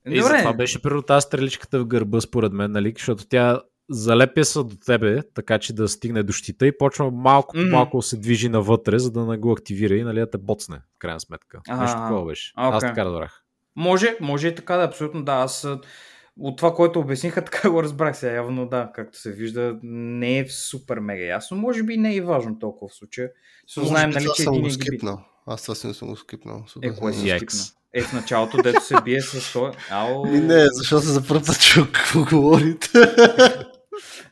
[0.08, 0.40] И Добре.
[0.40, 4.76] това беше първо тази стреличката в гърба, според мен, нали, защото тя залепя се до
[4.86, 7.72] тебе, така че да стигне до щита и почва малко по mm-hmm.
[7.72, 11.00] малко се движи навътре, за да не го активира и нали, да те боцне, в
[11.00, 11.62] крайна сметка.
[11.70, 12.54] А, Нещо такова беше.
[12.54, 12.76] Okay.
[12.76, 13.44] Аз така разбрах.
[13.76, 15.32] Може, може и така да, абсолютно да.
[15.32, 15.68] Аз
[16.40, 18.34] от това, което обясниха, така го разбрах сега.
[18.34, 21.58] Явно да, както се вижда, не е супер мега ясно.
[21.58, 23.30] Може би не е и важно толкова в случая.
[23.68, 25.20] Се знаем, нали, че един скипнал.
[25.46, 26.64] Аз това си не съм го скипнал.
[26.82, 27.66] Е, кое си скипнал?
[27.94, 29.72] Е, в началото, дето се бие с това.
[29.90, 30.26] Ау...
[30.26, 32.90] Не, защото се за първ път чук, какво говорите.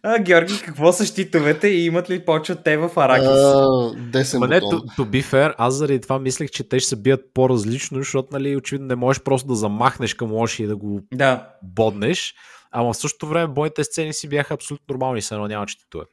[0.04, 3.28] А, Георги, какво са щитовете и имат ли почва те в Аракис?
[3.28, 6.96] Uh, Ма не, to, to be fair, аз заради това мислех, че те ще се
[6.96, 11.02] бият по-различно, защото нали, очевидно не можеш просто да замахнеш към лоши и да го
[11.14, 11.50] да.
[11.64, 12.36] боднеш.
[12.72, 16.06] Ама в същото време бойните сцени си бяха абсолютно нормални, се едно няма щитове.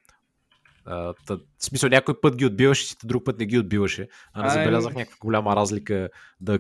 [0.89, 4.09] Uh, тъ, в смисъл, някой път ги отбиваше, друг път не ги отбиваше.
[4.33, 6.09] А не забелязах някаква голяма разлика.
[6.41, 6.59] Да,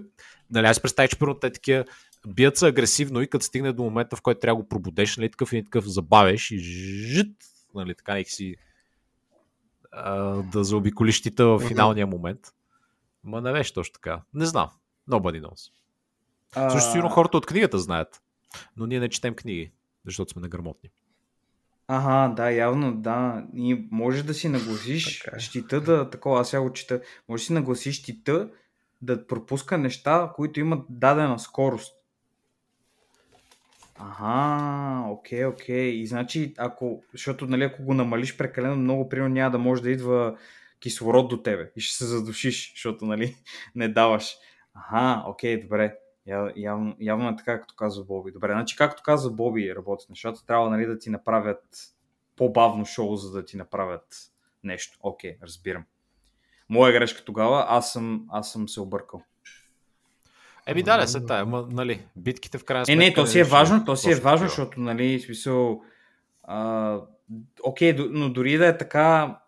[0.51, 1.85] нали, аз представя, че първо те такива
[2.27, 5.31] бият се агресивно и като стигне до момента, в който трябва да го пробудеш, нали,
[5.31, 7.37] такъв и такъв забавеш и жит,
[7.75, 8.57] нали, така нека си
[9.93, 10.15] а,
[10.53, 12.41] да заобиколиш тита в финалния момент.
[13.25, 14.23] Ма не беше точно така.
[14.35, 14.71] Не знам.
[15.11, 15.71] Nobody knows.
[16.71, 18.23] Също сигурно хората от книгата знаят.
[18.77, 19.73] Но ние не четем книги,
[20.07, 20.91] защото сме неграмотни.
[21.89, 23.45] Ага, да, явно, да.
[23.55, 27.53] И може да си нагласиш щита да, такова, аз сега го чета, може да си
[27.53, 28.51] нагласиш щита
[29.03, 32.04] да пропуска неща, които имат дадена скорост.
[33.99, 35.89] Ага, окей, окей.
[35.91, 39.91] И значи, ако, защото нали, ако го намалиш прекалено много, примерно няма да може да
[39.91, 40.39] идва
[40.81, 43.37] кислород до тебе и ще се задушиш, защото нали,
[43.75, 44.37] не даваш.
[44.75, 45.97] Ага, окей, добре.
[46.27, 48.33] Я, явно, явно е така, както казва Боби.
[48.33, 51.65] Добре, значи както казва Боби работят нещата, трябва нали, да ти направят
[52.37, 54.07] по-бавно шоу, за да ти направят
[54.65, 54.99] нещо.
[55.03, 55.85] Окей, разбирам.
[56.69, 59.23] Моя грешка тогава, аз съм, аз съм се объркал.
[60.67, 63.05] Еби да, не се тая, ма, нали, битките в крайна сметка...
[63.05, 65.83] Е, не, то си е важно, то си е важно, защото, нали, смисъл...
[66.43, 66.99] А,
[67.63, 69.39] окей, но дори да е така,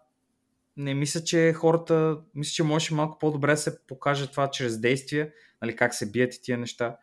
[0.76, 5.30] не мисля, че хората, мисля, че може малко по-добре да се покаже това чрез действия,
[5.62, 6.97] нали, как се бият и тия неща.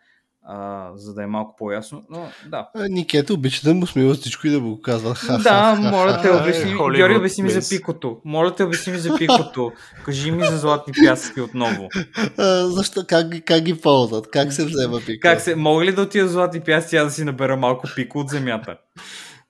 [0.45, 2.03] А, за да е малко по-ясно.
[2.09, 2.69] Но да.
[2.89, 5.15] Никета обича да му смива всичко и да му го казва.
[5.15, 6.71] Ха, Да, моля те, обясни ми.
[6.71, 8.17] Холивуд, Георги, обясни ми за пикото.
[8.25, 9.71] Моля те, обясни ми за пикото.
[10.05, 11.89] Кажи ми за златни пясъци отново.
[12.37, 13.03] А, защо?
[13.07, 14.31] Как, ги- как ги ползват?
[14.31, 15.29] Как се взема пика?
[15.29, 18.29] Как се, мога ли да отида златни пясъци, аз да си набера малко пико от
[18.29, 18.77] земята?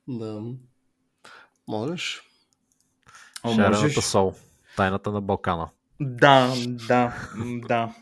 [0.08, 0.42] Да.
[1.68, 2.22] Можеш.
[3.44, 3.96] О, Шарената можеш.
[3.96, 4.34] сол.
[4.78, 5.70] Тайната на Балкана.
[6.02, 6.54] Да,
[6.88, 7.14] да,
[7.68, 7.94] да.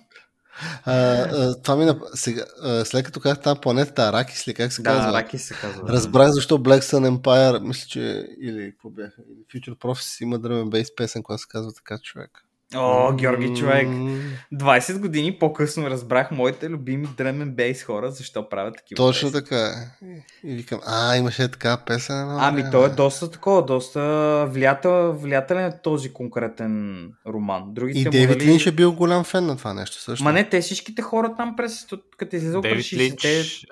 [0.86, 1.98] А, а, това ми нап...
[2.14, 5.14] сега, а, след като казах там планетата Аракис ли, как се Да, казва?
[5.14, 5.90] раки се казва.
[5.90, 10.70] Разбрах защо Black Sun Empire, мисля, че или какво бяха, или Future Prophecy има дръмен
[10.70, 12.32] бейс песен, която се казва така човек.
[12.76, 13.88] О, Георги, човек.
[13.88, 14.20] М,
[14.54, 19.42] 20 години по-късно разбрах моите любими дремен бейс хора, защо правят такива Точно песни.
[19.42, 20.06] така е.
[20.44, 22.28] И викам, а, имаше така песен.
[22.28, 24.02] но Ами той е доста такова, доста
[24.50, 27.64] влиятел, влиятелен е този конкретен роман.
[27.68, 30.24] Другите И Дейвид нали- Линч е бил голям фен на това нещо също.
[30.24, 31.88] Ма не, те всичките хора там през,
[32.18, 33.66] като излизал през Дейвид 60-те, Линч,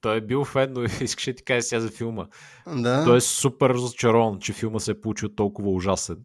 [0.00, 2.24] той е бил фен, но искаше ти кажа сега за филма.
[2.68, 3.04] Да.
[3.04, 6.16] Той е супер разочарован, че филма се е получил толкова ужасен.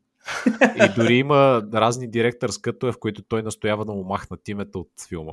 [0.75, 4.89] И дори има разни директор скътове, в които той настоява да му махнат името от
[5.09, 5.31] филма.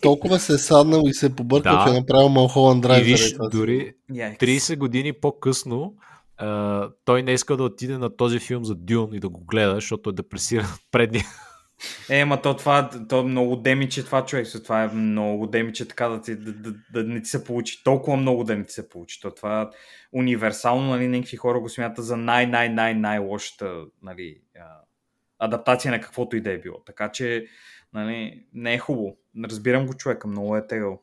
[0.00, 1.84] Толкова се е саднал и се е побъркал, Да.
[1.84, 3.04] че е направил Малхоланд И Драйв.
[3.04, 3.48] виж, заради това.
[3.50, 4.38] дори Яйкс.
[4.38, 5.94] 30 години по-късно
[6.36, 9.74] а, той не иска да отиде на този филм за Дюн и да го гледа,
[9.74, 11.24] защото е депресиран от предния.
[12.10, 16.08] Е, ма то това, то е много демиче това човек, това е много демиче така
[16.08, 18.88] да, ти, да, да, да не ти се получи, толкова много да не ти се
[18.88, 19.20] получи.
[19.20, 19.66] То това е
[20.12, 24.40] универсално, нали, някакви хора го смятат за най-най-най-най-лошата, нали,
[25.38, 26.78] адаптация на каквото и да е било.
[26.86, 27.46] Така че,
[27.92, 29.16] нали, не е хубаво.
[29.44, 31.00] Разбирам го човека, много е тегъл.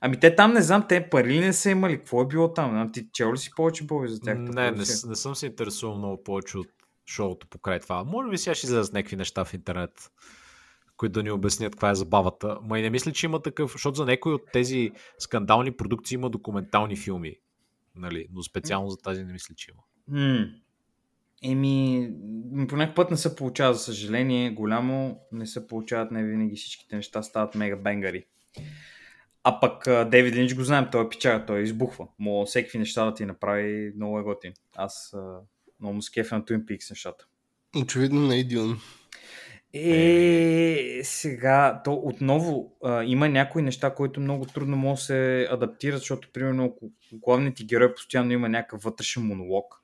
[0.00, 2.92] Ами те там не знам, те пари ли не са имали, какво е било там?
[2.92, 4.38] Ти чел ли си повече Боби за тях?
[4.38, 6.68] Не, не, с- не съм се интересувал много повече от
[7.10, 8.04] шоуто покрай това.
[8.04, 10.10] Може би сега ще излезат някакви неща в интернет,
[10.96, 12.58] които да ни обяснят каква е забавата.
[12.62, 16.30] Ма и не мисля, че има такъв, защото за някои от тези скандални продукции има
[16.30, 17.36] документални филми.
[17.94, 18.26] Нали?
[18.32, 19.82] Но специално за тази не мисля, че има.
[20.08, 20.46] М.
[21.42, 22.10] Еми,
[22.68, 26.96] по някакъв път не се получава, за съжаление, голямо не се получават, не винаги всичките
[26.96, 28.24] неща стават мега бенгари.
[29.44, 32.08] А пък Дейвид Линч го знаем, той е пичага, той избухва.
[32.18, 34.52] Мога всеки неща да ти направи много е готин.
[34.76, 35.16] Аз
[35.80, 37.26] много му скефя на Twin Peaks нещата.
[37.76, 38.80] Очевидно не е Дюн.
[39.72, 45.98] Е, сега, то отново а, има някои неща, които много трудно могат да се адаптират,
[45.98, 46.76] защото, примерно,
[47.12, 49.82] главният ти герой постоянно има някакъв вътрешен монолог,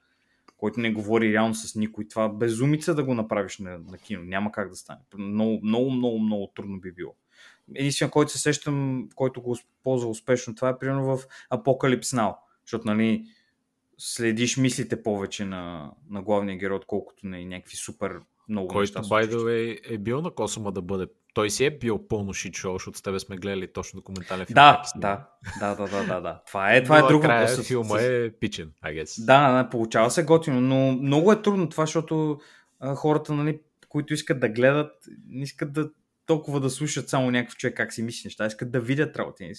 [0.56, 4.24] който не говори реално с никой, това безумица да го направиш на, на кино.
[4.24, 5.00] Няма как да стане.
[5.18, 7.14] Много, много, много, много трудно би било.
[7.74, 12.86] Единствено, който се сещам, който го ползва успешно, това е примерно в Апокалипс Now, защото,
[12.86, 13.24] нали,
[13.98, 18.12] следиш мислите повече на, на главния герой, отколкото на някакви супер
[18.48, 19.14] много Който, неща.
[19.14, 21.06] by the way, е бил на Косома да бъде.
[21.34, 24.54] Той си е бил пълно шит шоу, защото с тебе сме гледали точно документален филм.
[24.54, 25.26] Да, е да,
[25.60, 26.42] да, да, да, да, да.
[26.46, 27.22] Това е, това е Но друго.
[27.22, 29.24] накрая С- с- филма е пичен, I guess.
[29.24, 32.38] Да, да, получава се готино, но много е трудно това, защото
[32.80, 34.92] а, хората, нали, които искат да гледат,
[35.28, 35.90] не искат да
[36.26, 39.52] толкова да слушат само някакъв човек как си мисли неща, искат да видят работи.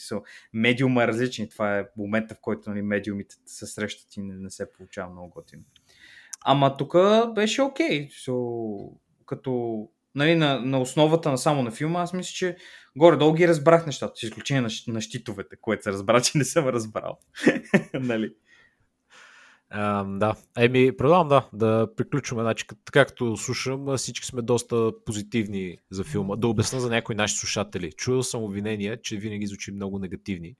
[0.53, 1.49] Медиума е различен.
[1.49, 5.30] Това е момента, в който нали, медиумите се срещат и не, не се получава много
[5.30, 5.64] готино.
[6.45, 6.95] Ама тук
[7.35, 8.10] беше окей.
[8.10, 8.91] So,
[9.26, 9.84] като
[10.15, 12.57] нали, на, на основата на само на филма, аз мисля, че
[12.95, 16.68] горе-долу ги разбрах нещата, с изключение на, на щитовете, което се разбра, че не съм
[16.68, 17.19] разбрал.
[17.94, 18.34] нали?
[19.69, 20.35] А, да.
[20.57, 22.44] Еми, предлагам да, да приключваме.
[22.44, 26.35] Значи, както слушам, всички сме доста позитивни за филма.
[26.35, 27.91] Да обясна за някои наши слушатели.
[27.91, 30.56] Чуил съм обвинения, че винаги звучи много негативни.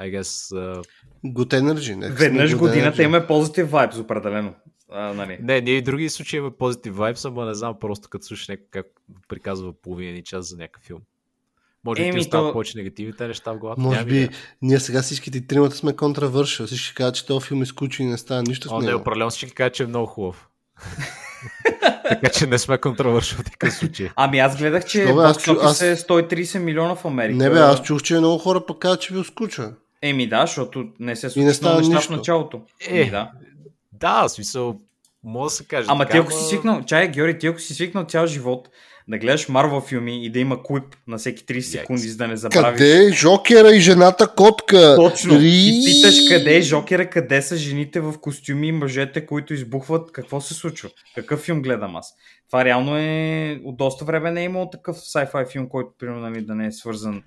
[0.00, 0.82] I guess, а,
[1.24, 1.94] Good Energy.
[1.94, 3.04] сме Веднъж Good годината Energy.
[3.04, 4.54] има позитив вайбс, определено.
[4.90, 5.38] А, нали.
[5.42, 8.66] не, ние и други случаи имаме позитив вайбс, ама не знам просто като слушаш някой
[8.70, 8.86] как
[9.28, 11.00] приказва половина час за някакъв филм.
[11.88, 13.80] Може би ти Еми, остават то- повече негативните неща в главата.
[13.80, 14.28] Може би
[14.62, 16.66] ние сега всичките тримата сме контравършил.
[16.66, 19.00] Всички казват, че този филм е скучен и не става нищо О, с не, него.
[19.00, 20.48] определено всички казват, че е много хубав.
[22.08, 24.10] така че не сме контравършил в такъв случай.
[24.16, 27.36] Ами аз гледах, че Що бе, аз чу- офис аз- е 130 милиона в Америка.
[27.36, 29.72] Не бе, аз чух, че много хора пък казват, че ви скуча.
[30.02, 32.12] Еми да, защото не се не случва става неща нищо.
[32.12, 32.60] в началото.
[32.82, 33.30] Е, Еми, да.
[33.92, 34.76] Да, смисъл,
[35.24, 35.86] може да се каже.
[35.90, 38.68] Ама така, ти ако си свикнал, чай, Георги, ти ако си свикнал цял живот
[39.08, 41.60] да гледаш Марвел филми и да има клип на всеки 30 Yikes.
[41.60, 42.78] секунди, за да не забравиш.
[42.78, 44.96] Къде е Жокера и жената котка?
[44.96, 45.34] Точно.
[45.34, 50.12] Ри- И питаш къде е Жокера, къде са жените в костюми и мъжете, които избухват.
[50.12, 50.90] Какво се случва?
[51.14, 52.14] Какъв филм гледам аз?
[52.46, 53.60] Това реално е...
[53.64, 56.72] От доста време не е имало такъв sci-fi филм, който примерно нали, да не е
[56.72, 57.22] свързан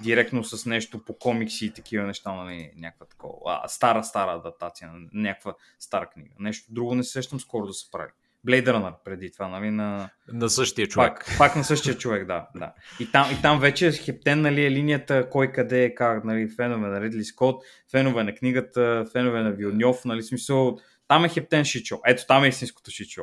[0.00, 3.36] директно с нещо по комикси и такива неща, нали, някаква такова.
[3.46, 6.30] А, стара, стара адаптация на някаква стара книга.
[6.40, 8.10] Нещо друго не се сещам скоро да се прави.
[8.46, 9.70] Blade Runner преди това, нали?
[9.70, 10.10] На...
[10.32, 11.12] На същия човек.
[11.12, 12.46] Пак, пак на същия човек, да.
[12.56, 12.72] да.
[13.00, 16.88] И, там, и там вече хептен нали, е линията кой къде е как, нали, фенове
[16.88, 22.00] на Ридли Скот, фенове на книгата, фенове на Вилньов, нали, смисъл, там е хептен шичо.
[22.06, 23.22] Ето там е истинското шичо.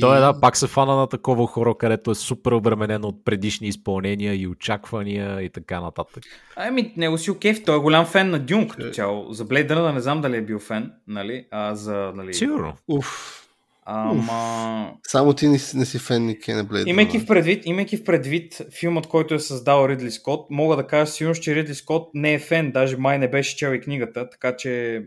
[0.00, 3.68] Той е, да, пак се фана на такова хора, където е супер обременено от предишни
[3.68, 6.24] изпълнения и очаквания и така нататък.
[6.56, 9.32] Ами, него си окей, той е голям фен на Дюн като цяло.
[9.32, 11.46] За Blade Runner не знам дали е бил фен, нали?
[11.50, 12.34] А за, нали...
[12.34, 12.76] Сигурно.
[12.88, 13.41] Уф.
[13.86, 14.92] Ама...
[15.06, 16.86] Само ти не, си- не си фен ни Кене Блейд.
[16.86, 21.12] Имайки в, предвид, имайки в предвид филмът, който е създал Ридли Скот, мога да кажа
[21.12, 24.56] сигурно, че Ридли Скот не е фен, даже май не беше чел и книгата, така
[24.56, 25.02] че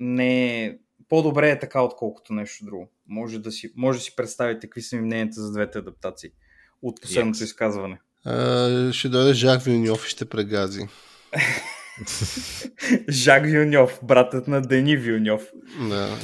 [0.00, 0.74] не е...
[1.08, 2.88] По-добре е така, отколкото нещо друго.
[3.08, 6.30] Може да си, може да си представите какви са ми мненията за двете адаптации
[6.82, 7.44] от последното Yes.
[7.44, 7.98] изказване.
[8.24, 10.80] А, ще дойде Жак Вилньов и ще прегази.
[13.08, 15.52] Жак Вилньов, братът на Дени Вилньов.
[15.88, 16.08] Да.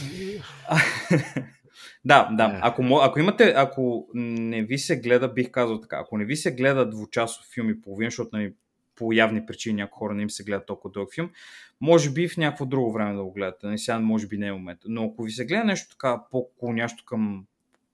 [2.05, 2.45] да, да.
[2.45, 2.59] Е.
[2.63, 6.55] Ако, ако имате, ако не ви се гледа, бих казал така, ако не ви се
[6.55, 8.55] гледа двучасов филм и половина, защото нали,
[8.97, 11.31] по явни причини някои хора не им се гледат толкова дълъг филм,
[11.81, 13.67] може би в някакво друго време да го гледате.
[13.67, 14.87] Нали, сега може би не е момента.
[14.91, 17.47] Но ако ви се гледа нещо така по-клонящо към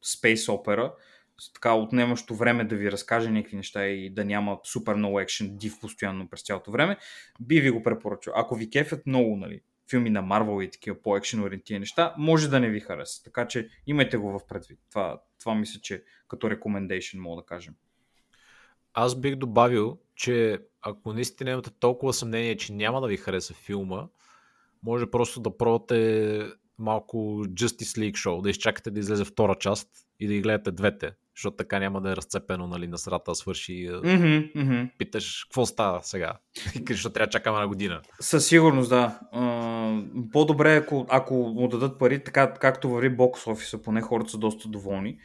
[0.04, 0.92] Space Opera,
[1.54, 5.80] така отнемащо време да ви разкаже някакви неща и да няма супер много екшен див
[5.80, 6.96] постоянно през цялото време,
[7.40, 8.32] би ви го препоръчал.
[8.36, 9.60] Ако ви кефят много, нали,
[9.90, 13.24] филми на Марвел и такива по-екшен ориентирани неща, може да не ви хареса.
[13.24, 14.78] Така че имайте го в предвид.
[14.90, 17.74] Това, това мисля, че като recommendation мога да кажем.
[18.94, 24.08] Аз бих добавил, че ако наистина имате толкова съмнение, че няма да ви хареса филма,
[24.82, 29.88] може просто да пробвате малко Justice League Show, да изчакате да излезе втора част
[30.20, 33.72] и да ги гледате двете, защото така няма да е разцепено нали, на срата свърши
[33.72, 34.90] Mm-hmm, mm-hmm.
[34.98, 36.32] питаш какво става сега,
[36.90, 38.00] защото трябва да чакаме на година.
[38.20, 39.20] Със сигурност, да.
[40.32, 44.38] По-добре, е, ако, ако му дадат пари, така както върви бокс офиса, поне хората са
[44.38, 45.18] доста доволни.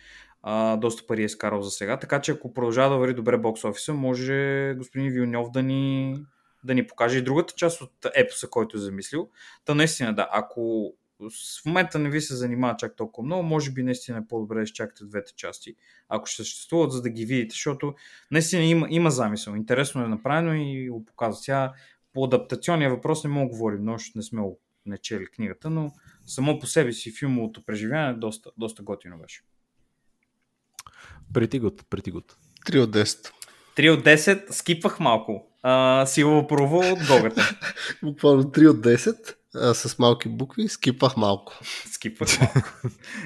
[0.43, 1.97] А, доста пари е скарал за сега.
[1.97, 6.15] Така че ако продължава да върви добре бокс офиса, може господин Вилньов да ни,
[6.63, 9.29] да ни покаже и другата част от епоса, който е замислил.
[9.65, 10.93] Та наистина, да, ако
[11.29, 14.63] в момента не ви се занимава чак толкова много, може би наистина е по-добре да
[14.63, 15.75] изчакате двете части,
[16.09, 17.93] ако ще съществуват, за да ги видите, защото
[18.31, 19.53] наистина има, има замисъл.
[19.53, 21.43] Интересно е направено и го показва.
[21.43, 21.73] Сега
[22.13, 24.41] по адаптационния въпрос не мога да говорим, но още не сме
[24.85, 25.91] не чели книгата, но
[26.25, 29.41] само по себе си филмовото преживяване доста, доста готино беше.
[31.33, 32.33] Pretty good, pretty good.
[32.65, 33.31] 3 от 10.
[33.77, 35.47] 3 от 10, скипвах малко.
[35.63, 37.59] А, силово прово от Гогата.
[38.03, 39.35] Буквално 3 от 10.
[39.55, 41.53] А, с малки букви скипах малко.
[41.91, 42.69] Скипвах малко.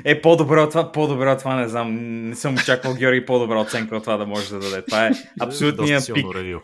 [0.04, 1.96] Е, по-добре от това, по-добре от това не знам.
[2.30, 4.82] Не съм очаквал Георги по-добра оценка от това да може да даде.
[4.86, 6.22] Това е абсолютният Доста пик.
[6.22, 6.60] силно ревю.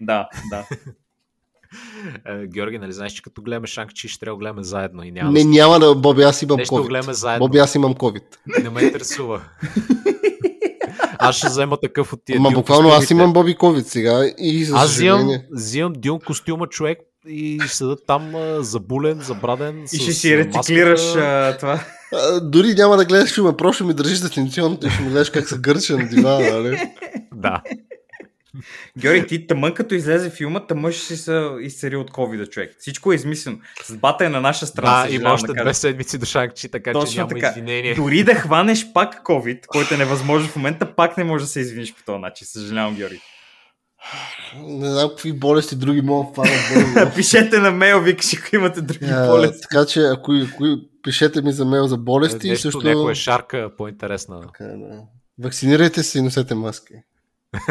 [0.00, 0.64] Да, да.
[2.26, 5.32] Е, Георги, нали знаеш, че като гледаме Шанг-Чи, ще трябва да гледаме заедно и няма
[5.32, 5.48] Не, да...
[5.48, 6.88] няма да, Боби, аз имам Нещо COVID.
[6.88, 7.46] гледаме заедно.
[7.46, 8.24] Боби, аз имам COVID.
[8.62, 9.42] Не ме интересува.
[11.18, 14.64] Аз ще взема такъв от тия Ама Дюн буквално аз имам Боби COVID сега и
[14.64, 19.84] за Аз взимам, взимам Дюн костюма човек и седа там забулен, забраден.
[19.92, 21.80] И ще си рециклираш а, това.
[22.12, 25.48] А, дори няма да гледаш филма, просто ми държиш дистанционното и ще ми гледаш как
[25.48, 26.80] се гърча на дивана, нали?
[27.34, 27.62] Да.
[28.98, 32.76] Георги, ти тъмън като излезе филма, тъмън ще си се изцери от covid човек.
[32.78, 33.58] Всичко е измислено.
[33.84, 35.06] С бата е на наша страна.
[35.06, 37.48] Да, има още да две седмици до Шанг-Чи, така че Точно няма така.
[37.48, 37.94] извинение.
[37.94, 41.60] Дори да хванеш пак COVID, който е невъзможен в момента, пак не може да се
[41.60, 42.46] извиниш по този начин.
[42.46, 43.20] Съжалявам, Георги.
[44.56, 47.14] Не знам какви болести други могат да фанат.
[47.14, 49.60] Пишете на мейл, викаш, ако имате други А, болести.
[49.62, 50.64] така че, ако, ако
[51.02, 52.82] пишете ми за мейл за болести, Нещо, също...
[52.82, 54.40] някоя шарка по-интересна.
[54.42, 55.02] Така, да.
[55.38, 56.94] Вакцинирайте се и носете маски.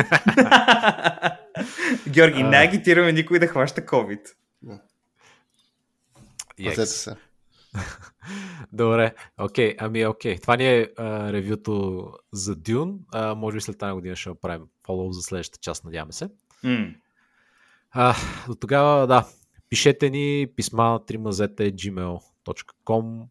[2.07, 2.47] Георги, А.
[2.47, 4.19] не агитираме никой да хваща COVID.
[6.57, 6.85] Пазете Yes.
[6.85, 7.15] се.
[8.73, 10.37] Добре, окей, ами окей.
[10.37, 12.99] Това ни е а, ревюто за Дюн.
[13.13, 16.29] А, може би след тази година ще направим фоллоу за следващата част, надяваме се.
[16.63, 16.93] М.
[17.91, 18.15] А,
[18.47, 19.27] до тогава, да,
[19.69, 23.23] пишете ни писма на trimazete.gmail.com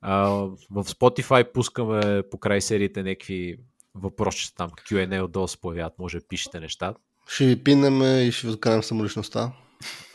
[0.00, 0.28] а,
[0.70, 3.56] В Spotify пускаме по край сериите някакви
[3.94, 6.94] въпроси там, Q&A отдолу се появяват, може да пишете неща.
[7.26, 9.52] Ще ви пинем и ще ви откарам самоличността.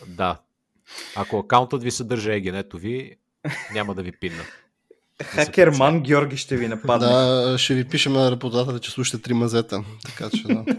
[0.07, 0.39] Да.
[1.15, 3.15] Ако акаунтът ви съдържа егенето ви,
[3.73, 4.43] няма да ви пинна.
[5.23, 7.07] Хакерман Георги ще ви нападне.
[7.07, 9.83] Да, ще ви пишем на репутатора, че слушате три мазета.
[10.05, 10.65] Така че, да.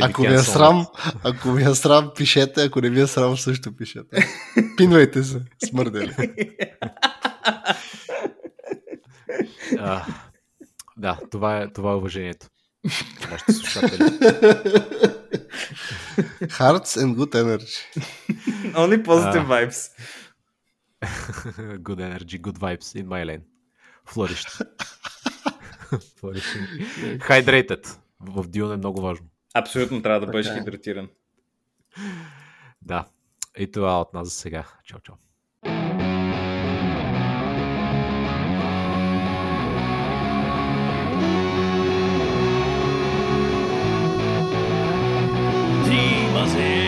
[0.00, 0.86] Ако ви е срам,
[1.24, 4.28] ако ви е срам, пишете, ако не ви е срам, също пишете.
[4.76, 6.14] Пинвайте се, смърдели.
[9.78, 10.04] А,
[10.96, 12.46] да, това е, това е уважението.
[13.30, 14.18] Нашите слушатели.
[16.60, 17.80] Hearts and good energy.
[18.82, 19.78] Only positive vibes.
[21.88, 23.44] good energy, good vibes in my lane.
[24.12, 24.44] Flourish.
[27.28, 27.86] Hydrated.
[28.20, 29.26] В Dune е много важно.
[29.54, 30.54] Абсолютно трябва да бъдеш е.
[30.54, 31.08] хидратиран.
[32.82, 33.04] Да.
[33.58, 34.64] И това от нас за сега.
[34.84, 35.14] Чао, чао.
[46.46, 46.85] was here.